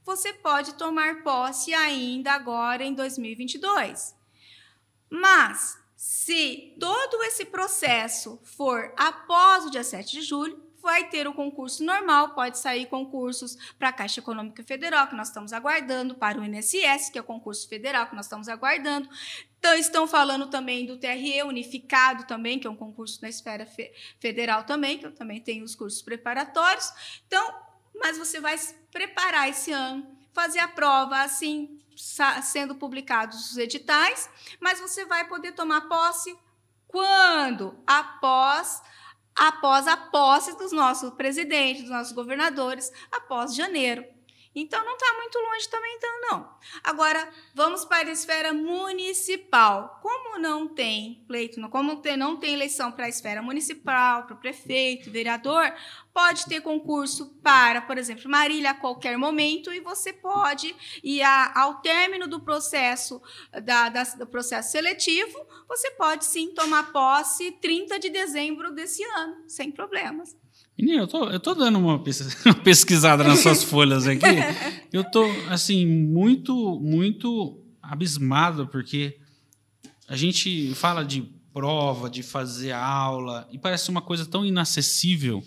você 0.04 0.34
pode 0.34 0.74
tomar 0.74 1.24
posse 1.24 1.74
ainda 1.74 2.32
agora 2.34 2.84
em 2.84 2.94
2022. 2.94 4.16
Mas, 5.10 5.78
se 5.96 6.76
todo 6.80 7.22
esse 7.24 7.46
processo 7.46 8.40
for 8.44 8.94
após 8.98 9.66
o 9.66 9.70
dia 9.72 9.84
7 9.84 10.12
de 10.12 10.22
julho, 10.22 10.72
vai 10.82 11.10
ter 11.10 11.28
o 11.28 11.34
concurso 11.34 11.84
normal, 11.84 12.30
pode 12.34 12.58
sair 12.58 12.88
concursos 12.88 13.56
para 13.78 13.90
a 13.90 13.94
Caixa 13.94 14.20
Econômica 14.20 14.64
Federal, 14.64 15.08
que 15.08 15.16
nós 15.16 15.28
estamos 15.28 15.54
aguardando, 15.54 16.16
para 16.16 16.40
o 16.40 16.44
INSS, 16.44 17.12
que 17.12 17.20
é 17.20 17.22
o 17.22 17.24
concurso 17.24 17.70
federal 17.70 18.08
que 18.08 18.16
nós 18.16 18.26
estamos 18.26 18.50
aguardando. 18.50 19.08
Então, 19.60 19.76
estão 19.76 20.08
falando 20.08 20.48
também 20.48 20.88
do 20.88 20.98
TRE 20.98 21.44
unificado 21.44 22.24
também, 22.26 22.58
que 22.58 22.66
é 22.66 22.70
um 22.70 22.76
concurso 22.76 23.22
na 23.22 23.30
esfera 23.30 23.64
fe- 23.64 23.94
federal 24.20 24.64
também, 24.64 24.98
que 24.98 25.06
eu 25.06 25.14
também 25.14 25.40
tenho 25.40 25.64
os 25.64 25.76
cursos 25.76 26.02
preparatórios. 26.02 26.92
Então, 27.28 27.61
mas 28.02 28.18
você 28.18 28.40
vai 28.40 28.58
preparar 28.92 29.50
esse 29.50 29.72
ano, 29.72 30.06
fazer 30.34 30.60
a 30.60 30.68
prova 30.68 31.22
assim, 31.22 31.80
sendo 32.44 32.76
publicados 32.76 33.52
os 33.52 33.58
editais, 33.58 34.30
mas 34.60 34.80
você 34.80 35.06
vai 35.06 35.28
poder 35.28 35.52
tomar 35.54 35.82
posse 35.82 36.36
quando? 36.88 37.82
Após 37.88 38.82
após 39.34 39.88
a 39.88 39.96
posse 39.96 40.58
dos 40.58 40.72
nossos 40.72 41.12
presidentes, 41.14 41.84
dos 41.84 41.92
nossos 41.92 42.12
governadores, 42.12 42.92
após 43.12 43.56
janeiro. 43.56 44.06
Então 44.54 44.84
não 44.84 44.94
está 44.94 45.14
muito 45.18 45.40
longe 45.40 45.70
também, 45.70 45.96
então 45.96 46.22
não. 46.22 46.56
Agora, 46.84 47.30
vamos 47.56 47.86
para 47.86 48.10
a 48.10 48.12
esfera 48.12 48.52
municipal. 48.52 50.00
Como 50.02 50.38
não 50.40 50.68
tem 50.68 51.24
pleito, 51.26 51.62
como 51.70 52.02
tem, 52.02 52.18
não 52.18 52.36
tem 52.36 52.54
eleição 52.54 52.92
para 52.92 53.06
a 53.06 53.10
esfera 53.10 53.42
municipal, 53.42 54.26
para 54.26 54.36
o 54.36 54.40
prefeito, 54.40 55.10
vereador, 55.10 55.74
pode 56.14 56.46
ter 56.48 56.62
concurso 56.62 57.40
para, 57.42 57.82
por 57.82 57.98
exemplo, 57.98 58.30
Marília 58.30 58.72
a 58.72 58.76
qualquer 58.76 59.18
momento 59.18 59.74
e 59.74 59.80
você 59.80 60.12
pode 60.12 60.76
ir 61.02 61.22
a, 61.22 61.60
ao 61.62 61.76
término 61.76 62.28
do 62.28 62.42
processo 62.42 63.22
da, 63.64 63.88
da, 63.88 64.04
do 64.04 64.28
processo 64.28 64.72
seletivo, 64.72 65.46
você 65.68 65.92
pode 65.92 66.26
sim 66.26 66.54
tomar 66.54 66.92
posse 66.92 67.54
30 67.54 68.00
de 68.00 68.10
dezembro 68.10 68.74
desse 68.74 69.04
ano, 69.04 69.48
sem 69.48 69.72
problemas. 69.72 70.36
Menina, 70.82 71.04
eu 71.04 71.08
tô, 71.08 71.30
eu 71.30 71.40
tô 71.40 71.54
dando 71.54 71.78
uma 71.78 72.00
pesquisada 72.64 73.24
nas 73.24 73.40
suas 73.40 73.62
folhas 73.64 74.08
aqui. 74.08 74.26
Eu 74.92 75.04
tô, 75.04 75.24
assim, 75.48 75.86
muito, 75.86 76.80
muito 76.82 77.64
abismado, 77.82 78.68
porque 78.68 79.18
a 80.08 80.16
gente 80.16 80.74
fala 80.74 81.06
de 81.06 81.22
prova, 81.54 82.10
de 82.10 82.24
fazer 82.24 82.72
aula, 82.72 83.48
e 83.52 83.60
parece 83.60 83.90
uma 83.90 84.02
coisa 84.02 84.26
tão 84.26 84.44
inacessível, 84.44 85.44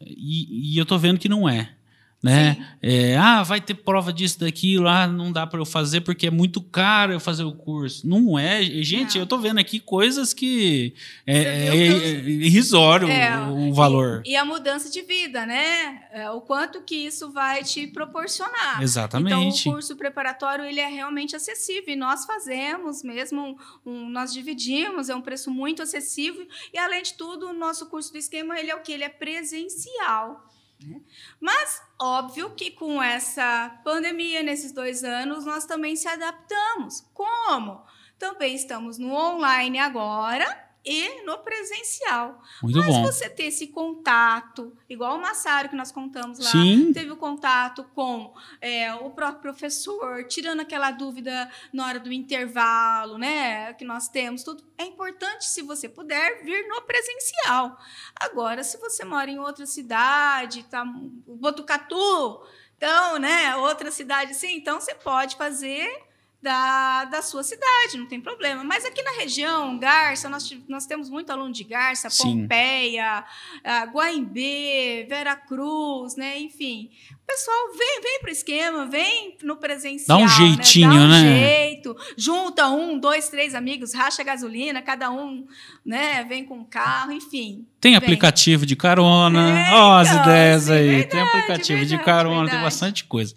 e, 0.00 0.74
e 0.74 0.78
eu 0.78 0.86
tô 0.86 0.96
vendo 0.96 1.18
que 1.18 1.28
não 1.28 1.48
é 1.48 1.74
né? 2.22 2.76
É, 2.82 3.16
ah, 3.16 3.42
vai 3.42 3.60
ter 3.60 3.74
prova 3.74 4.12
disso 4.12 4.40
daqui 4.40 4.78
lá, 4.78 5.06
não 5.06 5.32
dá 5.32 5.46
para 5.46 5.58
eu 5.58 5.64
fazer 5.64 6.02
porque 6.02 6.26
é 6.26 6.30
muito 6.30 6.60
caro 6.60 7.12
eu 7.12 7.20
fazer 7.20 7.44
o 7.44 7.52
curso. 7.52 8.06
Não 8.06 8.38
é, 8.38 8.62
gente, 8.62 9.14
não. 9.14 9.22
eu 9.22 9.26
tô 9.26 9.38
vendo 9.38 9.58
aqui 9.58 9.80
coisas 9.80 10.34
que 10.34 10.94
é, 11.26 11.38
é, 11.38 11.66
é 11.68 11.80
irrisório 12.28 13.08
o, 13.48 13.70
o, 13.70 13.74
valor. 13.74 14.22
E, 14.26 14.32
e, 14.32 14.36
a 14.36 14.44
mudança 14.44 14.90
de 14.90 15.00
vida, 15.00 15.46
né? 15.46 16.02
É, 16.12 16.30
o 16.30 16.42
quanto 16.42 16.82
que 16.82 16.94
isso 16.94 17.30
vai 17.30 17.64
te 17.64 17.86
proporcionar. 17.86 18.82
Exatamente. 18.82 19.32
Então, 19.32 19.72
o 19.72 19.74
curso 19.74 19.96
preparatório 19.96 20.64
ele 20.64 20.80
é 20.80 20.88
realmente 20.88 21.34
acessível 21.34 21.94
e 21.94 21.96
nós 21.96 22.26
fazemos 22.26 23.02
mesmo, 23.02 23.56
um, 23.84 24.10
nós 24.10 24.30
dividimos, 24.30 25.08
é 25.08 25.14
um 25.14 25.22
preço 25.22 25.50
muito 25.50 25.82
acessível 25.82 26.46
e 26.72 26.78
além 26.78 27.02
de 27.02 27.14
tudo, 27.14 27.48
o 27.48 27.52
nosso 27.54 27.86
curso 27.86 28.12
do 28.12 28.18
esquema 28.18 28.58
ele 28.58 28.70
é 28.70 28.74
o 28.74 28.80
que 28.80 28.92
ele 28.92 29.04
é 29.04 29.08
presencial. 29.08 30.49
Né? 30.86 31.00
Mas, 31.40 31.82
óbvio 32.00 32.54
que 32.54 32.70
com 32.70 33.02
essa 33.02 33.80
pandemia, 33.84 34.42
nesses 34.42 34.72
dois 34.72 35.04
anos, 35.04 35.44
nós 35.44 35.66
também 35.66 35.96
se 35.96 36.08
adaptamos. 36.08 37.06
Como? 37.12 37.84
Também 38.18 38.54
estamos 38.54 38.98
no 38.98 39.12
online 39.12 39.78
agora 39.78 40.69
e 40.84 41.22
no 41.24 41.38
presencial. 41.38 42.42
Muito 42.62 42.78
Mas 42.78 42.88
bom. 42.88 43.02
você 43.02 43.28
ter 43.28 43.44
esse 43.44 43.68
contato, 43.68 44.76
igual 44.88 45.16
o 45.16 45.20
Massaro 45.20 45.68
que 45.68 45.76
nós 45.76 45.92
contamos 45.92 46.38
lá, 46.38 46.50
Sim. 46.50 46.92
teve 46.92 47.10
o 47.10 47.16
contato 47.16 47.84
com 47.94 48.34
é, 48.60 48.94
o 48.94 49.10
próprio 49.10 49.40
professor, 49.52 50.24
tirando 50.24 50.60
aquela 50.60 50.90
dúvida 50.90 51.50
na 51.72 51.86
hora 51.86 52.00
do 52.00 52.12
intervalo, 52.12 53.18
né? 53.18 53.74
Que 53.74 53.84
nós 53.84 54.08
temos, 54.08 54.42
tudo. 54.42 54.64
É 54.78 54.84
importante, 54.84 55.44
se 55.44 55.62
você 55.62 55.88
puder, 55.88 56.42
vir 56.44 56.66
no 56.66 56.80
presencial. 56.82 57.78
Agora, 58.18 58.64
se 58.64 58.78
você 58.78 59.04
mora 59.04 59.30
em 59.30 59.38
outra 59.38 59.66
cidade, 59.66 60.62
tá, 60.64 60.84
Botucatu, 60.84 62.42
então, 62.76 63.18
né, 63.18 63.54
outra 63.56 63.90
cidade 63.90 64.30
assim, 64.30 64.56
então 64.56 64.80
você 64.80 64.94
pode 64.94 65.36
fazer 65.36 66.09
da, 66.42 67.04
da 67.04 67.22
sua 67.22 67.42
cidade, 67.42 67.98
não 67.98 68.06
tem 68.06 68.20
problema. 68.20 68.64
Mas 68.64 68.84
aqui 68.84 69.02
na 69.02 69.10
região, 69.12 69.78
Garça, 69.78 70.28
nós, 70.28 70.56
nós 70.68 70.86
temos 70.86 71.10
muito 71.10 71.30
aluno 71.30 71.52
de 71.52 71.64
Garça, 71.64 72.08
Sim. 72.08 72.42
Pompeia, 72.42 73.24
uh, 73.58 73.90
Guaimbê, 73.90 75.06
Veracruz, 75.08 76.16
né? 76.16 76.38
Enfim. 76.38 76.90
O 77.12 77.26
pessoal 77.26 77.72
vem, 77.78 78.00
vem 78.02 78.20
para 78.20 78.28
o 78.28 78.32
esquema, 78.32 78.86
vem 78.86 79.36
no 79.42 79.56
presencial. 79.56 80.18
Dá 80.18 80.24
um 80.24 80.28
jeitinho, 80.28 80.88
né? 80.88 80.96
Dá 80.96 81.04
um 81.04 81.08
né? 81.08 81.38
jeito. 81.38 81.96
Junta 82.16 82.68
um, 82.68 82.98
dois, 82.98 83.28
três 83.28 83.54
amigos, 83.54 83.94
racha 83.94 84.24
gasolina, 84.24 84.82
cada 84.82 85.10
um 85.10 85.46
né, 85.84 86.24
vem 86.24 86.44
com 86.44 86.58
um 86.58 86.64
carro, 86.64 87.12
enfim. 87.12 87.66
Tem 87.80 87.92
vem. 87.92 87.98
aplicativo 87.98 88.64
de 88.66 88.74
carona. 88.74 89.66
Ó, 89.72 89.90
oh, 89.90 89.92
as 89.98 90.10
ideias 90.10 90.70
aí. 90.70 90.88
Verdade, 90.88 91.10
tem 91.10 91.20
aplicativo 91.20 91.78
verdade, 91.78 91.98
de 91.98 92.04
carona, 92.04 92.34
verdade. 92.36 92.56
tem 92.56 92.62
bastante 92.62 93.04
coisa. 93.04 93.34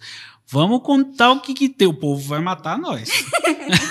Vamos 0.47 0.82
contar 0.84 1.32
o 1.32 1.39
que, 1.39 1.53
que 1.53 1.69
tem. 1.69 1.88
O 1.88 1.93
povo 1.93 2.21
vai 2.21 2.39
matar 2.39 2.77
nós. 2.77 3.10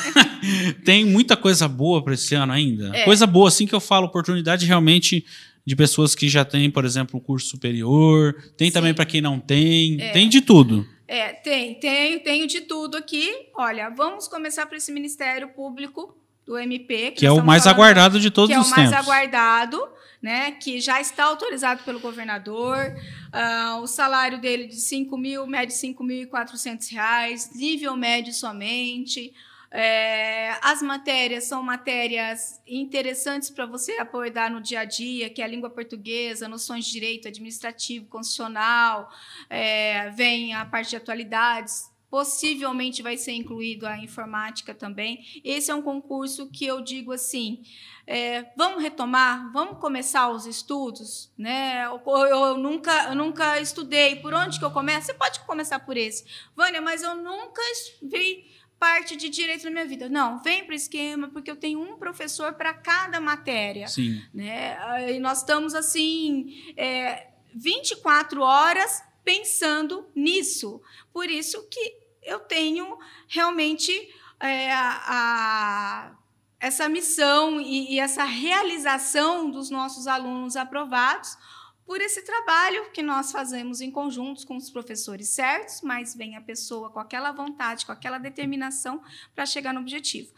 tem 0.85 1.05
muita 1.05 1.37
coisa 1.37 1.67
boa 1.67 2.03
para 2.03 2.15
esse 2.15 2.35
ano 2.35 2.53
ainda. 2.53 2.97
É. 2.97 3.05
Coisa 3.05 3.27
boa, 3.27 3.49
assim 3.49 3.67
que 3.67 3.75
eu 3.75 3.81
falo, 3.81 4.07
oportunidade 4.07 4.67
realmente 4.67 5.25
de 5.65 5.77
pessoas 5.77 6.15
que 6.15 6.29
já 6.29 6.45
têm, 6.45 6.71
por 6.71 6.85
exemplo, 6.85 7.19
um 7.19 7.23
curso 7.23 7.49
superior. 7.49 8.35
Tem 8.57 8.69
Sim. 8.69 8.75
também 8.75 8.95
para 8.95 9.05
quem 9.05 9.21
não 9.21 9.38
tem. 9.38 10.01
É. 10.01 10.11
Tem 10.11 10.29
de 10.29 10.41
tudo. 10.41 10.87
É, 11.07 11.29
tem, 11.33 11.75
tem, 11.75 12.19
tenho 12.21 12.47
de 12.47 12.62
tudo 12.62 12.97
aqui. 12.97 13.31
Olha, 13.57 13.91
vamos 13.91 14.29
começar 14.29 14.67
por 14.67 14.77
esse 14.77 14.91
Ministério 14.93 15.49
Público 15.49 16.17
do 16.47 16.59
MP. 16.59 17.11
Que, 17.11 17.21
que 17.21 17.27
é 17.27 17.31
o 17.31 17.45
mais 17.45 17.67
aguardado 17.67 18.19
de 18.19 18.31
todos 18.31 18.57
os 18.57 18.69
tempos. 18.69 18.73
Que 18.73 18.81
é 18.81 18.83
o 18.83 18.91
mais 18.91 19.07
aguardado 19.07 19.79
né, 20.23 20.53
que 20.53 20.81
já 20.81 21.01
está 21.01 21.25
autorizado 21.25 21.83
pelo 21.83 21.99
governador. 21.99 22.95
Uh, 23.35 23.81
o 23.83 23.87
salário 23.87 24.41
dele 24.41 24.67
de 24.67 24.81
5 24.81 25.19
mil, 25.19 25.47
médio 25.47 25.75
5.400 25.75 26.93
reais, 26.93 27.51
nível 27.55 27.97
médio 27.97 28.33
somente. 28.33 29.35
É, 29.75 30.51
as 30.61 30.83
matérias 30.83 31.45
são 31.45 31.63
matérias 31.63 32.61
interessantes 32.67 33.49
para 33.49 33.65
você 33.65 33.93
abordar 33.93 34.53
no 34.53 34.61
dia 34.61 34.81
a 34.81 34.85
dia, 34.85 35.31
que 35.31 35.41
é 35.41 35.45
a 35.47 35.49
língua 35.49 35.71
portuguesa, 35.71 36.47
noções 36.47 36.85
de 36.85 36.93
direito 36.93 37.27
administrativo, 37.27 38.07
constitucional, 38.07 39.11
é, 39.49 40.11
vem 40.11 40.53
a 40.53 40.67
parte 40.67 40.91
de 40.91 40.97
atualidades, 40.97 41.91
possivelmente 42.12 43.03
vai 43.03 43.16
ser 43.16 43.33
incluído 43.33 43.87
a 43.87 43.96
informática 43.96 44.75
também. 44.75 45.25
Esse 45.42 45.70
é 45.70 45.75
um 45.75 45.81
concurso 45.81 46.51
que 46.51 46.66
eu 46.66 46.83
digo 46.83 47.11
assim, 47.11 47.62
é, 48.07 48.53
vamos 48.55 48.83
retomar, 48.83 49.51
vamos 49.51 49.79
começar 49.79 50.29
os 50.29 50.44
estudos, 50.44 51.33
né? 51.38 51.87
Eu, 51.87 52.03
eu, 52.27 52.59
nunca, 52.59 53.05
eu 53.05 53.14
nunca 53.14 53.59
estudei. 53.61 54.16
Por 54.16 54.35
onde 54.35 54.59
que 54.59 54.64
eu 54.66 54.70
começo? 54.70 55.07
Você 55.07 55.14
pode 55.14 55.40
começar 55.40 55.79
por 55.79 55.96
esse, 55.96 56.27
Vânia, 56.55 56.83
mas 56.83 57.03
eu 57.03 57.14
nunca 57.14 57.62
vi 58.03 58.44
parte 58.79 59.16
de 59.16 59.31
direito 59.31 59.64
na 59.64 59.70
minha 59.70 59.87
vida. 59.87 60.11
Não, 60.11 60.38
vem 60.42 60.64
para 60.64 60.75
o 60.75 60.77
esquema, 60.77 61.29
porque 61.29 61.51
eu 61.51 61.57
tenho 61.57 61.81
um 61.81 61.96
professor 61.96 62.53
para 62.53 62.75
cada 62.75 63.22
matéria. 63.22 63.88
Sim. 63.88 64.22
Né? 64.35 64.77
E 65.14 65.18
nós 65.18 65.38
estamos 65.38 65.75
assim, 65.75 66.75
é, 66.77 67.29
24 67.55 68.42
horas 68.42 69.03
pensando 69.25 70.07
nisso. 70.14 70.83
Por 71.11 71.31
isso 71.31 71.66
que 71.70 72.02
eu 72.23 72.41
tenho 72.41 72.99
realmente 73.29 73.93
é, 74.41 74.73
a, 74.73 76.13
essa 76.61 76.89
missão 76.89 77.61
e, 77.61 77.95
e 77.95 78.01
essa 78.01 78.25
realização 78.25 79.51
dos 79.51 79.71
nossos 79.71 80.07
alunos 80.07 80.57
aprovados 80.57 81.37
por 81.85 82.01
esse 82.01 82.23
trabalho 82.23 82.91
que 82.91 83.03
nós 83.03 83.33
fazemos 83.33 83.81
em 83.81 83.91
conjunto 83.91 84.47
com 84.47 84.57
os 84.57 84.71
professores 84.71 85.29
certos, 85.29 85.83
mas 85.83 86.15
vem 86.15 86.37
a 86.37 86.41
pessoa 86.41 86.91
com 86.91 87.01
aquela 87.01 87.33
vontade, 87.33 87.85
com 87.85 87.93
aquela 87.93 88.19
determinação 88.19 89.03
para 89.35 89.45
chegar 89.45 89.75
no 89.75 89.81
objetivo. 89.81 90.33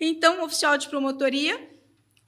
Então, 0.00 0.42
oficial 0.42 0.76
de 0.76 0.88
promotoria, 0.88 1.70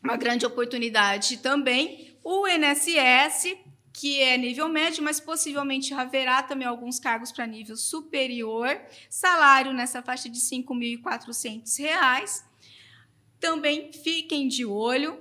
uma 0.03 0.17
grande 0.17 0.47
oportunidade 0.47 1.39
também. 1.39 2.17
O 2.23 2.47
INSS, 2.47 3.57
que 3.97 4.21
é 4.21 4.37
nível 4.37 4.69
médio, 4.69 5.03
mas 5.03 5.19
possivelmente 5.19 5.95
haverá 5.95 6.43
também 6.43 6.69
alguns 6.69 7.01
cargos 7.01 7.33
para 7.33 7.47
nível 7.47 7.79
superior. 7.79 8.79
Salário 9.09 9.73
nessa 9.73 10.03
faixa 10.03 10.29
de 10.29 10.39
R$ 10.39 10.63
5.400. 10.63 12.45
Também 13.41 13.91
fiquem 13.95 14.49
de 14.49 14.67
olho. 14.67 15.19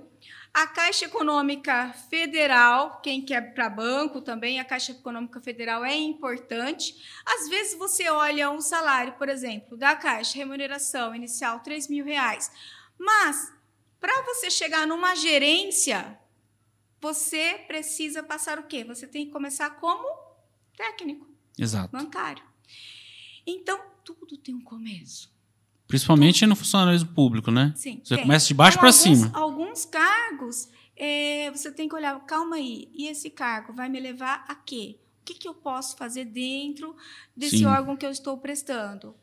A 0.54 0.68
Caixa 0.68 1.06
Econômica 1.06 1.94
Federal, 2.10 3.00
quem 3.02 3.22
quer 3.22 3.54
para 3.54 3.70
banco 3.70 4.20
também, 4.20 4.60
a 4.60 4.66
Caixa 4.66 4.92
Econômica 4.92 5.40
Federal 5.40 5.86
é 5.86 5.96
importante. 5.96 7.02
Às 7.26 7.48
vezes 7.48 7.78
você 7.78 8.10
olha 8.10 8.52
um 8.52 8.60
salário, 8.60 9.14
por 9.14 9.30
exemplo, 9.30 9.78
da 9.78 9.96
Caixa, 9.96 10.38
remuneração 10.38 11.16
inicial 11.16 11.62
R$ 11.66 11.78
mil 11.90 12.04
reais, 12.04 12.52
mas 12.98 13.54
para 14.02 14.22
você 14.24 14.50
chegar 14.50 14.86
numa 14.86 15.16
gerência, 15.16 16.20
você 17.06 17.60
precisa 17.68 18.24
passar 18.24 18.58
o 18.58 18.64
quê? 18.64 18.84
Você 18.84 19.06
tem 19.06 19.28
que 19.28 19.32
começar 19.32 19.70
como 19.70 20.08
técnico, 20.76 21.28
Exato. 21.56 21.92
bancário. 21.92 22.44
Então, 23.46 23.80
tudo 24.04 24.36
tem 24.38 24.56
um 24.56 24.62
começo. 24.62 25.32
Principalmente 25.88 26.48
no 26.48 26.56
funcionalismo 26.56 27.14
público, 27.14 27.52
né? 27.52 27.74
Sim. 27.76 28.02
Você 28.04 28.16
tem. 28.16 28.24
começa 28.24 28.48
de 28.48 28.56
baixo 28.56 28.80
para 28.80 28.92
cima. 28.92 29.30
Alguns 29.36 29.86
cargos, 29.86 30.68
é, 30.96 31.52
você 31.52 31.72
tem 31.72 31.88
que 31.88 31.94
olhar, 31.94 32.20
calma 32.22 32.56
aí, 32.56 32.90
e 32.92 33.08
esse 33.08 33.30
cargo 33.30 33.72
vai 33.72 33.88
me 33.88 34.00
levar 34.00 34.44
a 34.48 34.56
quê? 34.56 34.98
O 35.22 35.26
que, 35.26 35.36
que 35.36 35.48
eu 35.48 35.54
posso 35.54 35.96
fazer 35.96 36.26
dentro 36.26 36.96
desse 37.38 37.60
Sim. 37.60 37.66
órgão 37.66 37.96
que 37.96 38.06
eu 38.06 38.10
estou 38.12 38.36
prestando? 38.40 39.16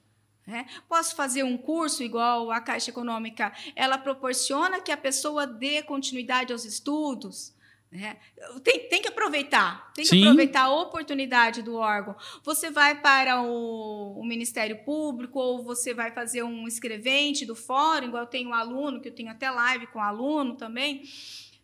É? 0.46 0.66
Posso 0.88 1.16
fazer 1.16 1.42
um 1.42 1.56
curso 1.56 2.02
igual 2.02 2.52
a 2.52 2.60
Caixa 2.60 2.90
Econômica, 2.90 3.52
ela 3.74 3.98
proporciona 3.98 4.80
que 4.80 4.92
a 4.92 4.96
pessoa 4.96 5.46
dê 5.46 5.82
continuidade 5.82 6.52
aos 6.52 6.64
estudos? 6.64 7.52
É, 7.94 8.16
tem, 8.64 8.88
tem 8.88 9.02
que 9.02 9.08
aproveitar, 9.08 9.92
tem 9.92 10.02
que 10.02 10.10
Sim. 10.10 10.22
aproveitar 10.22 10.62
a 10.62 10.74
oportunidade 10.74 11.60
do 11.60 11.76
órgão. 11.76 12.16
Você 12.42 12.70
vai 12.70 12.98
para 12.98 13.42
o, 13.42 14.18
o 14.18 14.24
Ministério 14.24 14.82
Público 14.82 15.38
ou 15.38 15.62
você 15.62 15.92
vai 15.92 16.10
fazer 16.10 16.42
um 16.42 16.66
escrevente 16.66 17.44
do 17.44 17.54
fórum, 17.54 18.06
igual 18.06 18.22
eu 18.22 18.28
tenho 18.28 18.48
um 18.48 18.54
aluno, 18.54 18.98
que 18.98 19.08
eu 19.08 19.14
tenho 19.14 19.30
até 19.30 19.50
live 19.50 19.88
com 19.88 20.00
aluno 20.00 20.56
também, 20.56 21.02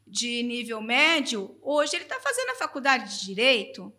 de 0.06 0.42
nível 0.42 0.82
médio. 0.82 1.58
Hoje 1.62 1.96
ele 1.96 2.04
está 2.04 2.20
fazendo 2.20 2.50
a 2.50 2.56
faculdade 2.56 3.18
de 3.18 3.24
Direito. 3.24 3.90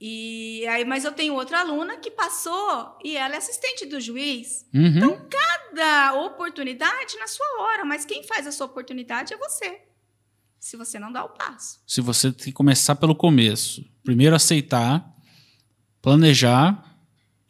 E 0.00 0.64
aí, 0.68 0.84
mas 0.84 1.04
eu 1.04 1.12
tenho 1.12 1.34
outra 1.34 1.60
aluna 1.60 1.96
que 1.96 2.10
passou 2.10 2.96
e 3.02 3.16
ela 3.16 3.34
é 3.34 3.38
assistente 3.38 3.84
do 3.84 4.00
juiz. 4.00 4.64
Uhum. 4.72 5.28
Cada 5.28 6.14
oportunidade 6.20 7.16
na 7.18 7.26
sua 7.26 7.62
hora, 7.62 7.84
mas 7.84 8.04
quem 8.04 8.22
faz 8.22 8.46
a 8.46 8.52
sua 8.52 8.66
oportunidade 8.66 9.34
é 9.34 9.36
você. 9.36 9.82
Se 10.66 10.78
você 10.78 10.98
não 10.98 11.12
dá 11.12 11.22
o 11.22 11.28
passo. 11.28 11.78
Se 11.86 12.00
você 12.00 12.32
tem 12.32 12.46
que 12.46 12.52
começar 12.52 12.94
pelo 12.94 13.14
começo. 13.14 13.84
Primeiro 14.02 14.34
aceitar, 14.34 15.14
planejar 16.00 16.96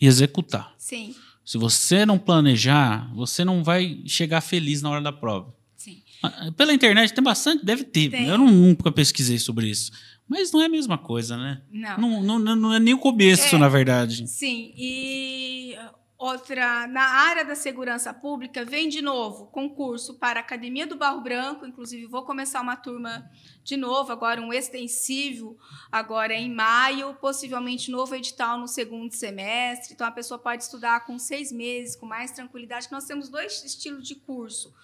e 0.00 0.06
executar. 0.08 0.74
Sim, 0.76 1.14
Se 1.44 1.56
você 1.56 2.04
não 2.04 2.18
planejar, 2.18 3.08
você 3.14 3.44
não 3.44 3.62
vai 3.62 4.02
chegar 4.06 4.40
feliz 4.40 4.82
na 4.82 4.90
hora 4.90 5.00
da 5.00 5.12
prova. 5.12 5.54
sim. 5.76 6.02
Ah, 6.24 6.50
Pela 6.56 6.72
internet 6.74 7.14
tem 7.14 7.22
bastante, 7.22 7.64
deve 7.64 7.84
ter. 7.84 8.10
Tem. 8.10 8.26
Eu 8.26 8.36
não- 8.36 8.50
nunca 8.50 8.90
pesquisei 8.90 9.38
sobre 9.38 9.68
isso. 9.68 9.92
Mas 10.26 10.50
não 10.50 10.60
é 10.60 10.64
a 10.64 10.68
mesma 10.68 10.98
coisa, 10.98 11.36
né? 11.36 11.62
Não. 11.70 11.98
Não, 11.98 12.22
não, 12.22 12.38
não- 12.40 12.56
não 12.56 12.72
é 12.74 12.80
nem 12.80 12.94
o 12.94 12.98
começo, 12.98 13.54
É. 13.54 13.58
na 13.58 13.68
verdade. 13.68 14.26
Sim, 14.26 14.72
e 14.76 15.76
outra, 16.16 16.86
na 16.86 17.02
área 17.02 17.44
da 17.44 17.54
segurança 17.54 18.12
pública, 18.14 18.64
vem 18.64 18.88
de 18.88 19.02
novo 19.02 19.46
concurso 19.46 20.14
para 20.14 20.40
a 20.40 20.42
Academia 20.42 20.86
do 20.86 20.96
Barro 20.96 21.20
Branco, 21.20 21.66
inclusive 21.66 22.06
vou 22.06 22.22
começar 22.22 22.60
uma 22.60 22.76
turma 22.76 23.30
de 23.62 23.76
novo, 23.76 24.12
agora 24.12 24.40
um 24.40 24.52
extensivo, 24.52 25.58
agora 25.90 26.34
em 26.34 26.50
maio, 26.50 27.14
possivelmente 27.14 27.90
novo 27.90 28.14
edital 28.14 28.58
no 28.58 28.68
segundo 28.68 29.12
semestre, 29.12 29.94
então 29.94 30.06
a 30.06 30.12
pessoa 30.12 30.38
pode 30.38 30.62
estudar 30.62 31.04
com 31.04 31.18
seis 31.18 31.50
meses, 31.50 31.96
com 31.96 32.06
mais 32.06 32.30
tranquilidade, 32.30 32.88
nós 32.90 33.04
temos 33.04 33.28
dois 33.28 33.64
estilos 33.64 34.06
de 34.06 34.14
curso. 34.14 34.74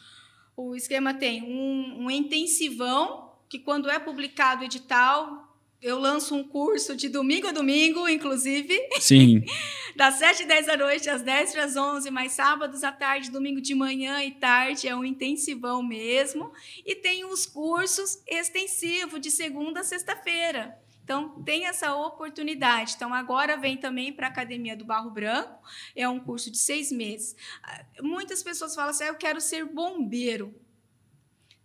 O 0.57 0.75
esquema 0.75 1.15
tem 1.15 1.43
um, 1.43 2.05
um 2.05 2.11
intensivão, 2.11 3.31
que 3.49 3.59
quando 3.59 3.91
é 3.91 3.99
publicado 3.99 4.63
o 4.63 4.65
edital, 4.65 5.50
eu 5.83 5.99
lanço 5.99 6.35
um 6.35 6.45
curso 6.45 6.95
de 6.95 7.09
domingo 7.09 7.47
a 7.47 7.53
domingo, 7.53 8.09
inclusive, 8.09 8.79
Sim. 9.01 9.45
das 9.97 10.17
7 10.17 10.43
e 10.43 10.47
10 10.47 10.67
da 10.67 10.77
noite 10.77 11.09
às 11.09 11.23
10 11.23 11.53
para 11.53 11.65
as 11.65 11.77
11, 11.77 12.11
mais 12.11 12.33
sábados 12.33 12.85
à 12.85 12.93
tarde, 12.93 13.31
domingo 13.31 13.61
de 13.61 13.75
manhã 13.75 14.23
e 14.23 14.33
tarde, 14.33 14.89
é 14.89 14.95
um 14.95 15.05
intensivão 15.05 15.83
mesmo. 15.83 16.53
E 16.85 16.95
tem 16.95 17.25
os 17.25 17.47
cursos 17.47 18.23
extensivos 18.27 19.21
de 19.21 19.31
segunda 19.31 19.81
a 19.81 19.85
sexta-feira. 19.85 20.79
Então, 21.03 21.43
tem 21.43 21.67
essa 21.67 21.93
oportunidade. 21.97 22.93
Então, 22.95 23.13
agora 23.13 23.57
vem 23.57 23.77
também 23.77 24.13
para 24.13 24.29
a 24.29 24.31
Academia 24.31 24.77
do 24.77 24.85
Barro 24.85 25.11
Branco, 25.11 25.61
é 25.97 26.09
um 26.09 26.21
curso 26.21 26.51
de 26.51 26.59
seis 26.59 26.93
meses. 26.93 27.35
Ah, 27.63 27.85
Muitas 28.01 28.43
pessoas 28.43 28.75
falam 28.75 28.91
assim, 28.91 29.05
ah, 29.05 29.09
eu 29.09 29.15
quero 29.17 29.41
ser 29.41 29.65
bombeiro. 29.65 30.55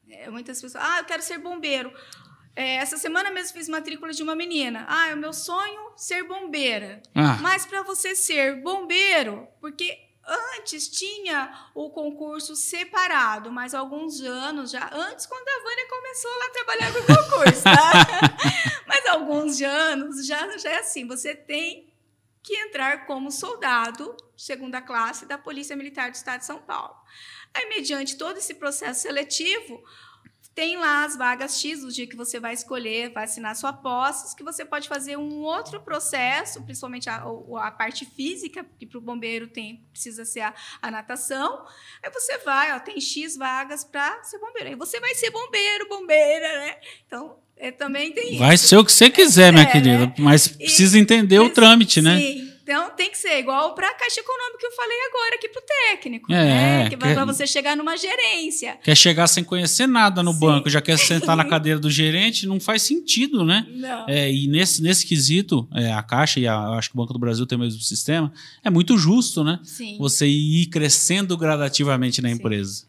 É, 0.10 0.30
muitas 0.30 0.62
pessoas, 0.62 0.84
ah, 0.84 1.00
eu 1.00 1.06
quero 1.06 1.22
ser 1.22 1.38
bombeiro. 1.38 1.94
É, 2.56 2.76
essa 2.76 2.98
semana 2.98 3.30
mesmo 3.32 3.58
fiz 3.58 3.68
matrícula 3.68 4.14
de 4.14 4.24
uma 4.24 4.36
menina. 4.36 4.86
Ah, 4.88 5.10
é 5.10 5.14
o 5.14 5.18
meu 5.18 5.34
sonho 5.34 5.92
ser 5.98 6.24
bombeira. 6.24 7.02
Ah, 7.14 7.38
Mas 7.42 7.66
para 7.66 7.84
você 7.84 8.16
ser 8.16 8.62
bombeiro, 8.62 9.48
porque 9.60 10.00
antes 10.58 10.88
tinha 10.88 11.70
o 11.76 11.90
concurso 11.90 12.56
separado, 12.56 13.52
mas 13.52 13.74
alguns 13.74 14.22
anos 14.22 14.72
já, 14.72 14.90
antes 14.92 15.26
quando 15.26 15.48
a 15.48 15.64
Vânia 15.64 15.88
começou 15.90 16.32
lá 16.32 16.46
a 16.46 16.50
trabalhar 16.50 16.94
com 16.94 17.00
o 17.00 17.06
concurso, 17.06 17.64
tá? 17.64 17.92
mas 18.88 19.06
alguns 19.08 19.62
anos 19.62 20.26
já, 20.26 20.58
já 20.58 20.72
é 20.72 20.80
assim, 20.80 21.06
você 21.06 21.36
tem 21.36 21.94
que 22.42 22.56
entrar 22.56 23.06
como 23.06 23.32
soldado, 23.32 24.16
segunda 24.38 24.82
classe, 24.82 25.26
da 25.26 25.38
Polícia 25.38 25.76
Militar 25.76 26.12
do 26.12 26.16
Estado 26.16 26.40
de 26.40 26.46
São 26.46 26.60
Paulo. 26.60 26.96
Aí, 27.54 27.68
mediante 27.70 28.18
todo 28.18 28.38
esse 28.38 28.54
processo 28.54 29.02
seletivo, 29.02 29.82
tem 30.56 30.78
lá 30.78 31.04
as 31.04 31.18
vagas 31.18 31.60
X, 31.60 31.84
o 31.84 31.92
dia 31.92 32.08
que 32.08 32.16
você 32.16 32.40
vai 32.40 32.54
escolher, 32.54 33.12
vai 33.12 33.26
assinar 33.26 33.54
sua 33.58 33.74
posse, 33.74 34.34
que 34.34 34.44
você 34.44 34.64
pode 34.64 34.88
fazer 34.88 35.18
um 35.18 35.42
outro 35.42 35.82
processo, 35.82 36.64
principalmente 36.64 37.10
a, 37.10 37.26
a 37.62 37.72
parte 37.72 38.06
física, 38.06 38.64
porque 38.64 38.86
para 38.86 38.98
o 38.98 39.02
bombeiro 39.02 39.48
tem, 39.50 39.84
precisa 39.92 40.24
ser 40.24 40.40
a, 40.40 40.54
a 40.82 40.90
natação. 40.90 41.66
Aí 42.02 42.10
você 42.10 42.38
vai, 42.38 42.74
ó, 42.74 42.80
tem 42.80 43.02
X 43.02 43.36
vagas 43.36 43.84
para 43.84 44.24
ser 44.24 44.40
bombeiro. 44.40 44.70
Aí 44.70 44.76
você 44.76 44.98
vai 45.02 45.14
ser 45.14 45.30
bombeiro, 45.30 45.90
bombeira, 45.90 46.48
né? 46.60 46.78
Então, 47.06 47.36
é, 47.58 47.70
também 47.72 48.14
tem 48.14 48.30
isso. 48.32 48.40
vai 48.40 48.58
ser 48.58 48.78
o 48.78 48.86
que 48.86 48.94
você 48.94 49.10
quiser, 49.10 49.52
minha 49.52 49.66
É, 49.66 49.72
querida. 49.72 50.14
Mas 50.18 50.48
precisa 50.48 50.98
entender 50.98 51.40
o 51.40 51.50
trâmite, 51.50 52.02
né? 52.02 52.18
Sim. 52.18 52.55
Então 52.68 52.90
tem 52.98 53.12
que 53.12 53.18
ser 53.20 53.38
igual 53.38 53.76
para 53.76 53.88
a 53.88 53.94
Caixa 53.94 54.22
Econômica 54.22 54.58
que 54.58 54.66
eu 54.66 54.72
falei 54.72 54.98
agora 55.08 55.36
aqui 55.36 55.48
para 55.50 55.62
o 55.62 55.66
técnico, 55.92 56.34
É, 56.34 56.36
né? 56.84 56.90
Que 56.90 56.96
vai 56.96 57.10
que- 57.10 57.16
para 57.16 57.24
você 57.26 57.46
chegar 57.46 57.78
numa 57.78 57.96
gerência. 57.96 58.80
Quer 58.84 58.98
chegar 58.98 59.28
sem 59.28 59.44
conhecer 59.44 59.86
nada 59.86 60.24
no 60.24 60.34
Sim. 60.34 60.40
banco, 60.40 60.68
já 60.68 60.82
quer 60.82 60.98
sentar 60.98 61.38
na 61.38 61.46
cadeira 61.46 61.80
do 61.80 61.92
gerente, 61.92 62.48
não 62.48 62.60
faz 62.60 62.82
sentido, 62.82 63.46
né? 63.46 63.68
Não. 63.70 64.10
É, 64.10 64.32
e 64.34 64.48
nesse, 64.48 64.82
nesse 64.82 65.06
quesito, 65.06 65.68
é, 65.76 65.94
a 65.94 66.02
Caixa 66.02 66.40
e 66.40 66.48
a, 66.48 66.58
acho 66.70 66.90
que 66.90 66.96
o 66.96 66.98
Banco 66.98 67.14
do 67.14 67.20
Brasil 67.20 67.46
tem 67.46 67.56
o 67.56 67.62
mesmo 67.62 67.80
sistema, 67.82 68.34
é 68.64 68.70
muito 68.72 68.98
justo, 68.98 69.44
né? 69.44 69.60
Sim. 69.64 69.96
Você 70.00 70.26
ir 70.26 70.66
crescendo 70.66 71.38
gradativamente 71.38 72.20
na 72.20 72.30
Sim. 72.30 72.36
empresa. 72.36 72.86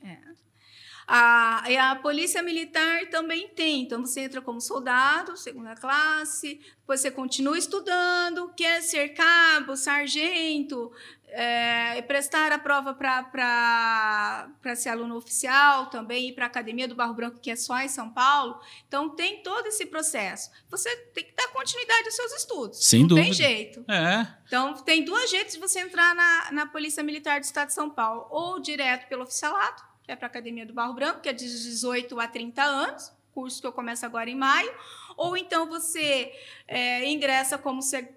A, 1.08 1.90
a 1.92 1.96
polícia 1.96 2.42
militar 2.42 3.06
também 3.10 3.48
tem. 3.48 3.82
Então, 3.82 4.04
você 4.04 4.22
entra 4.22 4.42
como 4.42 4.60
soldado, 4.60 5.36
segunda 5.36 5.76
classe, 5.76 6.60
depois 6.80 7.00
você 7.00 7.10
continua 7.10 7.56
estudando, 7.56 8.52
quer 8.56 8.82
ser 8.82 9.10
cabo, 9.10 9.76
sargento, 9.76 10.90
é, 11.28 12.02
prestar 12.02 12.50
a 12.50 12.58
prova 12.58 12.92
para 12.94 14.74
ser 14.74 14.88
aluno 14.88 15.16
oficial 15.16 15.86
também, 15.86 16.28
ir 16.28 16.32
para 16.32 16.46
a 16.46 16.48
Academia 16.48 16.88
do 16.88 16.94
Barro 16.96 17.14
Branco, 17.14 17.38
que 17.38 17.50
é 17.50 17.56
só 17.56 17.78
em 17.78 17.88
São 17.88 18.10
Paulo. 18.10 18.60
Então, 18.88 19.10
tem 19.10 19.42
todo 19.42 19.66
esse 19.66 19.86
processo. 19.86 20.50
Você 20.68 20.94
tem 21.14 21.24
que 21.24 21.34
dar 21.36 21.48
continuidade 21.48 22.06
aos 22.06 22.16
seus 22.16 22.32
estudos. 22.32 22.84
Sem 22.84 23.02
Não 23.02 23.08
tem 23.08 23.30
dúvida. 23.30 23.34
jeito. 23.34 23.84
É, 23.88 24.26
Então, 24.46 24.74
tem 24.74 25.04
dois 25.04 25.30
jeitos 25.30 25.54
de 25.54 25.60
você 25.60 25.80
entrar 25.80 26.14
na, 26.16 26.52
na 26.52 26.66
Polícia 26.66 27.02
Militar 27.02 27.38
do 27.38 27.44
Estado 27.44 27.68
de 27.68 27.74
São 27.74 27.90
Paulo. 27.90 28.26
Ou 28.30 28.58
direto 28.60 29.08
pelo 29.08 29.22
oficialato, 29.22 29.84
que 30.06 30.12
é 30.12 30.16
para 30.16 30.26
a 30.28 30.30
Academia 30.30 30.64
do 30.64 30.72
Barro 30.72 30.94
Branco, 30.94 31.20
que 31.20 31.28
é 31.28 31.32
de 31.32 31.44
18 31.44 32.18
a 32.20 32.28
30 32.28 32.62
anos, 32.62 33.12
curso 33.34 33.60
que 33.60 33.66
eu 33.66 33.72
começo 33.72 34.06
agora 34.06 34.30
em 34.30 34.36
maio. 34.36 34.72
Ou 35.16 35.36
então 35.36 35.66
você 35.66 36.32
é, 36.68 37.04
ingressa 37.06 37.58
como 37.58 37.82
se- 37.82 38.08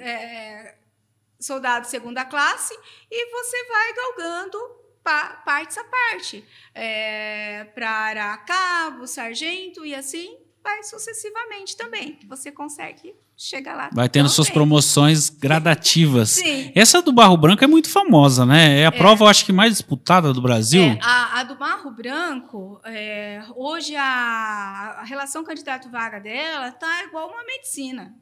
é, 0.00 0.74
soldado 1.38 1.86
segunda 1.86 2.24
classe 2.24 2.74
e 3.10 3.30
você 3.30 3.64
vai 3.68 3.92
galgando 3.94 4.58
pa- 5.04 5.36
partes 5.44 5.78
a 5.78 5.84
parte. 5.84 6.44
para 7.74 8.36
cabo, 8.38 9.06
sargento 9.06 9.86
e 9.86 9.94
assim 9.94 10.36
vai 10.68 10.82
sucessivamente 10.82 11.76
também. 11.76 12.18
Você 12.28 12.52
consegue 12.52 13.14
chegar 13.36 13.74
lá. 13.74 13.90
vai 13.92 14.08
tendo 14.08 14.28
suas 14.28 14.48
também. 14.48 14.54
promoções 14.54 15.30
gradativas. 15.40 16.30
Sim. 16.30 16.70
Essa 16.74 17.00
do 17.00 17.12
Barro 17.12 17.36
Branco 17.36 17.64
é 17.64 17.66
muito 17.66 17.88
famosa, 17.90 18.44
né? 18.44 18.80
É 18.80 18.86
a 18.86 18.92
prova, 18.92 19.24
eu 19.24 19.28
acho 19.28 19.44
que 19.46 19.52
mais 19.52 19.72
disputada 19.72 20.32
do 20.32 20.42
Brasil. 20.42 20.82
É, 20.82 20.98
a, 21.02 21.40
a 21.40 21.42
do 21.44 21.56
Barro 21.56 21.90
Branco, 21.90 22.80
é, 22.84 23.42
hoje 23.56 23.96
a, 23.96 24.98
a 25.00 25.04
relação 25.04 25.42
candidato-vaga 25.42 26.20
dela 26.20 26.68
está 26.68 27.04
igual 27.04 27.28
uma 27.28 27.44
medicina. 27.44 28.14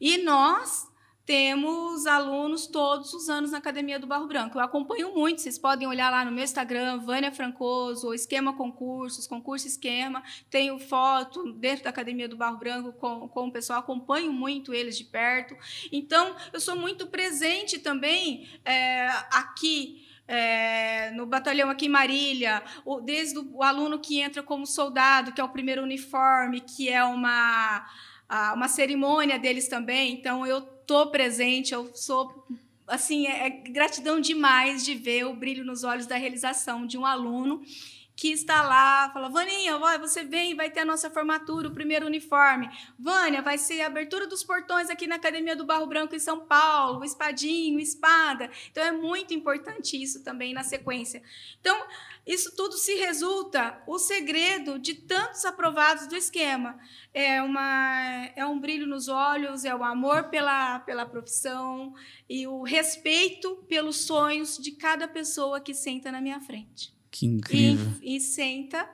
E 0.00 0.18
nós 0.18 0.89
temos 1.24 2.06
alunos 2.06 2.66
todos 2.66 3.14
os 3.14 3.28
anos 3.28 3.52
na 3.52 3.58
Academia 3.58 3.98
do 3.98 4.06
Barro 4.06 4.26
Branco. 4.26 4.58
Eu 4.58 4.62
acompanho 4.64 5.14
muito, 5.14 5.40
vocês 5.40 5.58
podem 5.58 5.86
olhar 5.86 6.10
lá 6.10 6.24
no 6.24 6.32
meu 6.32 6.42
Instagram, 6.42 6.98
Vânia 6.98 7.30
Francoso, 7.30 8.12
Esquema 8.12 8.52
Concursos, 8.56 9.26
Concurso 9.26 9.66
Esquema. 9.66 10.22
Tenho 10.50 10.78
foto 10.78 11.52
dentro 11.52 11.84
da 11.84 11.90
Academia 11.90 12.28
do 12.28 12.36
Barro 12.36 12.58
Branco 12.58 12.92
com, 12.94 13.28
com 13.28 13.46
o 13.48 13.52
pessoal, 13.52 13.78
acompanho 13.80 14.32
muito 14.32 14.74
eles 14.74 14.98
de 14.98 15.04
perto. 15.04 15.54
Então, 15.92 16.34
eu 16.52 16.60
sou 16.60 16.74
muito 16.74 17.06
presente 17.06 17.78
também 17.78 18.48
é, 18.64 19.06
aqui 19.32 20.06
é, 20.26 21.10
no 21.12 21.26
batalhão 21.26 21.68
aqui 21.70 21.86
em 21.86 21.88
Marília, 21.88 22.62
o- 22.84 23.00
desde 23.00 23.38
o, 23.38 23.56
o 23.56 23.62
aluno 23.64 23.98
que 23.98 24.20
entra 24.20 24.42
como 24.44 24.64
soldado, 24.66 25.32
que 25.32 25.40
é 25.40 25.44
o 25.44 25.48
primeiro 25.48 25.82
uniforme, 25.82 26.60
que 26.60 26.88
é 26.88 27.02
uma, 27.02 27.84
a- 28.28 28.52
uma 28.54 28.68
cerimônia 28.68 29.38
deles 29.40 29.66
também. 29.68 30.12
Então, 30.12 30.46
eu 30.46 30.60
tô 30.90 31.06
presente, 31.06 31.72
eu 31.72 31.88
sou 31.94 32.44
assim, 32.88 33.28
é, 33.28 33.46
é 33.46 33.50
gratidão 33.50 34.20
demais 34.20 34.84
de 34.84 34.96
ver 34.96 35.24
o 35.24 35.36
brilho 35.36 35.64
nos 35.64 35.84
olhos 35.84 36.04
da 36.04 36.16
realização 36.16 36.84
de 36.84 36.98
um 36.98 37.06
aluno 37.06 37.62
que 38.20 38.32
está 38.32 38.60
lá, 38.60 39.08
fala, 39.14 39.30
Vaninha, 39.30 39.78
você 39.98 40.22
vem, 40.22 40.54
vai 40.54 40.70
ter 40.70 40.80
a 40.80 40.84
nossa 40.84 41.08
formatura, 41.08 41.68
o 41.68 41.72
primeiro 41.72 42.04
uniforme. 42.04 42.68
Vânia, 42.98 43.40
vai 43.40 43.56
ser 43.56 43.80
a 43.80 43.86
abertura 43.86 44.26
dos 44.26 44.44
portões 44.44 44.90
aqui 44.90 45.06
na 45.06 45.14
Academia 45.14 45.56
do 45.56 45.64
Barro 45.64 45.86
Branco 45.86 46.14
em 46.14 46.18
São 46.18 46.40
Paulo, 46.40 47.00
o 47.00 47.04
espadinho, 47.04 47.80
espada. 47.80 48.50
Então 48.70 48.84
é 48.84 48.92
muito 48.92 49.32
importante 49.32 50.00
isso 50.00 50.22
também 50.22 50.52
na 50.52 50.62
sequência. 50.62 51.22
Então, 51.62 51.74
isso 52.26 52.54
tudo 52.54 52.76
se 52.76 52.94
resulta 52.96 53.82
o 53.86 53.98
segredo 53.98 54.78
de 54.78 54.92
tantos 54.92 55.46
aprovados 55.46 56.06
do 56.06 56.14
esquema. 56.14 56.78
É, 57.14 57.40
uma, 57.40 58.26
é 58.36 58.44
um 58.44 58.60
brilho 58.60 58.86
nos 58.86 59.08
olhos, 59.08 59.64
é 59.64 59.74
o 59.74 59.82
amor 59.82 60.24
pela, 60.24 60.80
pela 60.80 61.06
profissão 61.06 61.94
e 62.28 62.46
o 62.46 62.62
respeito 62.64 63.64
pelos 63.66 64.04
sonhos 64.04 64.58
de 64.58 64.72
cada 64.72 65.08
pessoa 65.08 65.58
que 65.58 65.72
senta 65.72 66.12
na 66.12 66.20
minha 66.20 66.38
frente. 66.38 66.99
Que 67.10 67.26
incrível. 67.26 67.92
E, 68.02 68.16
e 68.16 68.20
senta 68.20 68.88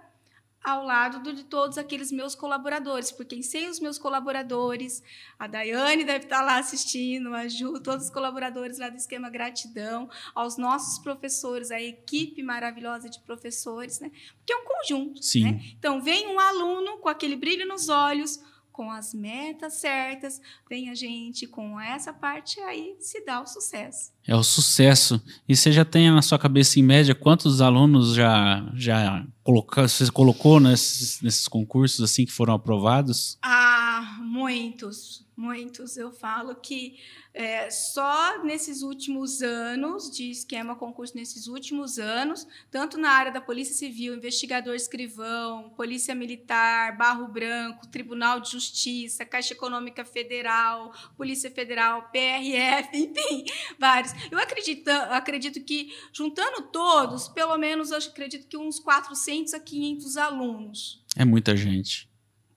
ao 0.66 0.84
lado 0.84 1.32
de 1.32 1.44
todos 1.44 1.78
aqueles 1.78 2.10
meus 2.10 2.34
colaboradores, 2.34 3.12
porque 3.12 3.40
sem 3.40 3.68
os 3.68 3.78
meus 3.78 3.98
colaboradores, 3.98 5.00
a 5.38 5.46
Daiane 5.46 6.02
deve 6.02 6.24
estar 6.24 6.42
lá 6.42 6.58
assistindo, 6.58 7.32
a 7.32 7.46
Ju, 7.46 7.78
todos 7.78 8.06
os 8.06 8.10
colaboradores 8.10 8.76
lá 8.78 8.88
do 8.88 8.96
Esquema 8.96 9.30
Gratidão, 9.30 10.10
aos 10.34 10.58
nossos 10.58 10.98
professores, 10.98 11.70
a 11.70 11.80
equipe 11.80 12.42
maravilhosa 12.42 13.08
de 13.08 13.20
professores, 13.20 14.00
né? 14.00 14.10
Porque 14.38 14.52
é 14.52 14.56
um 14.56 14.64
conjunto, 14.64 15.22
Sim. 15.22 15.44
né? 15.44 15.60
Então, 15.78 16.02
vem 16.02 16.26
um 16.26 16.40
aluno 16.40 16.98
com 16.98 17.08
aquele 17.08 17.36
brilho 17.36 17.68
nos 17.68 17.88
olhos, 17.88 18.42
com 18.76 18.90
as 18.90 19.14
metas 19.14 19.72
certas, 19.72 20.38
vem 20.68 20.90
a 20.90 20.94
gente 20.94 21.46
com 21.46 21.80
essa 21.80 22.12
parte 22.12 22.60
aí 22.60 22.94
se 23.00 23.24
dá 23.24 23.40
o 23.40 23.46
sucesso. 23.46 24.12
É 24.28 24.36
o 24.36 24.44
sucesso. 24.44 25.18
E 25.48 25.56
você 25.56 25.72
já 25.72 25.82
tem 25.82 26.10
na 26.10 26.20
sua 26.20 26.38
cabeça, 26.38 26.78
em 26.78 26.82
média, 26.82 27.14
quantos 27.14 27.62
alunos 27.62 28.14
já, 28.14 28.70
já 28.74 29.26
colocou, 29.42 29.88
você 29.88 30.10
colocou 30.12 30.60
nesses, 30.60 31.22
nesses 31.22 31.48
concursos 31.48 32.02
assim 32.02 32.26
que 32.26 32.32
foram 32.32 32.52
aprovados? 32.52 33.38
Ah, 33.42 34.18
muitos, 34.20 35.25
muitos. 35.36 35.96
Eu 35.96 36.10
falo 36.10 36.54
que 36.54 36.98
é, 37.34 37.70
só 37.70 38.42
nesses 38.42 38.82
últimos 38.82 39.42
anos, 39.42 40.10
de 40.10 40.30
esquema 40.30 40.74
concurso 40.74 41.14
nesses 41.14 41.46
últimos 41.46 41.98
anos, 41.98 42.46
tanto 42.70 42.96
na 42.96 43.10
área 43.10 43.30
da 43.30 43.40
Polícia 43.40 43.74
Civil, 43.74 44.14
investigador 44.14 44.74
escrivão, 44.74 45.70
Polícia 45.70 46.14
Militar, 46.14 46.96
Barro 46.96 47.28
Branco, 47.28 47.86
Tribunal 47.88 48.40
de 48.40 48.52
Justiça, 48.52 49.26
Caixa 49.26 49.52
Econômica 49.52 50.04
Federal, 50.04 50.92
Polícia 51.16 51.50
Federal, 51.50 52.10
PRF, 52.10 52.88
enfim, 52.96 53.44
vários. 53.78 54.12
Eu 54.30 54.38
acredito, 54.38 54.88
acredito 54.88 55.62
que, 55.62 55.92
juntando 56.12 56.62
todos, 56.72 57.28
pelo 57.28 57.56
menos 57.58 57.90
eu 57.90 57.98
acredito 57.98 58.46
que 58.46 58.56
uns 58.56 58.80
400 58.80 59.52
a 59.52 59.60
500 59.60 60.16
alunos. 60.16 61.04
É 61.14 61.24
muita 61.24 61.54
gente. 61.56 62.08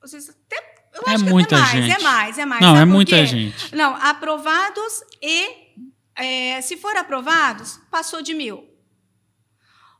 Vocês 0.01 0.30
até 0.30 0.68
eu 0.94 1.04
é 1.08 1.16
acho 1.16 1.26
muita 1.26 1.50
que 1.50 1.56
é 1.56 1.60
mais, 1.60 1.72
gente. 1.72 1.92
é 1.92 2.04
mais, 2.04 2.38
é 2.38 2.46
mais. 2.46 2.62
Não, 2.62 2.70
Sabe 2.70 2.82
é 2.82 2.86
muita 2.86 3.26
gente. 3.26 3.76
Não, 3.76 3.96
aprovados 3.96 5.04
e, 5.22 5.50
é, 6.16 6.62
se 6.62 6.78
for 6.78 6.96
aprovados, 6.96 7.80
passou 7.90 8.22
de 8.22 8.34
mil. 8.34 8.68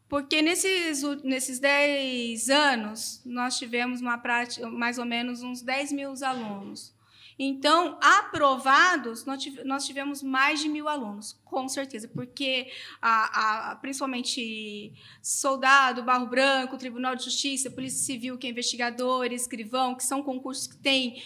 Porque 0.08 0.42
nesses, 0.42 1.04
nesses 1.24 1.60
10 1.60 2.50
anos, 2.50 3.22
nós 3.24 3.58
tivemos 3.60 4.02
uma 4.02 4.18
prática, 4.18 4.68
mais 4.68 4.98
ou 4.98 5.06
menos 5.06 5.44
uns 5.44 5.62
10 5.62 5.92
mil 5.92 6.14
alunos. 6.24 6.96
Então, 7.42 7.98
aprovados, 8.02 9.24
nós 9.26 9.42
tive- 9.42 9.64
nós 9.64 9.86
tivemos 9.86 10.22
mais 10.22 10.60
de 10.60 10.68
mil 10.68 10.90
alunos, 10.90 11.40
com 11.46 11.68
certeza, 11.70 12.08
porque 12.08 12.68
a, 13.02 13.72
a- 13.72 13.76
principalmente 13.78 14.92
soldado, 15.22 16.04
Barro 16.04 16.28
Branco, 16.28 16.78
Tribunal 16.78 17.16
de 17.16 17.24
Justiça, 17.24 17.72
Polícia 17.72 18.04
Civil, 18.06 18.38
que 18.38 18.46
é 18.46 18.50
investigador, 18.50 19.26
escrivão, 19.32 19.96
que 19.96 20.04
são 20.04 20.22
concursos 20.22 20.68
que 20.68 20.78
têm 20.78 21.22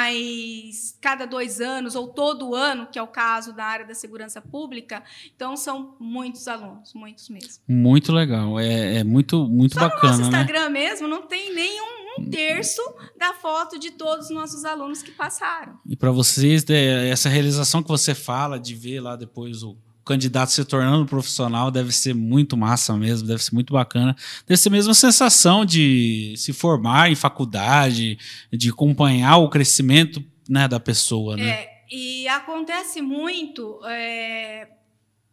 mais 0.00 0.96
cada 1.00 1.26
dois 1.26 1.60
anos 1.60 1.94
ou 1.94 2.08
todo 2.08 2.54
ano, 2.54 2.86
que 2.86 2.98
é 2.98 3.02
o 3.02 3.06
caso 3.08 3.52
da 3.52 3.64
área 3.64 3.86
da 3.86 3.94
segurança 3.94 4.40
pública. 4.40 5.02
Então, 5.34 5.56
são 5.56 5.96
muitos 5.98 6.46
alunos, 6.48 6.94
muitos 6.94 7.28
mesmo. 7.28 7.62
Muito 7.68 8.12
legal. 8.12 8.58
É, 8.58 8.98
é 8.98 9.04
muito, 9.04 9.46
muito 9.48 9.74
Só 9.74 9.80
no 9.80 9.88
bacana, 9.88 10.16
nosso 10.18 10.22
né? 10.30 10.38
Instagram 10.42 10.70
mesmo 10.70 11.08
não 11.08 11.22
tem 11.22 11.52
nem 11.54 11.80
um, 12.18 12.30
terço 12.30 12.82
da 13.18 13.32
foto 13.34 13.78
de 13.78 13.90
todos 13.92 14.26
os 14.26 14.34
nossos 14.34 14.64
alunos 14.64 15.02
que 15.02 15.10
passaram. 15.10 15.78
E 15.86 15.96
para 15.96 16.10
vocês, 16.10 16.64
é, 16.68 17.08
essa 17.08 17.28
realização 17.28 17.82
que 17.82 17.88
você 17.88 18.14
fala 18.14 18.58
de 18.58 18.74
ver 18.74 19.00
lá 19.00 19.16
depois 19.16 19.62
o 19.62 19.76
candidato 20.04 20.52
se 20.52 20.64
tornando 20.64 21.04
profissional 21.04 21.70
deve 21.70 21.92
ser 21.92 22.14
muito 22.14 22.56
massa 22.56 22.96
mesmo, 22.96 23.26
deve 23.26 23.42
ser 23.42 23.54
muito 23.54 23.72
bacana. 23.72 24.16
Deve 24.46 24.56
ser 24.56 24.70
mesmo 24.70 24.92
a 24.92 24.94
sensação 24.94 25.64
de 25.64 26.34
se 26.36 26.52
formar 26.52 27.10
em 27.10 27.16
faculdade, 27.16 28.16
de 28.52 28.70
acompanhar 28.70 29.38
o 29.38 29.50
crescimento 29.50 30.24
né, 30.48 30.68
da 30.68 30.78
pessoa, 30.78 31.36
né? 31.36 31.48
É, 31.48 31.84
e 31.90 32.28
acontece 32.28 33.02
muito. 33.02 33.84
é, 33.84 34.68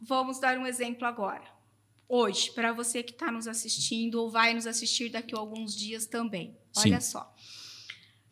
vamos 0.01 0.39
dar 0.39 0.57
um 0.57 0.65
exemplo 0.65 1.07
agora. 1.07 1.53
Hoje, 2.07 2.51
para 2.51 2.73
você 2.73 3.01
que 3.01 3.11
está 3.11 3.31
nos 3.31 3.47
assistindo 3.47 4.15
ou 4.15 4.29
vai 4.29 4.53
nos 4.53 4.67
assistir 4.67 5.09
daqui 5.09 5.35
a 5.35 5.39
alguns 5.39 5.75
dias 5.75 6.05
também. 6.05 6.57
Olha 6.77 7.01
só. 7.01 7.33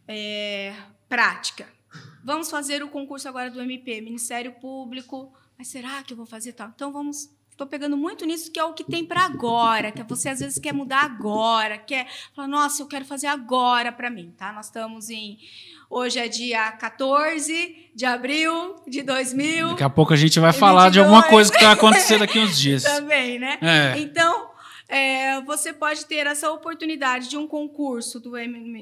É, 0.08 0.74
prática. 1.08 1.68
Vamos 2.24 2.50
fazer 2.50 2.84
o 2.84 2.90
concurso 2.90 3.28
agora 3.28 3.50
do 3.50 3.62
MP, 3.62 4.02
Ministério 4.02 4.54
Público. 4.54 5.34
Mas 5.58 5.68
será 5.68 6.04
que 6.04 6.14
eu 6.14 6.18
vou 6.18 6.26
fazer 6.26 6.54
tal? 6.54 6.70
Então 6.70 6.92
vamos. 6.92 7.30
Estou 7.50 7.68
pegando 7.68 7.96
muito 7.96 8.26
nisso 8.26 8.52
que 8.52 8.60
é 8.60 8.64
o 8.64 8.74
que 8.74 8.84
tem 8.84 9.06
para 9.06 9.24
agora, 9.24 9.92
que 9.92 10.02
você 10.04 10.30
às 10.30 10.40
vezes 10.40 10.58
quer 10.58 10.74
mudar 10.74 11.04
agora, 11.04 11.78
quer 11.78 12.08
falar, 12.34 12.48
nossa, 12.48 12.82
eu 12.82 12.88
quero 12.88 13.06
fazer 13.06 13.28
agora 13.28 13.92
para 13.92 14.10
mim, 14.10 14.34
tá? 14.36 14.52
Nós 14.52 14.68
estamos 14.68 15.12
em 15.12 15.38
Hoje 15.92 16.20
é 16.20 16.30
dia 16.30 16.72
14 16.72 17.92
de 17.94 18.06
abril 18.06 18.78
de 18.88 19.04
2000. 19.04 19.72
Daqui 19.72 19.84
a 19.84 19.90
pouco 19.90 20.14
a 20.14 20.16
gente 20.16 20.40
vai 20.40 20.54
falar 20.54 20.90
de 20.90 21.02
alguma 21.02 21.22
coisa 21.22 21.52
que 21.52 21.62
vai 21.62 21.74
acontecer 21.74 22.18
daqui 22.18 22.40
uns 22.40 22.56
dias. 22.58 22.84
Também, 22.84 23.38
né? 23.38 23.58
É. 23.62 24.00
Então, 24.00 24.51
é, 24.92 25.40
você 25.44 25.72
pode 25.72 26.06
ter 26.06 26.28
essa 26.28 26.52
oportunidade 26.52 27.30
de 27.30 27.38
um 27.38 27.48
concurso 27.48 28.20
do, 28.20 28.32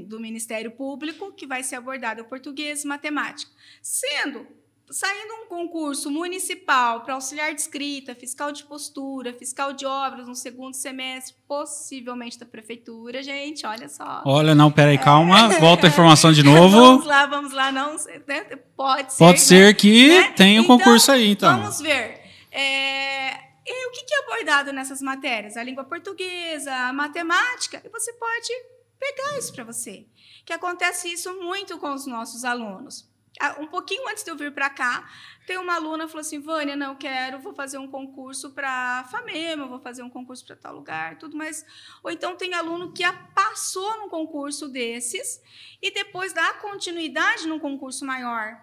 do 0.08 0.20
Ministério 0.20 0.72
Público, 0.72 1.32
que 1.32 1.46
vai 1.46 1.62
ser 1.62 1.76
abordado 1.76 2.24
português 2.26 2.84
e 2.84 2.88
matemática. 2.88 3.52
Sendo, 3.80 4.48
saindo 4.90 5.32
um 5.36 5.46
concurso 5.48 6.10
municipal 6.10 7.02
para 7.02 7.14
auxiliar 7.14 7.54
de 7.54 7.62
escrita, 7.62 8.16
fiscal 8.16 8.52
de 8.52 8.64
postura, 8.64 9.34
fiscal 9.34 9.72
de 9.72 9.86
obras 9.86 10.28
no 10.28 10.34
segundo 10.34 10.74
semestre, 10.74 11.36
possivelmente 11.48 12.40
da 12.40 12.46
prefeitura, 12.48 13.22
gente, 13.22 13.68
olha 13.68 13.88
só. 13.88 14.24
Olha, 14.26 14.56
não, 14.56 14.72
peraí, 14.72 14.98
calma, 14.98 15.48
volta 15.62 15.86
a 15.86 15.90
informação 15.92 16.34
de 16.34 16.42
Vamos 16.42 16.72
novo. 16.74 17.08
lá, 17.08 17.28
vamos 17.28 17.54
lá, 17.54 17.72
não, 17.72 17.96
né? 18.28 18.46
pode 18.76 19.14
ser. 19.14 19.20
Pode 19.20 19.42
ser 19.42 19.76
que 19.76 20.08
né? 20.08 20.32
tenha 20.32 20.60
um 20.60 20.64
Então, 20.64 20.76
concurso 20.80 21.12
aí, 21.12 21.30
então. 21.30 21.56
Vamos 21.56 21.80
ver. 21.80 22.20
É, 22.52 23.49
e 23.72 23.88
o 23.88 23.92
que 23.92 24.14
é 24.14 24.20
abordado 24.20 24.74
nessas 24.74 25.02
matérias? 25.02 25.56
A 25.56 25.64
língua 25.64 25.84
portuguesa, 25.84 26.74
a 26.74 26.92
matemática, 26.92 27.80
e 27.86 27.90
você 27.90 28.12
pode 28.14 28.52
pegar 28.98 29.38
isso 29.38 29.54
para 29.54 29.64
você. 29.64 30.08
Que 30.44 30.54
acontece 30.54 31.12
isso 31.12 31.34
muito 31.40 31.78
com 31.78 31.94
os 31.94 32.08
nossos 32.08 32.44
alunos. 32.44 33.08
Ah, 33.40 33.58
Um 33.60 33.68
pouquinho 33.68 34.10
antes 34.10 34.24
de 34.24 34.32
eu 34.32 34.36
vir 34.36 34.52
para 34.52 34.72
cá, 34.72 35.08
tem 35.46 35.58
uma 35.58 35.76
aluna 35.76 36.06
que 36.06 36.12
falou 36.12 36.22
assim: 36.22 36.40
Vânia, 36.40 36.76
não 36.76 36.96
quero, 36.96 37.40
vou 37.40 37.54
fazer 37.54 37.78
um 37.78 37.88
concurso 37.88 38.50
para 38.52 39.04
FAMEMA, 39.12 39.68
vou 39.68 39.80
fazer 39.80 40.02
um 40.02 40.10
concurso 40.10 40.44
para 40.46 40.56
tal 40.56 40.76
lugar, 40.76 41.18
tudo 41.20 41.38
mais. 41.38 41.64
Ou 42.04 42.10
então 42.10 42.36
tem 42.36 42.54
aluno 42.56 42.92
que 42.92 43.04
passou 43.36 44.00
num 44.00 44.10
concurso 44.10 44.68
desses 44.68 45.42
e 45.80 45.92
depois 45.92 46.34
dá 46.34 46.54
continuidade 46.56 47.48
num 47.48 47.60
concurso 47.60 48.04
maior. 48.04 48.62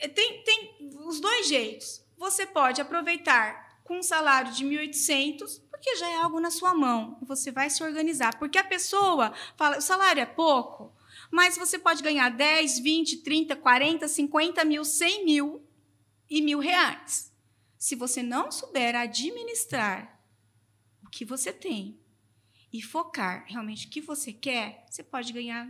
E 0.00 0.08
tem, 0.08 0.42
tem 0.44 0.76
os 1.04 1.20
dois 1.20 1.48
jeitos. 1.48 2.02
Você 2.16 2.46
pode 2.46 2.80
aproveitar 2.80 3.69
com 3.90 3.98
um 3.98 4.02
salário 4.04 4.52
de 4.52 4.64
1.800, 4.64 5.60
porque 5.68 5.96
já 5.96 6.08
é 6.08 6.14
algo 6.14 6.38
na 6.38 6.52
sua 6.52 6.72
mão. 6.72 7.18
Você 7.22 7.50
vai 7.50 7.68
se 7.68 7.82
organizar. 7.82 8.38
Porque 8.38 8.56
a 8.56 8.62
pessoa 8.62 9.34
fala, 9.56 9.78
o 9.78 9.80
salário 9.80 10.22
é 10.22 10.26
pouco, 10.26 10.94
mas 11.28 11.58
você 11.58 11.76
pode 11.76 12.00
ganhar 12.00 12.28
10, 12.28 12.78
20, 12.78 13.16
30, 13.16 13.56
40, 13.56 14.06
50 14.06 14.64
mil, 14.64 14.84
100 14.84 15.24
mil 15.24 15.66
e 16.30 16.40
mil 16.40 16.60
reais. 16.60 17.34
Se 17.76 17.96
você 17.96 18.22
não 18.22 18.52
souber 18.52 18.94
administrar 18.94 20.22
o 21.04 21.10
que 21.10 21.24
você 21.24 21.52
tem 21.52 21.98
e 22.72 22.80
focar 22.80 23.44
realmente 23.48 23.88
o 23.88 23.90
que 23.90 24.00
você 24.00 24.32
quer, 24.32 24.86
você 24.88 25.02
pode 25.02 25.32
ganhar. 25.32 25.68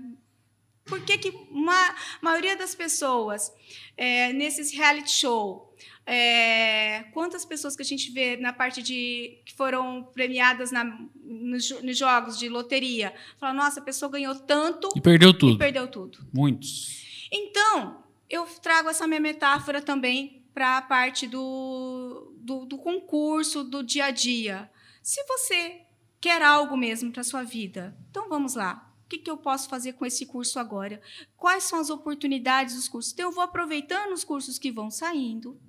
Por 0.90 1.00
que, 1.00 1.16
que 1.16 1.30
uma 1.50 1.94
maioria 2.20 2.56
das 2.56 2.74
pessoas 2.74 3.50
é, 3.96 4.32
nesses 4.34 4.72
reality 4.72 5.10
show, 5.10 5.74
é, 6.04 7.04
quantas 7.14 7.44
pessoas 7.44 7.74
que 7.74 7.82
a 7.82 7.84
gente 7.84 8.10
vê 8.10 8.36
na 8.36 8.52
parte 8.52 8.82
de 8.82 9.40
que 9.46 9.54
foram 9.54 10.04
premiadas 10.12 10.70
na, 10.70 10.84
nos, 11.24 11.70
nos 11.82 11.96
jogos 11.96 12.38
de 12.38 12.48
loteria, 12.48 13.14
falam, 13.38 13.56
nossa, 13.56 13.80
a 13.80 13.82
pessoa 13.82 14.10
ganhou 14.10 14.34
tanto 14.34 14.88
E 14.94 15.00
perdeu 15.00 15.30
e 15.30 15.38
tudo. 15.38 15.58
perdeu 15.58 15.88
tudo. 15.88 16.18
Muitos. 16.34 17.28
Então, 17.32 18.04
eu 18.28 18.44
trago 18.60 18.90
essa 18.90 19.06
minha 19.06 19.20
metáfora 19.20 19.80
também 19.80 20.44
para 20.52 20.76
a 20.76 20.82
parte 20.82 21.26
do, 21.26 22.34
do, 22.36 22.66
do 22.66 22.76
concurso, 22.76 23.64
do 23.64 23.82
dia 23.82 24.06
a 24.06 24.10
dia. 24.10 24.68
Se 25.02 25.24
você 25.24 25.82
quer 26.20 26.42
algo 26.42 26.76
mesmo 26.76 27.10
para 27.10 27.24
sua 27.24 27.42
vida. 27.42 27.96
Então 28.10 28.28
vamos 28.28 28.54
lá. 28.54 28.89
O 29.10 29.16
que, 29.18 29.18
que 29.18 29.30
eu 29.30 29.36
posso 29.36 29.68
fazer 29.68 29.94
com 29.94 30.06
esse 30.06 30.24
curso 30.24 30.60
agora? 30.60 31.02
Quais 31.36 31.64
são 31.64 31.80
as 31.80 31.90
oportunidades 31.90 32.76
dos 32.76 32.88
cursos? 32.88 33.12
Então 33.12 33.26
eu 33.26 33.32
vou 33.32 33.42
aproveitando 33.42 34.12
os 34.12 34.22
cursos 34.22 34.56
que 34.56 34.70
vão 34.70 34.88
saindo 34.88 35.60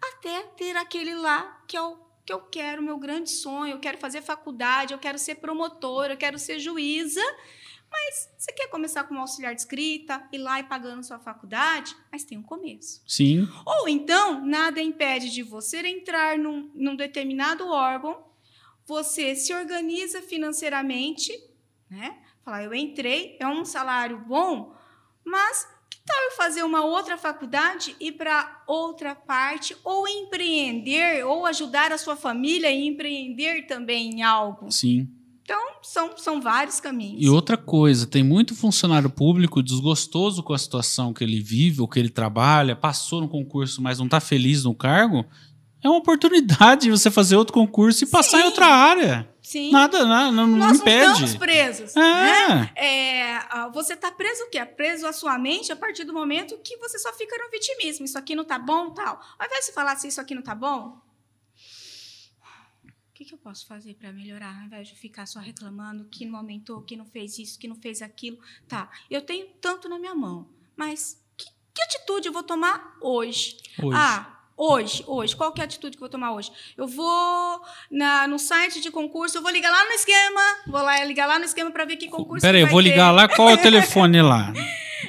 até 0.00 0.42
ter 0.56 0.76
aquele 0.76 1.12
lá 1.16 1.60
que 1.66 1.76
é 1.76 1.82
o 1.82 1.98
que 2.24 2.32
eu 2.32 2.40
quero, 2.40 2.80
meu 2.80 2.96
grande 2.96 3.30
sonho, 3.30 3.72
eu 3.72 3.80
quero 3.80 3.98
fazer 3.98 4.22
faculdade, 4.22 4.92
eu 4.92 4.98
quero 5.00 5.18
ser 5.18 5.34
promotora, 5.34 6.12
eu 6.12 6.16
quero 6.16 6.38
ser 6.38 6.60
juíza. 6.60 7.20
Mas 7.90 8.30
você 8.38 8.52
quer 8.52 8.68
começar 8.68 9.02
como 9.02 9.18
auxiliar 9.18 9.56
de 9.56 9.62
escrita, 9.62 10.22
ir 10.30 10.38
lá 10.38 10.60
e 10.60 10.62
pagando 10.62 11.02
sua 11.02 11.18
faculdade, 11.18 11.96
mas 12.12 12.22
tem 12.22 12.38
um 12.38 12.44
começo. 12.44 13.02
Sim. 13.08 13.48
Ou 13.66 13.88
então, 13.88 14.46
nada 14.46 14.80
impede 14.80 15.30
de 15.30 15.42
você 15.42 15.78
entrar 15.78 16.38
num, 16.38 16.70
num 16.76 16.94
determinado 16.94 17.66
órgão, 17.66 18.24
você 18.86 19.34
se 19.34 19.52
organiza 19.52 20.22
financeiramente, 20.22 21.32
né? 21.90 22.27
Falar, 22.48 22.64
eu 22.64 22.74
entrei, 22.74 23.36
é 23.38 23.46
um 23.46 23.62
salário 23.62 24.24
bom, 24.26 24.72
mas 25.22 25.68
tal 26.06 26.16
eu 26.24 26.30
fazer 26.34 26.62
uma 26.62 26.82
outra 26.82 27.18
faculdade, 27.18 27.94
ir 28.00 28.12
para 28.12 28.64
outra 28.66 29.14
parte, 29.14 29.76
ou 29.84 30.08
empreender, 30.08 31.26
ou 31.26 31.44
ajudar 31.44 31.92
a 31.92 31.98
sua 31.98 32.16
família 32.16 32.70
a 32.70 32.72
empreender 32.72 33.66
também 33.66 34.14
em 34.14 34.22
algo? 34.22 34.72
Sim. 34.72 35.10
Então, 35.42 35.60
são, 35.82 36.16
são 36.16 36.40
vários 36.40 36.80
caminhos. 36.80 37.22
E 37.22 37.28
outra 37.28 37.58
coisa, 37.58 38.06
tem 38.06 38.22
muito 38.22 38.54
funcionário 38.54 39.10
público 39.10 39.62
desgostoso 39.62 40.42
com 40.42 40.54
a 40.54 40.58
situação 40.58 41.12
que 41.12 41.22
ele 41.22 41.40
vive, 41.40 41.82
ou 41.82 41.88
que 41.88 41.98
ele 41.98 42.08
trabalha, 42.08 42.74
passou 42.74 43.20
no 43.20 43.28
concurso, 43.28 43.82
mas 43.82 43.98
não 43.98 44.06
está 44.06 44.20
feliz 44.20 44.64
no 44.64 44.74
cargo. 44.74 45.22
É 45.82 45.88
uma 45.88 45.98
oportunidade 45.98 46.82
de 46.82 46.90
você 46.90 47.10
fazer 47.10 47.36
outro 47.36 47.54
concurso 47.54 48.02
e 48.02 48.06
Sim. 48.06 48.12
passar 48.12 48.40
em 48.40 48.44
outra 48.44 48.66
área. 48.66 49.28
Sim. 49.40 49.70
Nada, 49.70 50.04
nada 50.04 50.30
não, 50.30 50.46
Nós 50.46 50.72
não 50.72 50.80
impede. 50.80 51.12
estamos 51.12 51.36
presos. 51.36 51.96
É. 51.96 52.00
Né? 52.00 52.72
É, 52.76 53.40
você 53.72 53.94
está 53.94 54.10
preso 54.10 54.44
o 54.44 54.50
quê? 54.50 54.62
Preso 54.64 55.06
a 55.06 55.12
sua 55.12 55.38
mente 55.38 55.72
a 55.72 55.76
partir 55.76 56.04
do 56.04 56.12
momento 56.12 56.58
que 56.58 56.76
você 56.76 56.98
só 56.98 57.12
fica 57.14 57.36
no 57.42 57.50
vitimismo. 57.50 58.04
Isso 58.04 58.18
aqui 58.18 58.34
não 58.34 58.44
tá 58.44 58.58
bom, 58.58 58.90
tal. 58.90 59.20
Ao 59.38 59.46
invés 59.46 59.66
de 59.66 59.72
falar 59.72 59.92
assim, 59.92 60.08
isso 60.08 60.20
aqui 60.20 60.34
não 60.34 60.42
tá 60.42 60.54
bom, 60.54 61.00
o 62.84 63.14
que, 63.14 63.24
que 63.24 63.34
eu 63.34 63.38
posso 63.38 63.66
fazer 63.66 63.94
para 63.94 64.12
melhorar? 64.12 64.54
Ao 64.58 64.66
invés 64.66 64.88
de 64.88 64.94
ficar 64.94 65.26
só 65.26 65.38
reclamando 65.40 66.04
que 66.04 66.24
não 66.26 66.36
aumentou, 66.36 66.82
que 66.82 66.96
não 66.96 67.06
fez 67.06 67.38
isso, 67.38 67.58
que 67.58 67.66
não 67.66 67.76
fez 67.76 68.02
aquilo. 68.02 68.38
Tá, 68.68 68.90
eu 69.10 69.22
tenho 69.22 69.46
tanto 69.60 69.88
na 69.88 69.98
minha 69.98 70.14
mão, 70.14 70.48
mas 70.76 71.20
que, 71.36 71.46
que 71.74 71.82
atitude 71.82 72.28
eu 72.28 72.32
vou 72.32 72.42
tomar 72.42 72.96
hoje? 73.00 73.56
Hoje. 73.82 73.96
Ah, 73.98 74.37
Hoje, 74.58 75.04
hoje, 75.06 75.36
qual 75.36 75.52
que 75.52 75.60
é 75.60 75.62
a 75.62 75.66
atitude 75.66 75.96
que 75.96 76.02
eu 76.02 76.06
vou 76.06 76.10
tomar 76.10 76.32
hoje? 76.32 76.50
Eu 76.76 76.88
vou 76.88 77.60
na, 77.88 78.26
no 78.26 78.40
site 78.40 78.80
de 78.80 78.90
concurso, 78.90 79.38
eu 79.38 79.42
vou 79.42 79.52
ligar 79.52 79.70
lá 79.70 79.84
no 79.84 79.92
esquema, 79.92 80.40
vou 80.66 80.82
lá 80.82 81.04
ligar 81.04 81.28
lá 81.28 81.38
no 81.38 81.44
esquema 81.44 81.70
para 81.70 81.84
ver 81.84 81.96
que 81.96 82.08
concurso 82.08 82.44
Peraí, 82.44 82.62
eu 82.62 82.66
vou 82.66 82.80
ligar 82.80 83.12
lá, 83.12 83.28
qual 83.28 83.50
é 83.50 83.54
o 83.54 83.58
telefone 83.58 84.20
lá? 84.20 84.52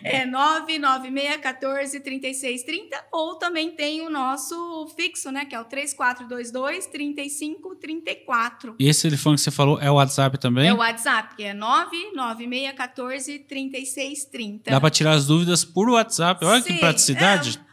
É 0.03 0.25
996143630 0.25 2.89
ou 3.11 3.35
também 3.35 3.71
tem 3.71 4.01
o 4.01 4.09
nosso 4.09 4.87
fixo, 4.95 5.29
né, 5.31 5.45
que 5.45 5.55
é 5.55 5.59
o 5.59 5.65
3422 5.65 6.85
3534. 6.85 8.75
E 8.79 8.87
esse 8.87 9.01
telefone 9.01 9.35
que 9.35 9.41
você 9.41 9.51
falou 9.51 9.81
é 9.81 9.89
o 9.89 9.95
WhatsApp 9.95 10.37
também? 10.37 10.69
É 10.69 10.73
o 10.73 10.77
WhatsApp, 10.77 11.35
que 11.35 11.43
é 11.43 11.53
99614 11.53 13.39
3630. 13.39 14.71
Dá 14.71 14.79
para 14.79 14.89
tirar 14.89 15.11
as 15.13 15.25
dúvidas 15.25 15.65
por 15.65 15.89
WhatsApp. 15.89 16.45
Olha 16.45 16.61
Sim, 16.61 16.73
que 16.73 16.79
praticidade. 16.79 17.59
É, 17.65 17.68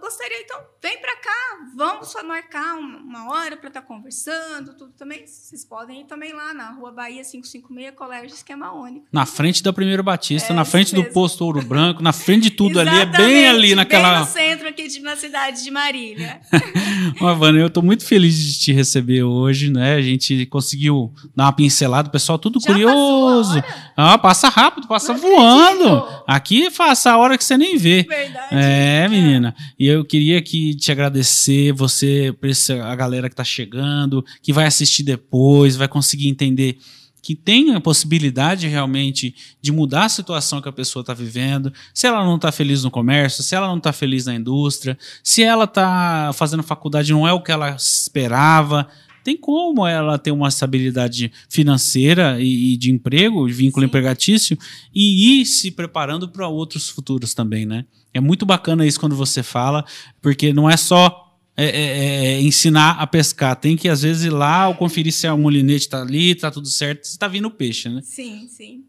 gostaria, 0.00 0.40
então, 0.40 0.58
vem 0.82 0.98
para 0.98 1.16
cá, 1.16 1.30
vamos 1.76 2.08
só 2.08 2.24
marcar 2.24 2.76
uma 2.76 3.30
hora 3.30 3.56
para 3.56 3.68
estar 3.68 3.82
tá 3.82 3.86
conversando, 3.86 4.74
tudo 4.74 4.92
também. 4.92 5.26
Vocês 5.26 5.64
podem 5.64 6.00
ir 6.00 6.04
também 6.04 6.32
lá 6.32 6.54
na 6.54 6.70
Rua 6.70 6.90
Bahia 6.90 7.22
556, 7.22 7.94
Colégio 7.94 8.34
Esquema 8.34 8.72
Único. 8.72 9.06
Na 9.12 9.26
frente 9.26 9.62
da 9.62 9.72
Primeira 9.72 10.02
Batista, 10.02 10.52
É, 10.52 10.56
na 10.56 10.64
frente 10.64 10.94
do 10.94 11.04
posto 11.04 11.44
Ouro 11.44 11.62
Branco, 11.62 12.02
na 12.02 12.12
frente 12.12 12.44
de 12.44 12.50
tudo 12.50 12.80
ali, 12.80 12.98
é 12.98 13.06
bem 13.06 13.48
ali 13.48 13.74
naquela. 13.74 14.10
Bem 14.10 14.20
no 14.20 14.26
centro 14.26 14.68
aqui 14.68 14.88
de, 14.88 15.00
na 15.00 15.16
cidade 15.16 15.62
de 15.62 15.70
Marília. 15.70 16.40
Havana, 17.20 17.58
eu 17.58 17.66
estou 17.66 17.82
muito 17.82 18.04
feliz 18.04 18.36
de 18.36 18.58
te 18.58 18.72
receber 18.72 19.22
hoje, 19.22 19.70
né? 19.70 19.94
A 19.94 20.02
gente 20.02 20.46
conseguiu 20.46 21.12
dar 21.36 21.44
uma 21.44 21.52
pincelada, 21.52 22.08
o 22.08 22.12
pessoal 22.12 22.38
tudo 22.38 22.58
Já 22.60 22.72
curioso. 22.72 23.62
Ah, 23.96 24.16
passa 24.16 24.48
rápido, 24.48 24.86
passa 24.86 25.12
Não 25.12 25.20
voando. 25.20 25.98
acredito. 25.98 26.24
Aqui 26.26 26.70
passa 26.70 27.12
a 27.12 27.18
hora 27.18 27.36
que 27.36 27.44
você 27.44 27.56
nem 27.56 27.76
vê. 27.76 28.04
Verdade. 28.08 28.48
É, 28.50 29.08
menina. 29.08 29.54
E 29.78 29.86
eu 29.86 30.04
queria 30.04 30.40
que 30.42 30.74
te 30.74 30.92
agradecer, 30.92 31.72
você, 31.72 32.34
a 32.82 32.94
galera 32.94 33.28
que 33.28 33.36
tá 33.36 33.44
chegando, 33.44 34.24
que 34.42 34.52
vai 34.52 34.66
assistir 34.66 35.02
depois, 35.02 35.76
vai 35.76 35.88
conseguir 35.88 36.28
entender 36.28 36.78
que 37.22 37.34
tem 37.34 37.74
a 37.74 37.80
possibilidade 37.80 38.66
realmente 38.66 39.34
de 39.60 39.72
mudar 39.72 40.04
a 40.04 40.08
situação 40.08 40.62
que 40.62 40.68
a 40.68 40.72
pessoa 40.72 41.02
está 41.02 41.12
vivendo, 41.12 41.72
se 41.92 42.06
ela 42.06 42.24
não 42.24 42.36
está 42.36 42.50
feliz 42.50 42.82
no 42.84 42.90
comércio, 42.90 43.42
se 43.42 43.54
ela 43.54 43.66
não 43.66 43.76
está 43.76 43.92
feliz 43.92 44.26
na 44.26 44.34
indústria, 44.34 44.96
se 45.22 45.42
ela 45.42 45.64
está 45.64 46.30
fazendo 46.32 46.62
faculdade 46.62 47.12
não 47.12 47.26
é 47.26 47.32
o 47.32 47.42
que 47.42 47.52
ela 47.52 47.76
esperava, 47.76 48.88
tem 49.28 49.36
como 49.36 49.86
ela 49.86 50.16
ter 50.18 50.30
uma 50.30 50.48
estabilidade 50.48 51.30
financeira 51.50 52.40
e, 52.40 52.72
e 52.72 52.76
de 52.78 52.90
emprego, 52.90 53.46
de 53.46 53.52
vínculo 53.52 53.84
Sim. 53.84 53.88
empregatício, 53.88 54.58
e 54.94 55.40
ir 55.42 55.44
se 55.44 55.70
preparando 55.70 56.26
para 56.30 56.48
outros 56.48 56.88
futuros 56.88 57.34
também, 57.34 57.66
né? 57.66 57.84
É 58.14 58.20
muito 58.20 58.46
bacana 58.46 58.86
isso 58.86 58.98
quando 58.98 59.14
você 59.14 59.42
fala, 59.42 59.84
porque 60.22 60.50
não 60.54 60.68
é 60.70 60.78
só 60.78 61.36
é, 61.54 61.66
é, 61.66 61.98
é, 62.36 62.40
ensinar 62.40 62.92
a 62.92 63.06
pescar, 63.06 63.54
tem 63.56 63.76
que 63.76 63.86
às 63.90 64.00
vezes 64.00 64.24
ir 64.24 64.30
lá 64.30 64.66
ou 64.68 64.74
conferir 64.74 65.12
se 65.12 65.26
a 65.26 65.36
molinete 65.36 65.80
está 65.82 66.00
ali, 66.00 66.30
está 66.30 66.50
tudo 66.50 66.66
certo, 66.68 67.04
se 67.04 67.10
está 67.10 67.28
vindo 67.28 67.50
peixe, 67.50 67.90
né? 67.90 68.00
Sim, 68.02 68.48
sim. 68.48 68.84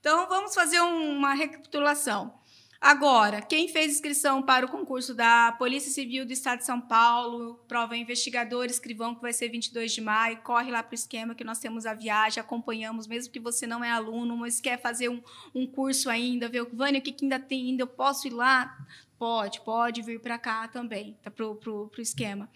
Então, 0.00 0.28
vamos 0.28 0.54
fazer 0.54 0.82
um- 0.82 1.16
uma 1.16 1.32
recapitulação. 1.32 2.32
Agora, 2.80 3.42
quem 3.42 3.66
fez 3.66 3.92
inscrição 3.92 4.40
para 4.40 4.64
o 4.64 4.68
concurso 4.68 5.12
da 5.12 5.50
Polícia 5.58 5.90
Civil 5.90 6.24
do 6.24 6.32
Estado 6.32 6.60
de 6.60 6.64
São 6.64 6.80
Paulo, 6.80 7.54
prova 7.66 7.96
investigador, 7.96 8.66
escrivão, 8.66 9.16
que 9.16 9.20
vai 9.20 9.32
ser 9.32 9.48
22 9.48 9.92
de 9.92 10.00
maio, 10.00 10.38
corre 10.42 10.70
lá 10.70 10.80
para 10.80 10.92
o 10.92 10.94
esquema 10.94 11.34
que 11.34 11.42
nós 11.42 11.58
temos 11.58 11.86
a 11.86 11.92
viagem, 11.92 12.40
acompanhamos, 12.40 13.08
mesmo 13.08 13.32
que 13.32 13.40
você 13.40 13.66
não 13.66 13.82
é 13.82 13.90
aluno, 13.90 14.36
mas 14.36 14.60
quer 14.60 14.80
fazer 14.80 15.08
um, 15.08 15.20
um 15.52 15.66
curso 15.66 16.08
ainda, 16.08 16.48
ver, 16.48 16.64
Vânia, 16.72 17.00
o 17.00 17.02
que, 17.02 17.10
que 17.10 17.24
ainda 17.24 17.40
tem 17.40 17.66
ainda, 17.70 17.82
eu 17.82 17.88
posso 17.88 18.28
ir 18.28 18.30
lá? 18.30 18.78
Pode, 19.18 19.60
pode 19.62 20.00
vir 20.02 20.20
para 20.20 20.38
cá 20.38 20.68
também, 20.68 21.18
tá, 21.20 21.32
para 21.32 21.44
o 21.44 21.90
esquema. 21.98 22.48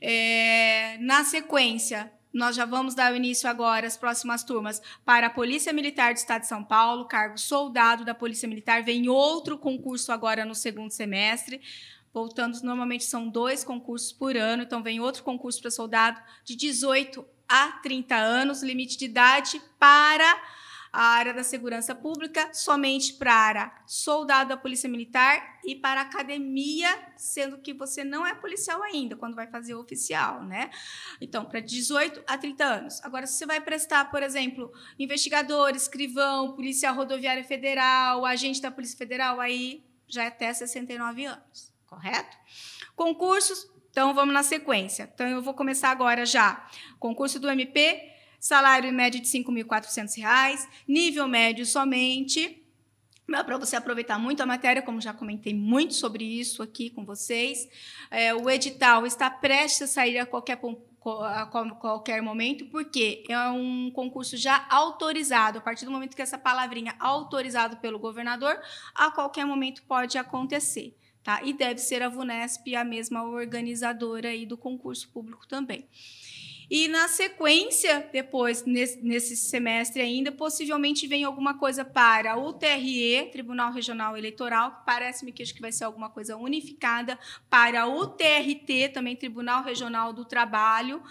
É, 0.00 0.98
na 0.98 1.22
sequência, 1.22 2.12
nós 2.32 2.54
já 2.54 2.64
vamos 2.64 2.94
dar 2.94 3.14
início 3.14 3.48
agora 3.48 3.86
às 3.86 3.96
próximas 3.96 4.44
turmas 4.44 4.80
para 5.04 5.26
a 5.26 5.30
Polícia 5.30 5.72
Militar 5.72 6.12
do 6.12 6.16
Estado 6.16 6.42
de 6.42 6.48
São 6.48 6.62
Paulo, 6.62 7.06
cargo 7.06 7.38
soldado 7.38 8.04
da 8.04 8.14
Polícia 8.14 8.48
Militar. 8.48 8.82
Vem 8.82 9.08
outro 9.08 9.58
concurso 9.58 10.12
agora 10.12 10.44
no 10.44 10.54
segundo 10.54 10.90
semestre. 10.90 11.60
Voltando, 12.12 12.60
normalmente 12.62 13.04
são 13.04 13.28
dois 13.28 13.62
concursos 13.62 14.12
por 14.12 14.36
ano, 14.36 14.64
então 14.64 14.82
vem 14.82 14.98
outro 15.00 15.22
concurso 15.22 15.60
para 15.60 15.70
soldado 15.70 16.20
de 16.44 16.56
18 16.56 17.24
a 17.48 17.72
30 17.82 18.16
anos, 18.16 18.62
limite 18.62 18.96
de 18.96 19.04
idade 19.04 19.60
para 19.78 20.42
a 20.92 21.02
área 21.02 21.32
da 21.32 21.44
segurança 21.44 21.94
pública, 21.94 22.52
somente 22.52 23.14
para 23.14 23.82
soldado 23.86 24.50
da 24.50 24.56
Polícia 24.56 24.88
Militar 24.88 25.60
e 25.64 25.76
para 25.76 26.00
academia, 26.00 26.88
sendo 27.16 27.58
que 27.58 27.72
você 27.72 28.02
não 28.02 28.26
é 28.26 28.34
policial 28.34 28.82
ainda, 28.82 29.14
quando 29.14 29.36
vai 29.36 29.46
fazer 29.46 29.74
o 29.74 29.80
oficial, 29.80 30.42
né? 30.42 30.70
Então, 31.20 31.44
para 31.44 31.60
18 31.60 32.22
a 32.26 32.36
30 32.36 32.64
anos. 32.64 33.04
Agora, 33.04 33.26
se 33.26 33.34
você 33.34 33.46
vai 33.46 33.60
prestar, 33.60 34.10
por 34.10 34.22
exemplo, 34.22 34.72
investigador, 34.98 35.70
escrivão, 35.76 36.54
policial 36.54 36.94
rodoviária 36.94 37.44
federal, 37.44 38.24
agente 38.24 38.60
da 38.60 38.70
Polícia 38.70 38.98
Federal, 38.98 39.40
aí 39.40 39.84
já 40.08 40.24
é 40.24 40.26
até 40.26 40.52
69 40.52 41.24
anos, 41.24 41.72
correto? 41.86 42.36
Concursos, 42.96 43.70
então 43.90 44.12
vamos 44.12 44.34
na 44.34 44.42
sequência. 44.42 45.08
Então, 45.14 45.26
eu 45.28 45.40
vou 45.40 45.54
começar 45.54 45.90
agora 45.90 46.26
já. 46.26 46.68
Concurso 46.98 47.38
do 47.38 47.48
MP, 47.48 48.09
salário 48.40 48.90
médio 48.92 49.20
de 49.20 49.30
R$ 49.30 49.44
5.400, 49.44 50.66
nível 50.88 51.28
médio 51.28 51.66
somente. 51.66 52.56
Para 53.26 53.58
você 53.58 53.76
aproveitar 53.76 54.18
muito 54.18 54.42
a 54.42 54.46
matéria, 54.46 54.82
como 54.82 55.00
já 55.00 55.12
comentei 55.12 55.54
muito 55.54 55.94
sobre 55.94 56.24
isso 56.24 56.64
aqui 56.64 56.90
com 56.90 57.04
vocês. 57.04 57.68
É, 58.10 58.34
o 58.34 58.50
edital 58.50 59.06
está 59.06 59.30
prestes 59.30 59.82
a 59.82 59.86
sair 59.86 60.18
a 60.18 60.26
qualquer, 60.26 60.54
a 60.54 61.46
qual- 61.46 61.76
qualquer 61.76 62.20
momento, 62.22 62.66
porque 62.66 63.22
é 63.28 63.38
um 63.50 63.88
concurso 63.92 64.36
já 64.36 64.66
autorizado. 64.68 65.58
A 65.58 65.60
partir 65.60 65.84
do 65.84 65.92
momento 65.92 66.16
que 66.16 66.22
essa 66.22 66.38
palavrinha 66.38 66.96
autorizado 66.98 67.76
pelo 67.76 68.00
governador, 68.00 68.60
a 68.92 69.12
qualquer 69.12 69.46
momento 69.46 69.84
pode 69.84 70.18
acontecer. 70.18 70.96
Tá? 71.22 71.40
E 71.44 71.52
deve 71.52 71.78
ser 71.78 72.02
a 72.02 72.08
VUNESP 72.08 72.74
a 72.74 72.82
mesma 72.82 73.22
organizadora 73.22 74.30
aí 74.30 74.44
do 74.44 74.56
concurso 74.56 75.08
público 75.10 75.46
também. 75.46 75.86
E 76.70 76.86
na 76.86 77.08
sequência, 77.08 78.08
depois, 78.12 78.64
nesse, 78.64 79.36
semestre 79.36 80.00
ainda, 80.00 80.30
possivelmente 80.30 81.04
vem 81.08 81.24
alguma 81.24 81.58
coisa 81.58 81.84
para 81.84 82.38
o 82.38 82.52
TRE, 82.52 83.28
Tribunal 83.32 83.72
Regional 83.72 84.16
Eleitoral, 84.16 84.76
que 84.76 84.86
parece-me 84.86 85.32
que 85.32 85.42
acho 85.42 85.52
que 85.52 85.60
vai 85.60 85.72
ser 85.72 85.82
alguma 85.82 86.08
coisa 86.08 86.36
unificada, 86.36 87.18
para 87.48 87.88
o 87.88 88.06
TRT, 88.06 88.90
também 88.94 89.16
Tribunal 89.16 89.64
Regional 89.64 90.12
do 90.12 90.24
Trabalho, 90.24 91.02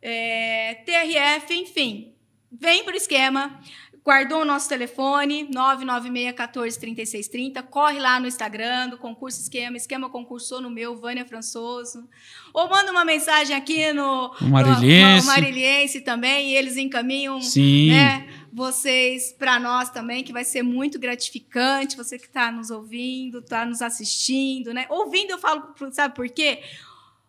é, 0.00 0.76
TRF, 0.86 1.52
enfim. 1.52 2.14
vem 2.50 2.82
para 2.82 2.94
o 2.94 2.96
esquema, 2.96 3.60
guardou 4.04 4.42
o 4.42 4.44
nosso 4.44 4.68
telefone, 4.68 5.48
996-14-3630, 5.50 7.62
corre 7.62 7.98
lá 7.98 8.20
no 8.20 8.26
Instagram 8.26 8.90
do 8.90 8.98
Concurso 8.98 9.40
Esquema, 9.40 9.78
Esquema 9.78 10.10
concursou 10.10 10.60
no 10.60 10.68
meu, 10.68 10.94
Vânia 10.94 11.24
Françoso, 11.24 12.06
ou 12.52 12.68
manda 12.68 12.92
uma 12.92 13.02
mensagem 13.04 13.56
aqui 13.56 13.94
no, 13.94 14.30
o 14.40 14.44
Mariliense. 14.44 15.26
no, 15.26 15.32
no 15.32 15.36
Mariliense 15.40 16.02
também, 16.02 16.50
e 16.50 16.56
eles 16.56 16.76
encaminham 16.76 17.40
Sim. 17.40 17.92
né, 17.92 18.28
vocês 18.52 19.32
para 19.32 19.58
nós 19.58 19.88
também, 19.88 20.22
que 20.22 20.34
vai 20.34 20.44
ser 20.44 20.62
muito 20.62 20.98
gratificante, 20.98 21.96
você 21.96 22.18
que 22.18 22.26
está 22.26 22.52
nos 22.52 22.70
ouvindo, 22.70 23.38
está 23.38 23.64
nos 23.64 23.80
assistindo, 23.80 24.74
né? 24.74 24.84
Ouvindo 24.90 25.30
eu 25.30 25.38
falo, 25.38 25.74
sabe 25.92 26.14
por 26.14 26.28
quê? 26.28 26.62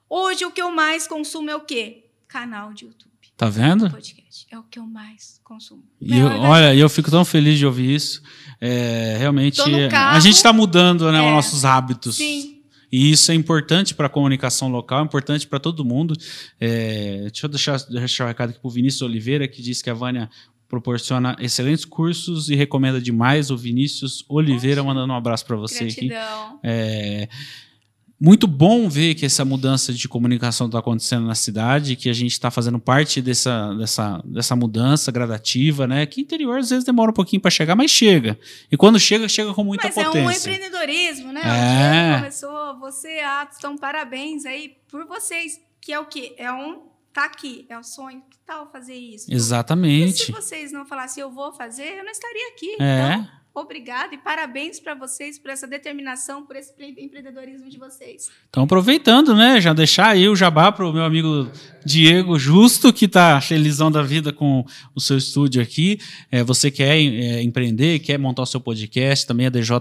Hoje 0.10 0.44
o 0.44 0.52
que 0.52 0.62
eu 0.62 0.72
mais 0.72 1.08
consumo 1.08 1.50
é 1.50 1.56
o 1.56 1.62
quê? 1.62 2.04
Canal 2.28 2.74
de 2.74 2.84
YouTube. 2.86 3.14
Tá 3.38 3.50
vendo? 3.50 3.90
Podcast. 3.90 4.25
É 4.52 4.58
o 4.58 4.64
que 4.64 4.80
eu 4.80 4.86
mais 4.86 5.40
consumo. 5.44 5.84
E 6.02 6.18
eu, 6.18 6.28
olha, 6.28 6.76
eu 6.76 6.90
fico 6.90 7.10
tão 7.12 7.24
feliz 7.24 7.58
de 7.58 7.66
ouvir 7.66 7.94
isso. 7.96 8.22
É, 8.60 9.16
realmente, 9.20 9.62
carro. 9.90 10.18
a 10.18 10.20
gente 10.20 10.36
está 10.36 10.52
mudando 10.52 11.12
né, 11.12 11.20
É. 11.20 11.22
os 11.22 11.32
nossos 11.32 11.66
hábitos. 11.66 12.16
Sim. 12.16 12.62
E 12.92 13.12
isso 13.12 13.32
é 13.32 13.36
importante 13.36 13.94
para 13.94 14.08
a 14.08 14.10
comunicação 14.10 14.70
local, 14.70 15.02
é 15.02 15.04
importante 15.04 15.48
para 15.48 15.60
todo 15.60 15.84
mundo. 15.84 16.16
É, 16.60 17.22
deixa 17.32 17.46
eu 17.46 17.50
deixar, 17.50 17.78
deixar 17.90 18.26
o 18.26 18.28
recado 18.28 18.52
aqui 18.52 18.60
para 18.60 18.68
o 18.68 18.72
Vinícius 18.72 19.02
Oliveira, 19.02 19.48
que 19.48 19.62
diz 19.62 19.82
que 19.82 19.90
a 19.90 19.94
Vânia 19.94 20.30
proporciona 20.68 21.36
excelentes 21.40 21.86
cursos 21.86 22.50
e 22.50 22.56
recomenda 22.56 23.02
demais. 23.02 23.52
O 23.52 23.58
Vinícius 23.58 24.24
Oliveira 24.30 24.84
mandando 24.84 25.12
um 25.12 25.16
abraço 25.16 25.46
para 25.46 25.56
você 25.56 25.86
aqui. 25.86 26.08
Gratidão. 26.08 26.60
É, 26.64 27.28
muito 28.20 28.48
bom 28.48 28.88
ver 28.88 29.14
que 29.14 29.26
essa 29.26 29.44
mudança 29.44 29.94
de 29.94 30.08
comunicação 30.08 30.68
está 30.68 30.80
acontecendo 30.80 31.28
na 31.28 31.36
cidade, 31.36 31.96
que 31.98 32.10
a 32.10 32.14
gente 32.14 32.32
está 32.32 32.50
fazendo 32.50 32.80
parte 32.80 33.22
dessa, 33.22 33.74
dessa, 33.74 34.22
dessa 34.24 34.56
mudança 34.56 35.12
gradativa, 35.12 35.86
né? 35.86 36.06
Que 36.06 36.22
interior 36.22 36.58
às 36.60 36.70
vezes 36.70 36.86
demora 36.86 37.12
um 37.12 37.14
pouquinho 37.14 37.42
para 37.42 37.52
chegar, 37.52 37.76
mas 37.76 37.92
chega. 37.92 38.40
E 38.72 38.78
quando 38.78 38.98
chega, 39.00 39.28
chega 39.28 39.54
com 39.54 39.64
muita 39.64 39.88
Mas 39.88 39.98
é 39.98 40.02
um 40.02 40.06
potência. 40.06 40.50
empreendedorismo, 40.50 41.34
né? 41.34 41.42
É. 41.44 42.18
Começou, 42.20 42.80
você, 42.80 43.20
Atos, 43.20 43.58
então 43.58 43.78
parabéns 43.78 44.46
aí 44.46 44.78
por 44.90 45.06
vocês, 45.06 45.60
que 45.82 45.92
é 45.92 46.00
o 46.00 46.06
quê? 46.06 46.34
É 46.38 46.50
um, 46.52 46.84
tá 47.14 47.26
aqui, 47.26 47.66
é 47.70 47.78
o 47.78 47.84
sonho, 47.84 48.22
que 48.30 48.38
tal 48.46 48.72
fazer 48.72 48.96
isso? 48.96 49.26
E 49.26 49.28
se 49.28 49.34
Exatamente. 49.34 50.32
vocês 50.32 50.72
não 50.72 50.86
falassem 50.86 51.22
eu 51.22 51.32
vou 51.32 51.52
fazer, 51.52 51.98
eu 51.98 52.04
não 52.06 52.12
estaria 52.12 52.48
aqui. 52.54 52.78
É. 52.80 53.14
Então, 53.14 53.28
obrigada 53.56 54.14
e 54.14 54.18
parabéns 54.18 54.80
para 54.80 54.94
vocês 54.94 55.40
por 55.40 55.50
essa 55.50 55.66
determinação, 55.66 56.46
por 56.46 56.56
esse 56.56 56.72
empre- 56.74 56.96
empreendedorismo 57.04 57.70
de 57.70 57.78
vocês. 57.80 58.30
Então, 58.50 58.64
aproveitando, 58.64 59.34
né? 59.36 59.62
Já 59.62 59.74
deixar 59.74 60.10
aí 60.10 60.28
o 60.28 60.36
jabá 60.36 60.72
para 60.72 60.86
o 60.86 60.92
meu 60.94 61.04
amigo 61.04 61.50
Diego 61.86 62.40
Justo, 62.40 62.92
que 62.92 63.06
está 63.06 63.40
felizão 63.40 63.92
da 63.92 64.02
vida 64.02 64.34
com 64.34 64.66
o 64.96 65.00
seu 65.00 65.18
estúdio 65.18 65.62
aqui. 65.62 66.00
É, 66.32 66.44
você 66.44 66.72
quer 66.72 66.98
é, 66.98 67.44
empreender, 67.44 68.00
quer 68.00 68.18
montar 68.18 68.42
o 68.42 68.46
seu 68.46 68.60
podcast, 68.60 69.28
também 69.28 69.46
a 69.46 69.50
DJ 69.50 69.78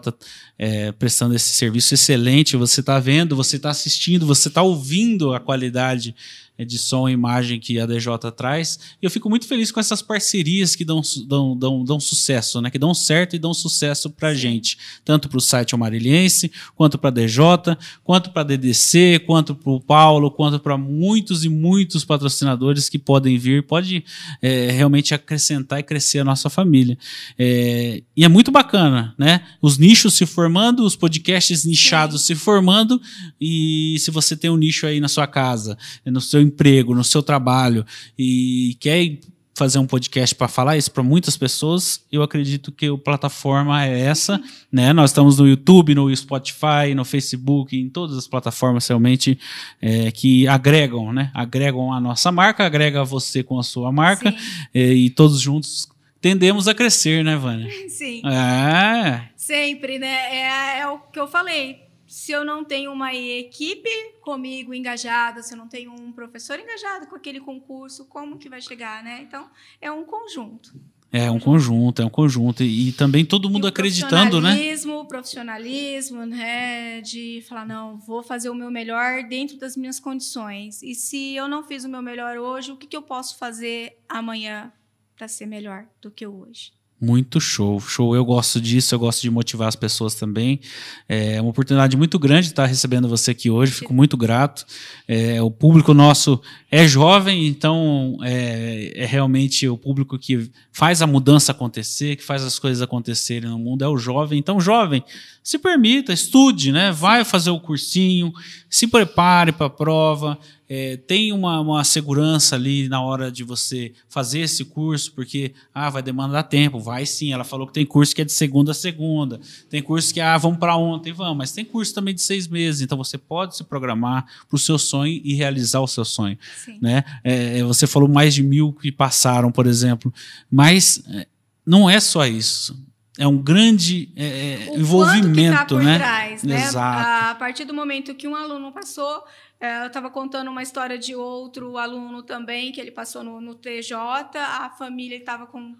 é, 0.59 0.93
prestando 0.93 1.35
esse 1.35 1.55
serviço 1.55 1.95
excelente. 1.95 2.57
Você 2.57 2.81
está 2.81 3.01
vendo, 3.01 3.35
você 3.35 3.57
está 3.57 3.71
assistindo, 3.71 4.27
você 4.27 4.49
está 4.49 4.63
ouvindo 4.63 5.33
a 5.33 5.41
qualidade 5.41 6.15
é, 6.57 6.65
de 6.65 6.79
som 6.79 7.09
e 7.09 7.13
imagem 7.13 7.59
que 7.59 7.81
a 7.81 7.87
DJ 7.87 8.19
traz. 8.37 8.79
E 9.03 9.05
eu 9.05 9.11
fico 9.11 9.29
muito 9.29 9.47
feliz 9.47 9.73
com 9.73 9.81
essas 9.81 10.01
parcerias 10.01 10.77
que 10.77 10.85
dão, 10.85 11.01
dão, 11.27 11.57
dão, 11.57 11.85
dão 11.85 12.01
sucesso, 12.01 12.61
né? 12.61 12.71
Que 12.71 12.79
dão 12.79 12.95
certo 12.95 13.35
e 13.35 13.39
dão 13.39 13.53
sucesso 13.53 14.09
para 14.11 14.29
a 14.29 14.35
gente. 14.35 14.79
Tanto 15.05 15.29
para 15.29 15.39
o 15.39 15.41
site 15.41 15.75
Amarilhense, 15.75 16.53
quanto 16.77 16.97
para 16.99 17.09
a 17.09 17.13
DJ, 17.13 17.77
quanto 18.03 18.31
para 18.31 18.43
a 18.43 18.45
DDC, 18.45 19.23
quanto 19.27 19.55
para 19.55 19.73
o 19.73 19.81
Paulo, 19.81 20.31
quanto 20.31 20.61
para 20.61 20.77
muitos 20.79 21.45
e 21.45 21.49
muitos 21.49 21.94
patrocinadores 22.03 22.89
que 22.89 22.99
podem 22.99 23.37
vir, 23.37 23.67
pode 23.67 24.03
é, 24.41 24.71
realmente 24.71 25.13
acrescentar 25.13 25.81
e 25.81 25.83
crescer 25.83 26.21
a 26.21 26.25
nossa 26.25 26.49
família. 26.49 26.97
É, 27.39 28.03
e 28.17 28.25
é 28.25 28.29
muito 28.29 28.51
bacana, 28.51 29.15
né? 29.19 29.43
Os 29.61 29.77
nichos 29.77 30.15
se 30.15 30.25
formando, 30.25 30.83
os 30.83 30.97
podcasts 30.97 31.67
nichados 31.67 32.23
se 32.23 32.35
formando, 32.35 32.99
e 33.39 33.97
se 33.99 34.11
você 34.11 34.35
tem 34.35 34.49
um 34.49 34.57
nicho 34.57 34.87
aí 34.87 34.99
na 34.99 35.09
sua 35.09 35.27
casa, 35.27 35.77
no 36.07 36.23
seu 36.23 36.41
emprego, 36.41 36.95
no 36.95 37.05
seu 37.05 37.23
trabalho, 37.23 37.85
e 38.19 38.79
quer 38.81 39.19
fazer 39.55 39.79
um 39.79 39.87
podcast 39.87 40.35
para 40.35 40.49
falar 40.49 40.77
isso 40.77 40.91
para 40.91 41.03
muitas 41.03 41.37
pessoas, 41.37 42.05
eu 42.11 42.23
acredito 42.23 42.73
que 42.73 42.87
a 42.87 42.99
plataforma 42.99 43.85
é 43.85 44.01
essa, 44.01 44.43
né? 44.71 44.93
Nós 44.93 45.11
estamos 45.11 45.39
no 45.39 45.47
YouTube, 45.47 45.95
no 45.95 46.15
Spotify, 46.15 46.95
no 46.95 47.05
Facebook, 47.05 47.79
em 47.79 47.89
todas 47.89 48.19
as 48.19 48.27
plataformas 48.27 48.87
realmente 48.89 49.39
é, 49.81 50.11
que 50.11 50.49
agregam, 50.49 51.13
né? 51.13 51.31
Agregam 51.33 51.93
a 51.93 52.01
nossa 52.01 52.33
marca, 52.33 52.67
agrega 52.67 53.05
você 53.05 53.43
com 53.43 53.59
a 53.59 53.63
sua 53.63 53.93
marca, 53.93 54.35
é, 54.75 54.93
e 54.93 55.09
todos 55.09 55.41
juntos 55.41 55.89
tendemos 56.21 56.67
a 56.67 56.75
crescer, 56.75 57.23
né, 57.23 57.37
Vânia? 57.37 57.71
Sim. 57.89 58.23
É, 58.27 59.29
Sempre, 59.37 59.99
né? 59.99 60.09
É, 60.09 60.81
é 60.81 60.89
o 60.89 60.99
que 60.99 61.21
eu 61.21 61.29
falei. 61.29 61.84
Se 62.15 62.31
eu 62.31 62.45
não 62.45 62.65
tenho 62.65 62.93
uma 62.93 63.13
equipe 63.13 63.91
comigo 64.21 64.73
engajada, 64.73 65.43
se 65.43 65.53
eu 65.53 65.59
não 65.59 65.67
tenho 65.67 65.91
um 65.91 66.13
professor 66.13 66.61
engajado 66.61 67.09
com 67.09 67.17
aquele 67.17 67.41
concurso, 67.41 68.05
como 68.05 68.39
que 68.39 68.49
vai 68.49 68.61
chegar, 68.61 69.03
né? 69.03 69.23
Então, 69.27 69.51
é 69.81 69.91
um 69.91 70.05
conjunto. 70.05 70.73
é 71.11 71.29
um 71.29 71.41
conjunto, 71.41 72.01
é 72.01 72.05
um 72.05 72.09
conjunto. 72.09 72.63
E, 72.63 72.91
e 72.91 72.93
também 72.93 73.25
todo 73.25 73.51
mundo 73.51 73.65
o 73.65 73.67
acreditando, 73.67 74.41
né? 74.41 74.51
profissionalismo, 74.51 75.09
profissionalismo, 75.09 76.25
né? 76.25 77.01
De 77.01 77.45
falar, 77.49 77.67
não, 77.67 77.99
vou 77.99 78.23
fazer 78.23 78.49
o 78.49 78.55
meu 78.55 78.71
melhor 78.71 79.25
dentro 79.25 79.59
das 79.59 79.77
minhas 79.77 79.99
condições. 79.99 80.85
E 80.85 80.95
se 80.95 81.35
eu 81.35 81.49
não 81.49 81.65
fiz 81.65 81.85
o 81.85 81.89
meu 81.89 82.01
melhor 82.01 82.39
hoje, 82.39 82.71
o 82.71 82.77
que, 82.77 82.87
que 82.87 82.97
eu 82.97 83.03
posso 83.03 83.37
fazer 83.39 83.99
amanhã 84.09 84.73
para 85.17 85.27
ser 85.27 85.47
melhor 85.47 85.85
do 86.01 86.13
que 86.13 86.25
hoje? 86.25 86.73
Muito 87.05 87.39
show, 87.39 87.79
show. 87.81 88.17
Eu 88.17 88.25
gosto 88.25 88.59
disso, 88.59 88.95
eu 88.95 88.99
gosto 88.99 89.21
de 89.21 89.31
motivar 89.31 89.69
as 89.69 89.77
pessoas 89.77 90.15
também. 90.15 90.59
É 91.07 91.39
uma 91.39 91.51
oportunidade 91.51 91.99
muito 91.99 92.19
grande 92.19 92.47
estar 92.47 92.65
recebendo 92.65 93.07
você 93.07 93.33
aqui 93.33 93.51
hoje, 93.51 93.73
fico 93.73 93.93
muito 93.93 94.17
grato. 94.17 94.65
É, 95.07 95.43
o 95.43 95.51
público 95.51 95.93
nosso 95.93 96.41
é 96.71 96.89
jovem, 96.89 97.47
então 97.47 98.17
é, 98.23 98.93
é 98.97 99.05
realmente 99.05 99.69
o 99.69 99.77
público 99.77 100.19
que 100.19 100.51
faz 100.73 101.03
a 101.03 101.07
mudança 101.07 101.53
acontecer, 101.53 102.17
que 102.17 102.25
faz 102.25 102.43
as 102.43 102.59
coisas 102.59 102.81
acontecerem 102.81 103.51
no 103.51 103.59
mundo, 103.59 103.85
é 103.85 103.89
o 103.89 103.99
jovem. 103.99 104.39
Então, 104.39 104.59
jovem, 104.59 105.05
se 105.43 105.59
permita, 105.59 106.11
estude, 106.11 106.73
né? 106.73 106.91
Vai 106.91 107.23
fazer 107.23 107.51
o 107.51 107.61
cursinho, 107.61 108.33
se 108.71 108.87
prepare 108.87 109.53
para 109.53 109.67
a 109.67 109.71
prova, 109.71 110.39
é, 110.69 110.97
tem 110.97 111.33
uma, 111.33 111.61
uma 111.61 111.85
segurança 111.85 112.55
ali 112.55 112.89
na 112.89 113.03
hora 113.03 113.31
de 113.31 113.45
você 113.45 113.93
fazer 114.09 114.41
esse 114.41 114.65
curso, 114.65 115.13
porque 115.13 115.53
ah, 115.75 115.91
vai 115.91 116.03
demandar 116.03 116.45
tempo, 116.45 116.81
vai 116.81 117.05
sim. 117.05 117.33
Ela 117.33 117.45
falou 117.45 117.67
que 117.67 117.73
tem 117.73 117.85
curso 117.85 118.15
que 118.15 118.23
é 118.23 118.25
de 118.25 118.33
segunda 118.33 118.73
a 118.73 118.75
segunda, 118.75 119.41
tem 119.69 119.83
curso 119.83 120.13
que 120.13 120.21
ah, 120.21 120.37
vamos 120.39 120.59
para 120.59 120.77
ontem, 120.77 121.13
vamos, 121.13 121.37
mas 121.37 121.53
tem 121.53 121.65
curso 121.65 121.95
também 121.95 122.15
de 122.15 122.23
seis 122.23 122.49
meses, 122.49 122.81
então 122.81 122.97
você 122.97 123.19
pode 123.19 123.57
se 123.57 123.65
programar 123.65 124.25
para 124.49 124.57
o 124.57 124.59
seu 124.59 124.79
sonho 124.79 125.21
e 125.23 125.35
realizar 125.35 125.81
o 125.81 125.87
seu 125.87 126.05
sonho. 126.05 126.39
Sim. 126.65 126.79
Né? 126.81 127.05
É, 127.23 127.63
você 127.63 127.87
falou 127.87 128.09
mais 128.09 128.35
de 128.35 128.43
mil 128.43 128.73
que 128.73 128.91
passaram, 128.91 129.53
por 129.53 129.67
exemplo, 129.67 130.13
mas 130.51 131.03
é, 131.09 131.27
não 131.67 131.89
é 131.89 132.01
só 132.01 132.27
isso. 132.27 132.84
É 133.17 133.27
um 133.29 133.39
grande 133.41 134.13
é, 134.17 134.71
o 134.71 134.79
envolvimento, 134.79 135.29
quanto 135.29 135.35
que 135.37 135.51
tá 135.59 135.65
por 135.67 135.83
né? 135.83 135.99
trás, 135.99 136.43
né? 136.43 136.57
Exato. 136.57 137.09
A 137.31 137.35
partir 137.37 137.65
do 137.65 137.73
momento 137.73 138.15
que 138.15 138.27
um 138.27 138.35
aluno 138.35 138.73
passou, 138.73 139.25
é, 139.61 139.83
eu 139.83 139.87
estava 139.87 140.11
contando 140.11 140.51
uma 140.51 140.63
história 140.63 140.99
de 140.99 141.15
outro 141.15 141.79
aluno 141.79 142.23
também, 142.25 142.73
que 142.73 142.81
ele 142.81 142.91
passou 142.91 143.23
no, 143.23 143.41
no 143.41 143.55
TJ, 143.55 143.97
a 144.37 144.71
família 144.71 145.17
estava 145.17 145.47
com. 145.47 145.77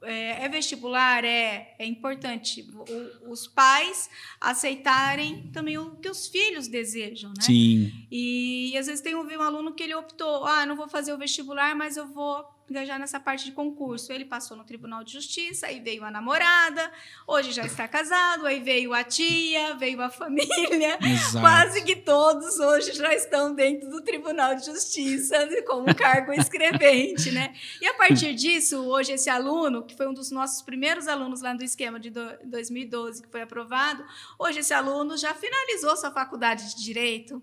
É, 0.00 0.44
é 0.44 0.48
vestibular, 0.48 1.24
é, 1.24 1.74
é 1.76 1.84
importante 1.84 2.64
o- 2.72 3.32
os 3.32 3.48
pais 3.48 4.08
aceitarem 4.40 5.50
também 5.52 5.76
o 5.76 5.96
que 5.96 6.08
os 6.08 6.28
filhos 6.28 6.68
desejam, 6.68 7.30
né? 7.30 7.42
Sim, 7.42 7.92
E, 8.08 8.76
às 8.78 8.86
vezes 8.86 9.00
tem 9.00 9.16
um, 9.16 9.26
um 9.26 9.42
aluno 9.42 9.74
que 9.74 9.82
ele 9.82 9.96
optou, 9.96 10.44
ah, 10.46 10.64
não 10.64 10.76
vou 10.76 10.88
fazer 10.88 11.12
o 11.12 11.18
vestibular, 11.18 11.74
mas 11.74 11.96
eu 11.96 12.06
vou 12.06 12.44
engajar 12.70 12.98
nessa 12.98 13.18
parte 13.18 13.44
de 13.44 13.52
concurso. 13.52 14.12
Ele 14.12 14.24
passou 14.24 14.56
no 14.56 14.64
Tribunal 14.64 15.02
de 15.04 15.12
Justiça, 15.12 15.66
aí 15.66 15.80
veio 15.80 16.04
a 16.04 16.10
namorada, 16.10 16.90
hoje 17.26 17.52
já 17.52 17.64
está 17.64 17.86
casado, 17.88 18.46
aí 18.46 18.60
veio 18.60 18.92
a 18.94 19.02
tia, 19.04 19.74
veio 19.74 20.00
a 20.02 20.10
família. 20.10 20.98
exato. 21.02 21.40
Quase 21.40 21.82
que 21.82 21.96
todos 21.96 22.58
hoje 22.58 22.92
já 22.92 23.14
estão 23.14 23.54
dentro 23.54 23.88
do 23.88 24.02
Tribunal 24.02 24.54
de 24.54 24.66
Justiça 24.66 25.46
né, 25.46 25.62
como 25.62 25.94
cargo 25.94 26.32
escrevente, 26.32 27.30
né? 27.30 27.54
E 27.80 27.86
a 27.86 27.94
partir 27.94 28.34
disso, 28.34 28.84
hoje 28.84 29.12
esse 29.12 29.30
aluno, 29.30 29.84
que 29.84 29.96
foi 29.96 30.06
um 30.08 30.14
dos 30.14 30.30
nossos 30.30 30.62
primeiros 30.62 31.08
alunos 31.08 31.40
lá 31.40 31.54
do 31.54 31.64
esquema 31.64 31.98
de 31.98 32.10
do- 32.10 32.38
2012, 32.44 33.22
que 33.22 33.28
foi 33.28 33.42
aprovado, 33.42 34.04
hoje 34.38 34.60
esse 34.60 34.74
aluno 34.74 35.16
já 35.16 35.34
finalizou 35.34 35.96
sua 35.96 36.10
faculdade 36.10 36.74
de 36.74 36.82
Direito. 36.84 37.42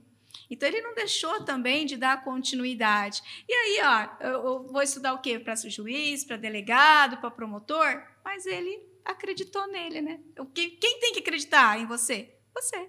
Então, 0.50 0.68
ele 0.70 0.82
não 0.82 0.94
deixou 0.96 1.44
também 1.44 1.86
de 1.86 1.98
dar 1.98 2.24
continuidade. 2.24 3.22
E 3.48 3.54
aí, 3.54 3.80
ó, 3.84 4.26
eu, 4.28 4.64
vou 4.72 4.82
estudar 4.82 5.14
o 5.14 5.20
quê? 5.20 5.40
Para 5.40 5.56
juiz, 5.56 6.24
para 6.24 6.38
delegado, 6.38 7.18
para 7.18 7.32
promotor? 7.32 8.02
Mas 8.24 8.46
ele 8.46 8.80
acreditou 9.04 9.68
nele, 9.68 10.02
né? 10.02 10.20
O 10.40 10.46
que- 10.46 10.70
Quem 10.72 11.00
tem 11.00 11.14
que 11.14 11.20
acreditar 11.20 11.80
em 11.80 11.86
você? 11.86 12.34
Você. 12.54 12.88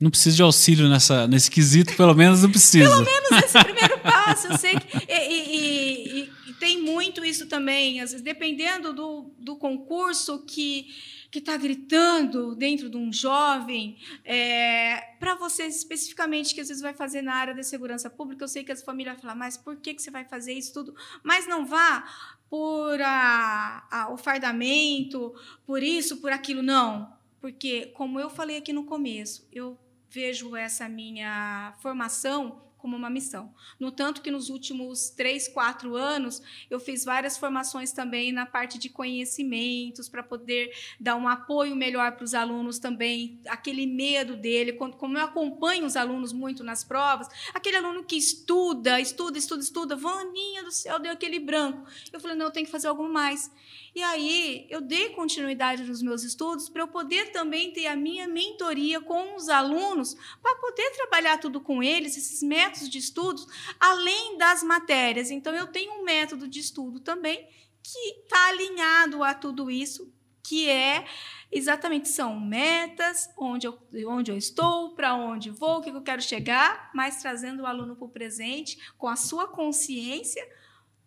Não 0.00 0.10
precisa 0.10 0.34
de 0.36 0.42
auxílio 0.42 0.88
nessa, 0.88 1.28
nesse 1.28 1.50
quesito, 1.50 1.94
pelo 1.94 2.14
menos 2.14 2.42
não 2.42 2.50
precisa. 2.50 3.02
menos 3.02 3.30
esse 3.44 3.58
primeiro 3.62 3.98
passo. 4.00 4.46
Eu 4.48 4.56
sei 4.58 4.74
que. 4.78 4.96
E, 5.06 5.28
e- 5.28 6.20
e- 6.22 6.30
e 6.48 6.52
tem 6.54 6.80
muito 6.80 7.22
isso 7.24 7.46
também, 7.48 8.00
às 8.00 8.10
vezes, 8.10 8.24
dependendo 8.24 8.92
do, 8.94 9.34
do 9.38 9.56
concurso 9.56 10.44
que 10.46 10.86
que 11.30 11.38
está 11.38 11.56
gritando 11.56 12.54
dentro 12.56 12.90
de 12.90 12.96
um 12.96 13.12
jovem, 13.12 13.96
é, 14.24 15.14
para 15.18 15.36
você 15.36 15.64
especificamente, 15.64 16.54
que 16.54 16.60
às 16.60 16.68
vezes 16.68 16.82
vai 16.82 16.92
fazer 16.92 17.22
na 17.22 17.34
área 17.34 17.54
da 17.54 17.62
segurança 17.62 18.10
pública, 18.10 18.44
eu 18.44 18.48
sei 18.48 18.64
que 18.64 18.72
as 18.72 18.82
famílias 18.82 19.14
vão 19.14 19.22
falar, 19.22 19.34
mas 19.36 19.56
por 19.56 19.76
que, 19.76 19.94
que 19.94 20.02
você 20.02 20.10
vai 20.10 20.24
fazer 20.24 20.52
isso 20.52 20.72
tudo? 20.72 20.94
Mas 21.22 21.46
não 21.46 21.64
vá 21.64 22.04
por 22.48 23.00
a, 23.00 23.86
a, 23.90 24.12
o 24.12 24.16
fardamento, 24.16 25.32
por 25.64 25.82
isso, 25.82 26.16
por 26.16 26.32
aquilo, 26.32 26.62
não. 26.62 27.12
Porque, 27.40 27.86
como 27.94 28.18
eu 28.18 28.28
falei 28.28 28.56
aqui 28.56 28.72
no 28.72 28.84
começo, 28.84 29.46
eu 29.52 29.78
vejo 30.10 30.56
essa 30.56 30.88
minha 30.88 31.74
formação 31.80 32.60
como 32.80 32.96
uma 32.96 33.10
missão. 33.10 33.54
No 33.78 33.92
tanto 33.92 34.22
que 34.22 34.30
nos 34.30 34.48
últimos 34.48 35.10
três, 35.10 35.48
quatro 35.48 35.96
anos, 35.96 36.42
eu 36.68 36.80
fiz 36.80 37.04
várias 37.04 37.36
formações 37.36 37.92
também 37.92 38.32
na 38.32 38.46
parte 38.46 38.78
de 38.78 38.88
conhecimentos, 38.88 40.08
para 40.08 40.22
poder 40.22 40.72
dar 40.98 41.16
um 41.16 41.28
apoio 41.28 41.76
melhor 41.76 42.12
para 42.12 42.24
os 42.24 42.34
alunos 42.34 42.78
também, 42.78 43.40
aquele 43.46 43.86
medo 43.86 44.36
dele, 44.36 44.72
como 44.72 45.18
eu 45.18 45.24
acompanho 45.24 45.84
os 45.86 45.96
alunos 45.96 46.32
muito 46.32 46.64
nas 46.64 46.84
provas, 46.84 47.28
aquele 47.54 47.76
aluno 47.76 48.04
que 48.04 48.16
estuda, 48.16 49.00
estuda, 49.00 49.38
estuda, 49.38 49.62
estuda, 49.62 49.96
Vaninha 49.96 50.62
do 50.62 50.72
céu, 50.72 50.98
deu 50.98 51.12
aquele 51.12 51.38
branco. 51.38 51.86
Eu 52.12 52.20
falei, 52.20 52.36
não, 52.36 52.46
eu 52.46 52.52
tenho 52.52 52.66
que 52.66 52.72
fazer 52.72 52.88
algo 52.88 53.08
mais. 53.08 53.50
E 53.94 54.02
aí 54.02 54.66
eu 54.70 54.80
dei 54.80 55.10
continuidade 55.10 55.82
nos 55.82 56.02
meus 56.02 56.22
estudos 56.22 56.68
para 56.68 56.82
eu 56.82 56.88
poder 56.88 57.32
também 57.32 57.72
ter 57.72 57.86
a 57.86 57.96
minha 57.96 58.28
mentoria 58.28 59.00
com 59.00 59.34
os 59.34 59.48
alunos, 59.48 60.14
para 60.40 60.54
poder 60.56 60.90
trabalhar 60.92 61.38
tudo 61.38 61.60
com 61.60 61.82
eles, 61.82 62.16
esses 62.16 62.42
métodos 62.42 62.88
de 62.88 62.98
estudos, 62.98 63.46
além 63.78 64.38
das 64.38 64.62
matérias. 64.62 65.30
Então 65.30 65.54
eu 65.54 65.66
tenho 65.66 65.92
um 65.94 66.04
método 66.04 66.46
de 66.46 66.60
estudo 66.60 67.00
também 67.00 67.48
que 67.82 67.98
está 68.22 68.48
alinhado 68.48 69.24
a 69.24 69.34
tudo 69.34 69.70
isso, 69.70 70.12
que 70.42 70.68
é 70.68 71.04
exatamente 71.50 72.08
são 72.08 72.38
metas, 72.38 73.28
onde 73.36 73.66
eu, 73.66 73.78
onde 74.06 74.30
eu 74.30 74.36
estou, 74.36 74.94
para 74.94 75.14
onde 75.14 75.50
vou, 75.50 75.78
o 75.78 75.80
que 75.82 75.90
eu 75.90 76.02
quero 76.02 76.22
chegar, 76.22 76.90
mas 76.94 77.20
trazendo 77.20 77.62
o 77.62 77.66
aluno 77.66 77.96
para 77.96 78.04
o 78.04 78.10
presente, 78.10 78.78
com 78.96 79.08
a 79.08 79.16
sua 79.16 79.48
consciência, 79.48 80.46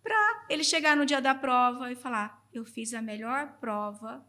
para 0.01 0.45
ele 0.49 0.63
chegar 0.63 0.97
no 0.97 1.05
dia 1.05 1.21
da 1.21 1.33
prova 1.33 1.91
e 1.91 1.95
falar: 1.95 2.42
eu 2.53 2.65
fiz 2.65 2.93
a 2.93 3.01
melhor 3.01 3.57
prova 3.59 4.23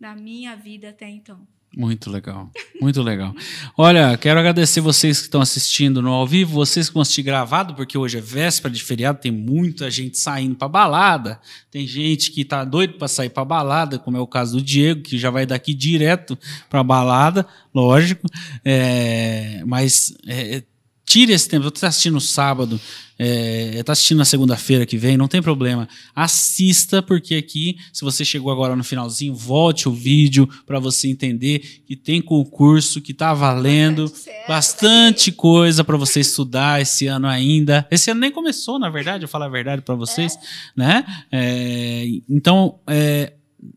da 0.00 0.14
minha 0.14 0.56
vida 0.56 0.90
até 0.90 1.08
então. 1.08 1.46
Muito 1.76 2.10
legal, 2.10 2.50
muito 2.80 3.02
legal. 3.02 3.34
Olha, 3.76 4.16
quero 4.16 4.40
agradecer 4.40 4.80
vocês 4.80 5.18
que 5.18 5.26
estão 5.26 5.40
assistindo 5.40 6.00
no 6.00 6.08
ao 6.10 6.26
vivo, 6.26 6.54
vocês 6.54 6.88
que 6.88 6.94
vão 6.94 7.02
assistir 7.02 7.22
gravado, 7.22 7.74
porque 7.74 7.96
hoje 7.96 8.18
é 8.18 8.20
véspera 8.22 8.72
de 8.72 8.82
feriado, 8.82 9.20
tem 9.20 9.30
muita 9.30 9.90
gente 9.90 10.16
saindo 10.18 10.56
para 10.56 10.66
balada, 10.66 11.38
tem 11.70 11.86
gente 11.86 12.32
que 12.32 12.42
tá 12.42 12.64
doido 12.64 12.94
para 12.94 13.06
sair 13.06 13.28
para 13.28 13.44
balada, 13.44 13.98
como 13.98 14.16
é 14.16 14.20
o 14.20 14.26
caso 14.26 14.56
do 14.56 14.62
Diego, 14.62 15.02
que 15.02 15.18
já 15.18 15.30
vai 15.30 15.44
daqui 15.44 15.74
direto 15.74 16.38
para 16.70 16.82
balada, 16.82 17.46
lógico. 17.74 18.26
É, 18.64 19.62
mas 19.66 20.16
é, 20.26 20.62
tire 21.08 21.32
esse 21.32 21.48
tempo. 21.48 21.64
Você 21.64 21.68
está 21.70 21.88
assistindo 21.88 22.14
no 22.14 22.20
sábado, 22.20 22.78
está 23.18 23.18
é, 23.18 23.92
assistindo 23.92 24.18
na 24.18 24.24
segunda-feira 24.26 24.84
que 24.84 24.98
vem, 24.98 25.16
não 25.16 25.26
tem 25.26 25.40
problema. 25.40 25.88
Assista, 26.14 27.02
porque 27.02 27.34
aqui, 27.34 27.78
se 27.92 28.04
você 28.04 28.24
chegou 28.24 28.52
agora 28.52 28.76
no 28.76 28.84
finalzinho, 28.84 29.34
volte 29.34 29.88
o 29.88 29.92
vídeo 29.92 30.46
para 30.66 30.78
você 30.78 31.08
entender 31.08 31.60
que 31.86 31.96
tem 31.96 32.20
concurso, 32.20 33.00
que 33.00 33.12
está 33.12 33.32
valendo 33.32 34.04
bastante, 34.04 34.46
bastante 34.46 35.32
coisa 35.32 35.82
para 35.82 35.96
você 35.96 36.20
estudar 36.20 36.80
esse 36.80 37.06
ano 37.06 37.26
ainda. 37.26 37.88
Esse 37.90 38.10
ano 38.10 38.20
nem 38.20 38.30
começou, 38.30 38.78
na 38.78 38.90
verdade, 38.90 39.24
eu 39.24 39.28
falo 39.28 39.44
a 39.44 39.48
verdade 39.48 39.80
para 39.80 39.94
vocês, 39.94 40.36
é. 40.36 40.38
né? 40.76 41.04
É, 41.32 42.04
então, 42.28 42.78
é, 42.86 43.32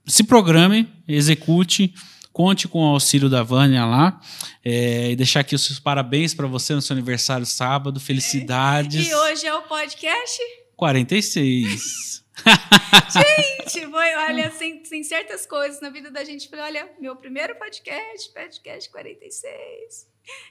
se 0.06 0.24
programe, 0.24 0.88
execute. 1.08 1.94
Conte 2.32 2.68
com 2.68 2.80
o 2.80 2.94
auxílio 2.94 3.30
da 3.30 3.44
Vânia 3.44 3.86
lá. 3.86 4.20
É, 4.64 5.12
e 5.12 5.16
deixar 5.16 5.42
aqui 5.42 5.56
os 5.56 5.66
seus 5.66 5.80
parabéns 5.80 6.34
para 6.34 6.48
você 6.48 6.74
no 6.74 6.82
seu 6.82 6.94
aniversário 6.94 7.46
sábado. 7.46 8.00
Felicidades. 8.00 9.08
E 9.08 9.14
hoje 9.14 9.48
é 9.48 9.54
o 9.54 9.64
podcast? 9.64 10.40
46. 10.76 12.24
gente, 13.14 13.88
foi, 13.88 14.16
olha, 14.16 14.50
tem, 14.58 14.82
tem 14.82 15.04
certas 15.04 15.46
coisas 15.46 15.82
na 15.82 15.90
vida 15.90 16.10
da 16.10 16.24
gente. 16.24 16.50
Falei, 16.50 16.66
olha, 16.66 16.90
meu 17.00 17.16
primeiro 17.16 17.56
podcast, 17.56 18.34
podcast 18.34 18.90
46. 18.90 20.08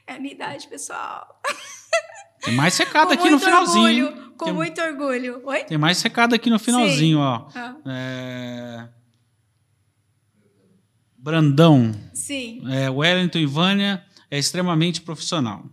É 0.07 0.14
a 0.14 0.18
minha 0.20 0.35
idade, 0.35 0.68
pessoal. 0.68 1.41
Tem 2.43 2.55
mais 2.55 2.76
recado 2.78 3.12
aqui 3.12 3.28
no 3.28 3.39
finalzinho. 3.39 4.07
Orgulho, 4.07 4.35
com 4.39 4.47
tem, 4.47 4.55
muito 4.55 4.81
orgulho. 4.81 5.43
Oi? 5.45 5.64
Tem 5.64 5.76
mais 5.76 6.01
recado 6.01 6.35
aqui 6.35 6.49
no 6.49 6.59
finalzinho, 6.59 7.18
Sim. 7.18 7.22
ó. 7.22 7.47
Ah. 7.55 7.76
É... 7.87 8.89
Brandão. 11.22 11.92
Sim. 12.14 12.62
É, 12.70 12.88
Wellington 12.88 13.38
e 13.38 13.46
Vânia 13.46 14.04
é 14.30 14.38
extremamente 14.38 15.02
profissional 15.02 15.64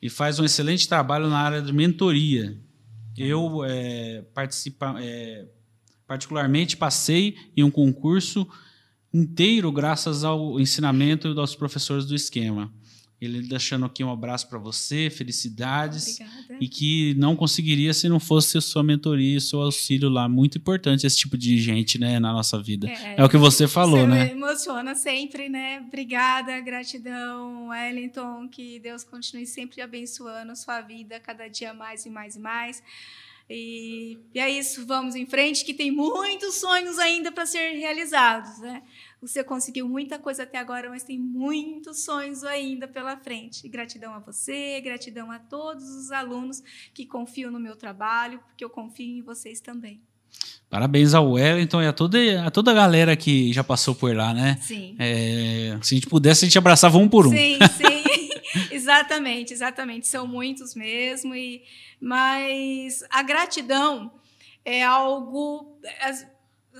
e 0.00 0.08
faz 0.08 0.38
um 0.38 0.44
excelente 0.44 0.88
trabalho 0.88 1.28
na 1.28 1.38
área 1.38 1.60
de 1.60 1.72
mentoria. 1.72 2.56
Eu 3.16 3.64
é, 3.64 4.22
participa, 4.34 4.94
é, 5.00 5.46
particularmente 6.06 6.76
passei 6.76 7.36
em 7.56 7.62
um 7.62 7.70
concurso 7.70 8.46
inteiro 9.12 9.72
graças 9.72 10.24
ao 10.24 10.60
ensinamento 10.60 11.34
dos 11.34 11.54
professores 11.54 12.04
do 12.06 12.14
esquema. 12.14 12.72
Ele 13.20 13.40
deixando 13.42 13.86
aqui 13.86 14.04
um 14.04 14.10
abraço 14.10 14.46
para 14.46 14.58
você, 14.58 15.08
felicidades. 15.08 16.20
Obrigada. 16.20 16.58
E 16.60 16.68
que 16.68 17.14
não 17.14 17.34
conseguiria 17.34 17.94
se 17.94 18.08
não 18.08 18.20
fosse 18.20 18.58
a 18.58 18.60
sua 18.60 18.82
mentoria 18.82 19.38
e 19.38 19.40
seu 19.40 19.62
auxílio 19.62 20.10
lá. 20.10 20.28
Muito 20.28 20.58
importante 20.58 21.06
esse 21.06 21.16
tipo 21.16 21.36
de 21.38 21.58
gente, 21.58 21.98
né, 21.98 22.18
na 22.20 22.32
nossa 22.32 22.62
vida. 22.62 22.88
É, 22.88 23.16
é 23.18 23.24
o 23.24 23.28
que 23.28 23.38
você 23.38 23.66
falou, 23.66 24.00
você 24.00 24.06
né? 24.06 24.32
Emociona 24.32 24.94
sempre, 24.94 25.48
né? 25.48 25.80
Obrigada, 25.86 26.60
gratidão, 26.60 27.68
Wellington. 27.68 28.48
Que 28.48 28.78
Deus 28.80 29.02
continue 29.02 29.46
sempre 29.46 29.80
abençoando 29.80 30.52
a 30.52 30.56
sua 30.56 30.82
vida 30.82 31.18
cada 31.18 31.48
dia 31.48 31.72
mais 31.72 32.04
e 32.04 32.10
mais 32.10 32.36
e 32.36 32.38
mais. 32.38 32.82
E, 33.48 34.18
e 34.34 34.40
é 34.40 34.50
isso, 34.50 34.84
vamos 34.84 35.14
em 35.14 35.24
frente, 35.24 35.64
que 35.64 35.72
tem 35.72 35.90
muitos 35.90 36.56
sonhos 36.56 36.98
ainda 36.98 37.30
para 37.30 37.46
ser 37.46 37.74
realizados, 37.74 38.58
né? 38.58 38.82
Você 39.20 39.42
conseguiu 39.42 39.88
muita 39.88 40.18
coisa 40.18 40.42
até 40.42 40.58
agora, 40.58 40.90
mas 40.90 41.02
tem 41.02 41.18
muitos 41.18 42.04
sonhos 42.04 42.44
ainda 42.44 42.86
pela 42.86 43.16
frente. 43.16 43.66
E 43.66 43.68
gratidão 43.68 44.12
a 44.12 44.18
você, 44.18 44.80
gratidão 44.80 45.30
a 45.30 45.38
todos 45.38 45.88
os 45.88 46.12
alunos 46.12 46.62
que 46.92 47.06
confiam 47.06 47.50
no 47.50 47.58
meu 47.58 47.76
trabalho, 47.76 48.38
porque 48.40 48.64
eu 48.64 48.70
confio 48.70 49.18
em 49.18 49.22
vocês 49.22 49.60
também. 49.60 50.00
Parabéns 50.68 51.14
ao 51.14 51.32
Wellington 51.32 51.82
e 51.82 51.86
a 51.86 51.92
toda, 51.92 52.18
a 52.44 52.50
toda 52.50 52.72
a 52.72 52.74
galera 52.74 53.16
que 53.16 53.52
já 53.52 53.62
passou 53.62 53.94
por 53.94 54.14
lá, 54.14 54.34
né? 54.34 54.58
Sim. 54.60 54.96
É, 54.98 55.78
se 55.80 55.94
a 55.94 55.96
gente 55.96 56.08
pudesse, 56.08 56.44
a 56.44 56.48
gente 56.48 56.58
abraçava 56.58 56.98
um 56.98 57.08
por 57.08 57.26
um. 57.26 57.30
Sim, 57.30 57.58
sim. 57.76 58.68
exatamente, 58.74 59.52
exatamente. 59.52 60.08
São 60.08 60.26
muitos 60.26 60.74
mesmo. 60.74 61.34
E, 61.34 61.62
mas 62.00 63.04
a 63.10 63.22
gratidão 63.22 64.12
é 64.64 64.82
algo 64.82 65.78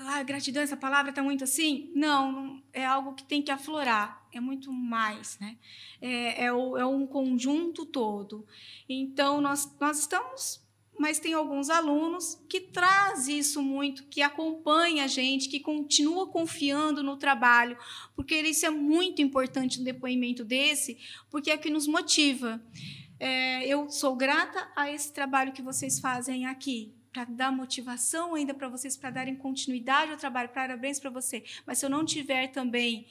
ah, 0.06 0.22
gratidão, 0.22 0.62
essa 0.62 0.76
palavra 0.76 1.10
está 1.10 1.22
muito 1.22 1.44
assim. 1.44 1.90
Não, 1.94 2.62
é 2.72 2.84
algo 2.84 3.14
que 3.14 3.24
tem 3.24 3.42
que 3.42 3.50
aflorar, 3.50 4.26
é 4.32 4.40
muito 4.40 4.72
mais, 4.72 5.38
né? 5.38 5.56
É, 6.00 6.44
é, 6.44 6.52
o, 6.52 6.76
é 6.76 6.86
um 6.86 7.06
conjunto 7.06 7.84
todo. 7.84 8.46
Então, 8.88 9.40
nós, 9.40 9.74
nós 9.80 10.00
estamos, 10.00 10.64
mas 10.98 11.18
tem 11.18 11.34
alguns 11.34 11.68
alunos 11.68 12.40
que 12.48 12.60
traz 12.60 13.28
isso 13.28 13.62
muito, 13.62 14.04
que 14.04 14.22
acompanha 14.22 15.04
a 15.04 15.06
gente, 15.08 15.48
que 15.48 15.60
continua 15.60 16.26
confiando 16.26 17.02
no 17.02 17.16
trabalho, 17.16 17.76
porque 18.14 18.34
isso 18.40 18.64
é 18.64 18.70
muito 18.70 19.20
importante 19.20 19.78
no 19.78 19.84
depoimento 19.84 20.44
desse, 20.44 20.98
porque 21.30 21.50
é 21.50 21.56
que 21.56 21.70
nos 21.70 21.86
motiva. 21.86 22.62
É, 23.18 23.66
eu 23.66 23.90
sou 23.90 24.14
grata 24.14 24.70
a 24.76 24.90
esse 24.90 25.12
trabalho 25.12 25.52
que 25.52 25.62
vocês 25.62 25.98
fazem 25.98 26.46
aqui, 26.46 26.92
para 27.16 27.24
dar 27.24 27.50
motivação 27.50 28.34
ainda 28.34 28.52
para 28.52 28.68
vocês, 28.68 28.94
para 28.94 29.08
darem 29.08 29.34
continuidade 29.34 30.12
ao 30.12 30.18
trabalho. 30.18 30.50
Parabéns 30.50 31.00
para 31.00 31.08
você. 31.08 31.42
Mas 31.64 31.78
se 31.78 31.86
eu 31.86 31.88
não 31.88 32.04
tiver 32.04 32.48
também 32.48 33.06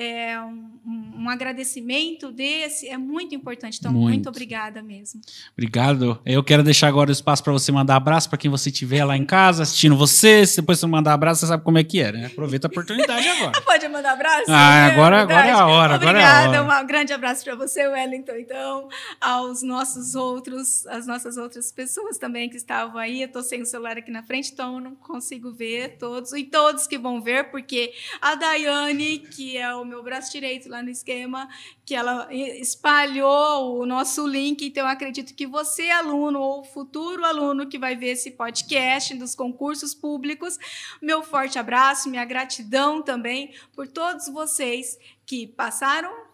é, 0.00 0.40
um, 0.40 1.22
um, 1.22 1.28
agradecimento 1.28 2.30
desse 2.30 2.88
é 2.88 2.96
muito 2.96 3.34
importante. 3.34 3.78
Então, 3.80 3.90
muito. 3.90 4.06
muito. 4.06 4.28
obrigada 4.28 4.80
mesmo. 4.80 5.20
Obrigado. 5.52 6.20
Eu 6.24 6.44
quero 6.44 6.62
deixar 6.62 6.86
agora 6.86 7.10
o 7.10 7.12
espaço 7.12 7.42
para 7.42 7.52
você 7.52 7.72
mandar 7.72 7.96
abraço 7.96 8.28
para 8.28 8.38
quem 8.38 8.48
você 8.48 8.70
estiver 8.70 9.04
lá 9.04 9.16
em 9.16 9.24
casa 9.24 9.64
assistindo 9.64 9.96
você. 9.96 10.46
Se 10.46 10.60
depois 10.60 10.78
você 10.78 10.86
mandar 10.86 11.14
abraço, 11.14 11.40
você 11.40 11.48
sabe 11.48 11.64
como 11.64 11.78
é 11.78 11.82
que 11.82 12.00
é, 12.00 12.12
né? 12.12 12.26
Aproveita 12.26 12.68
a 12.68 12.70
oportunidade 12.70 13.26
agora. 13.26 13.60
Pode 13.60 13.88
mandar 13.88 14.12
abraço? 14.12 14.44
Ah, 14.46 14.86
é 14.86 14.92
agora, 14.92 15.22
agora 15.22 15.46
é 15.48 15.50
a 15.50 15.66
hora. 15.66 15.96
Obrigada. 15.96 16.44
Agora 16.44 16.56
é 16.56 16.60
hora. 16.60 16.84
Um 16.84 16.86
grande 16.86 17.12
abraço 17.12 17.42
para 17.42 17.56
você, 17.56 17.88
Wellington, 17.88 18.36
então, 18.36 18.88
aos 19.20 19.64
nossos 19.64 20.14
outros, 20.14 20.86
as 20.86 21.08
nossas 21.08 21.36
outras 21.36 21.72
pessoas 21.72 22.18
também 22.18 22.48
que 22.48 22.56
estavam 22.56 22.98
aí. 22.98 23.22
Eu 23.22 23.26
estou 23.26 23.42
sem 23.42 23.62
o 23.62 23.66
celular 23.66 23.98
aqui 23.98 24.12
na 24.12 24.22
frente, 24.22 24.52
então 24.52 24.76
eu 24.76 24.80
não 24.80 24.94
consigo 24.94 25.50
ver 25.50 25.96
todos. 25.98 26.32
E 26.34 26.44
todos 26.44 26.86
que 26.86 26.96
vão 26.96 27.20
ver, 27.20 27.50
porque 27.50 27.92
a 28.20 28.36
Daiane, 28.36 29.18
que 29.18 29.56
é 29.56 29.74
o 29.74 29.87
meu 29.88 30.02
braço 30.02 30.30
direito 30.30 30.68
lá 30.68 30.82
no 30.82 30.90
esquema, 30.90 31.48
que 31.84 31.94
ela 31.94 32.28
espalhou 32.32 33.80
o 33.80 33.86
nosso 33.86 34.26
link. 34.26 34.64
Então, 34.64 34.86
acredito 34.86 35.34
que 35.34 35.46
você, 35.46 35.90
aluno 35.90 36.40
ou 36.40 36.64
futuro 36.64 37.24
aluno 37.24 37.68
que 37.68 37.78
vai 37.78 37.96
ver 37.96 38.10
esse 38.10 38.30
podcast 38.30 39.14
dos 39.16 39.34
concursos 39.34 39.94
públicos, 39.94 40.58
meu 41.00 41.22
forte 41.22 41.58
abraço, 41.58 42.08
minha 42.08 42.24
gratidão 42.24 43.02
também 43.02 43.54
por 43.74 43.88
todos 43.88 44.28
vocês 44.28 44.98
que 45.24 45.46
passaram 45.46 46.28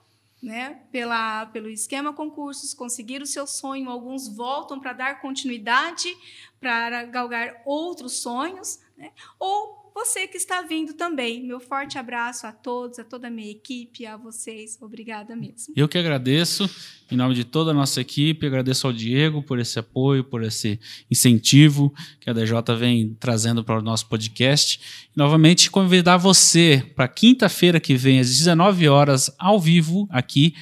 né, 0.45 0.83
pela, 0.93 1.47
pelo 1.47 1.71
esquema 1.71 2.13
concursos, 2.13 2.75
conseguiram 2.75 3.25
o 3.25 3.27
seu 3.27 3.47
sonho, 3.47 3.89
alguns 3.89 4.29
voltam 4.29 4.79
para 4.79 4.93
dar 4.93 5.21
continuidade, 5.23 6.15
para 6.61 7.05
galgar 7.05 7.63
outros 7.65 8.21
sonhos, 8.21 8.79
né, 8.95 9.11
ou 9.39 9.84
você 9.95 10.27
que 10.27 10.37
está 10.37 10.61
vindo 10.63 10.93
também. 10.93 11.43
Meu 11.45 11.61
forte 11.61 11.97
abraço 11.97 12.47
a 12.47 12.53
todos, 12.53 12.99
a 12.99 13.05
toda 13.05 13.29
a 13.29 13.31
minha 13.31 13.51
equipe, 13.51 14.05
a 14.05 14.17
vocês. 14.17 14.77
Obrigada 14.81 15.37
mesmo. 15.37 15.73
Eu 15.77 15.89
que 15.89 15.97
agradeço, 15.97 16.69
em 17.11 17.17
nome 17.17 17.35
de 17.35 17.45
toda 17.45 17.71
a 17.71 17.75
nossa 17.75 18.01
equipe, 18.01 18.45
agradeço 18.45 18.89
ao 18.89 18.93
Diego 18.93 19.41
por 19.41 19.61
esse 19.61 19.79
apoio, 19.79 20.25
por 20.25 20.43
esse 20.43 20.81
incentivo 21.09 21.95
que 22.21 22.29
a 22.29 22.33
DJ 22.33 22.61
vem 22.77 23.17
trazendo 23.21 23.63
para 23.63 23.79
o 23.79 23.83
nosso 23.83 24.09
podcast. 24.09 24.81
E, 25.15 25.17
novamente, 25.17 25.71
convidar 25.71 26.17
você 26.17 26.85
para 26.97 27.07
quinta-feira 27.07 27.79
que 27.79 27.95
vem, 27.95 28.19
às 28.19 28.29
19 28.29 28.89
horas, 28.89 29.31
ao 29.39 29.61
vivo, 29.61 30.09
aqui, 30.11 30.55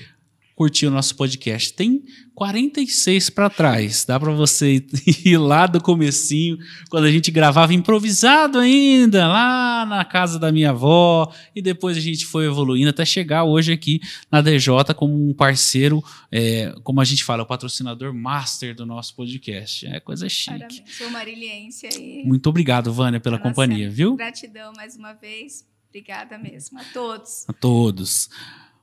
curtir 0.62 0.86
o 0.86 0.90
nosso 0.92 1.16
podcast. 1.16 1.72
Tem 1.74 2.04
46 2.36 3.30
para 3.30 3.50
trás. 3.50 4.04
Dá 4.04 4.18
para 4.20 4.30
você 4.30 4.86
ir 5.26 5.36
lá 5.36 5.66
do 5.66 5.82
comecinho, 5.82 6.56
quando 6.88 7.04
a 7.04 7.10
gente 7.10 7.32
gravava 7.32 7.74
improvisado 7.74 8.60
ainda, 8.60 9.26
lá 9.26 9.84
na 9.84 10.04
casa 10.04 10.38
da 10.38 10.52
minha 10.52 10.70
avó, 10.70 11.32
e 11.52 11.60
depois 11.60 11.96
a 11.96 12.00
gente 12.00 12.24
foi 12.24 12.46
evoluindo 12.46 12.90
até 12.90 13.04
chegar 13.04 13.42
hoje 13.42 13.72
aqui 13.72 14.00
na 14.30 14.40
DJ 14.40 14.72
como 14.94 15.30
um 15.30 15.34
parceiro, 15.34 16.00
é, 16.30 16.72
como 16.84 17.00
a 17.00 17.04
gente 17.04 17.24
fala, 17.24 17.42
o 17.42 17.46
patrocinador 17.46 18.14
master 18.14 18.72
do 18.72 18.86
nosso 18.86 19.16
podcast. 19.16 19.84
É 19.88 19.98
coisa 19.98 20.28
chique. 20.28 20.58
Parabéns. 20.60 20.82
Sou 20.96 21.10
mariliense 21.10 21.88
aí. 21.88 22.22
Muito 22.24 22.48
obrigado, 22.48 22.92
Vânia, 22.92 23.18
pela 23.18 23.36
Nossa, 23.36 23.48
companhia, 23.48 23.90
viu? 23.90 24.14
Gratidão 24.14 24.72
mais 24.76 24.96
uma 24.96 25.12
vez. 25.12 25.66
Obrigada 25.88 26.38
mesmo. 26.38 26.78
A 26.78 26.84
todos. 26.84 27.48
A 27.48 27.52
todos. 27.52 28.30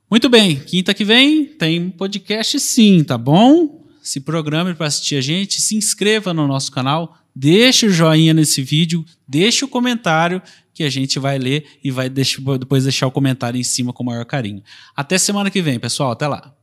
Muito 0.09 0.27
bem, 0.27 0.55
quinta 0.55 0.91
que 0.91 1.05
vem 1.05 1.45
tem 1.45 1.91
podcast 1.91 2.59
sim, 2.59 3.03
tá 3.03 3.15
bom? 3.15 3.85
Se 4.01 4.19
programe 4.19 4.73
para 4.73 4.87
assistir 4.87 5.17
a 5.17 5.21
gente, 5.21 5.61
se 5.61 5.75
inscreva 5.75 6.33
no 6.33 6.47
nosso 6.47 6.71
canal, 6.71 7.15
deixe 7.35 7.85
o 7.85 7.91
joinha 7.91 8.33
nesse 8.33 8.63
vídeo, 8.63 9.05
deixe 9.27 9.63
o 9.63 9.67
comentário 9.67 10.41
que 10.73 10.83
a 10.83 10.89
gente 10.89 11.19
vai 11.19 11.37
ler 11.37 11.63
e 11.83 11.91
vai 11.91 12.09
depois 12.09 12.85
deixar 12.85 13.05
o 13.05 13.11
comentário 13.11 13.59
em 13.59 13.63
cima 13.63 13.93
com 13.93 14.01
o 14.01 14.05
maior 14.07 14.25
carinho. 14.25 14.63
Até 14.95 15.15
semana 15.19 15.51
que 15.51 15.61
vem, 15.61 15.79
pessoal. 15.79 16.09
Até 16.09 16.27
lá. 16.27 16.58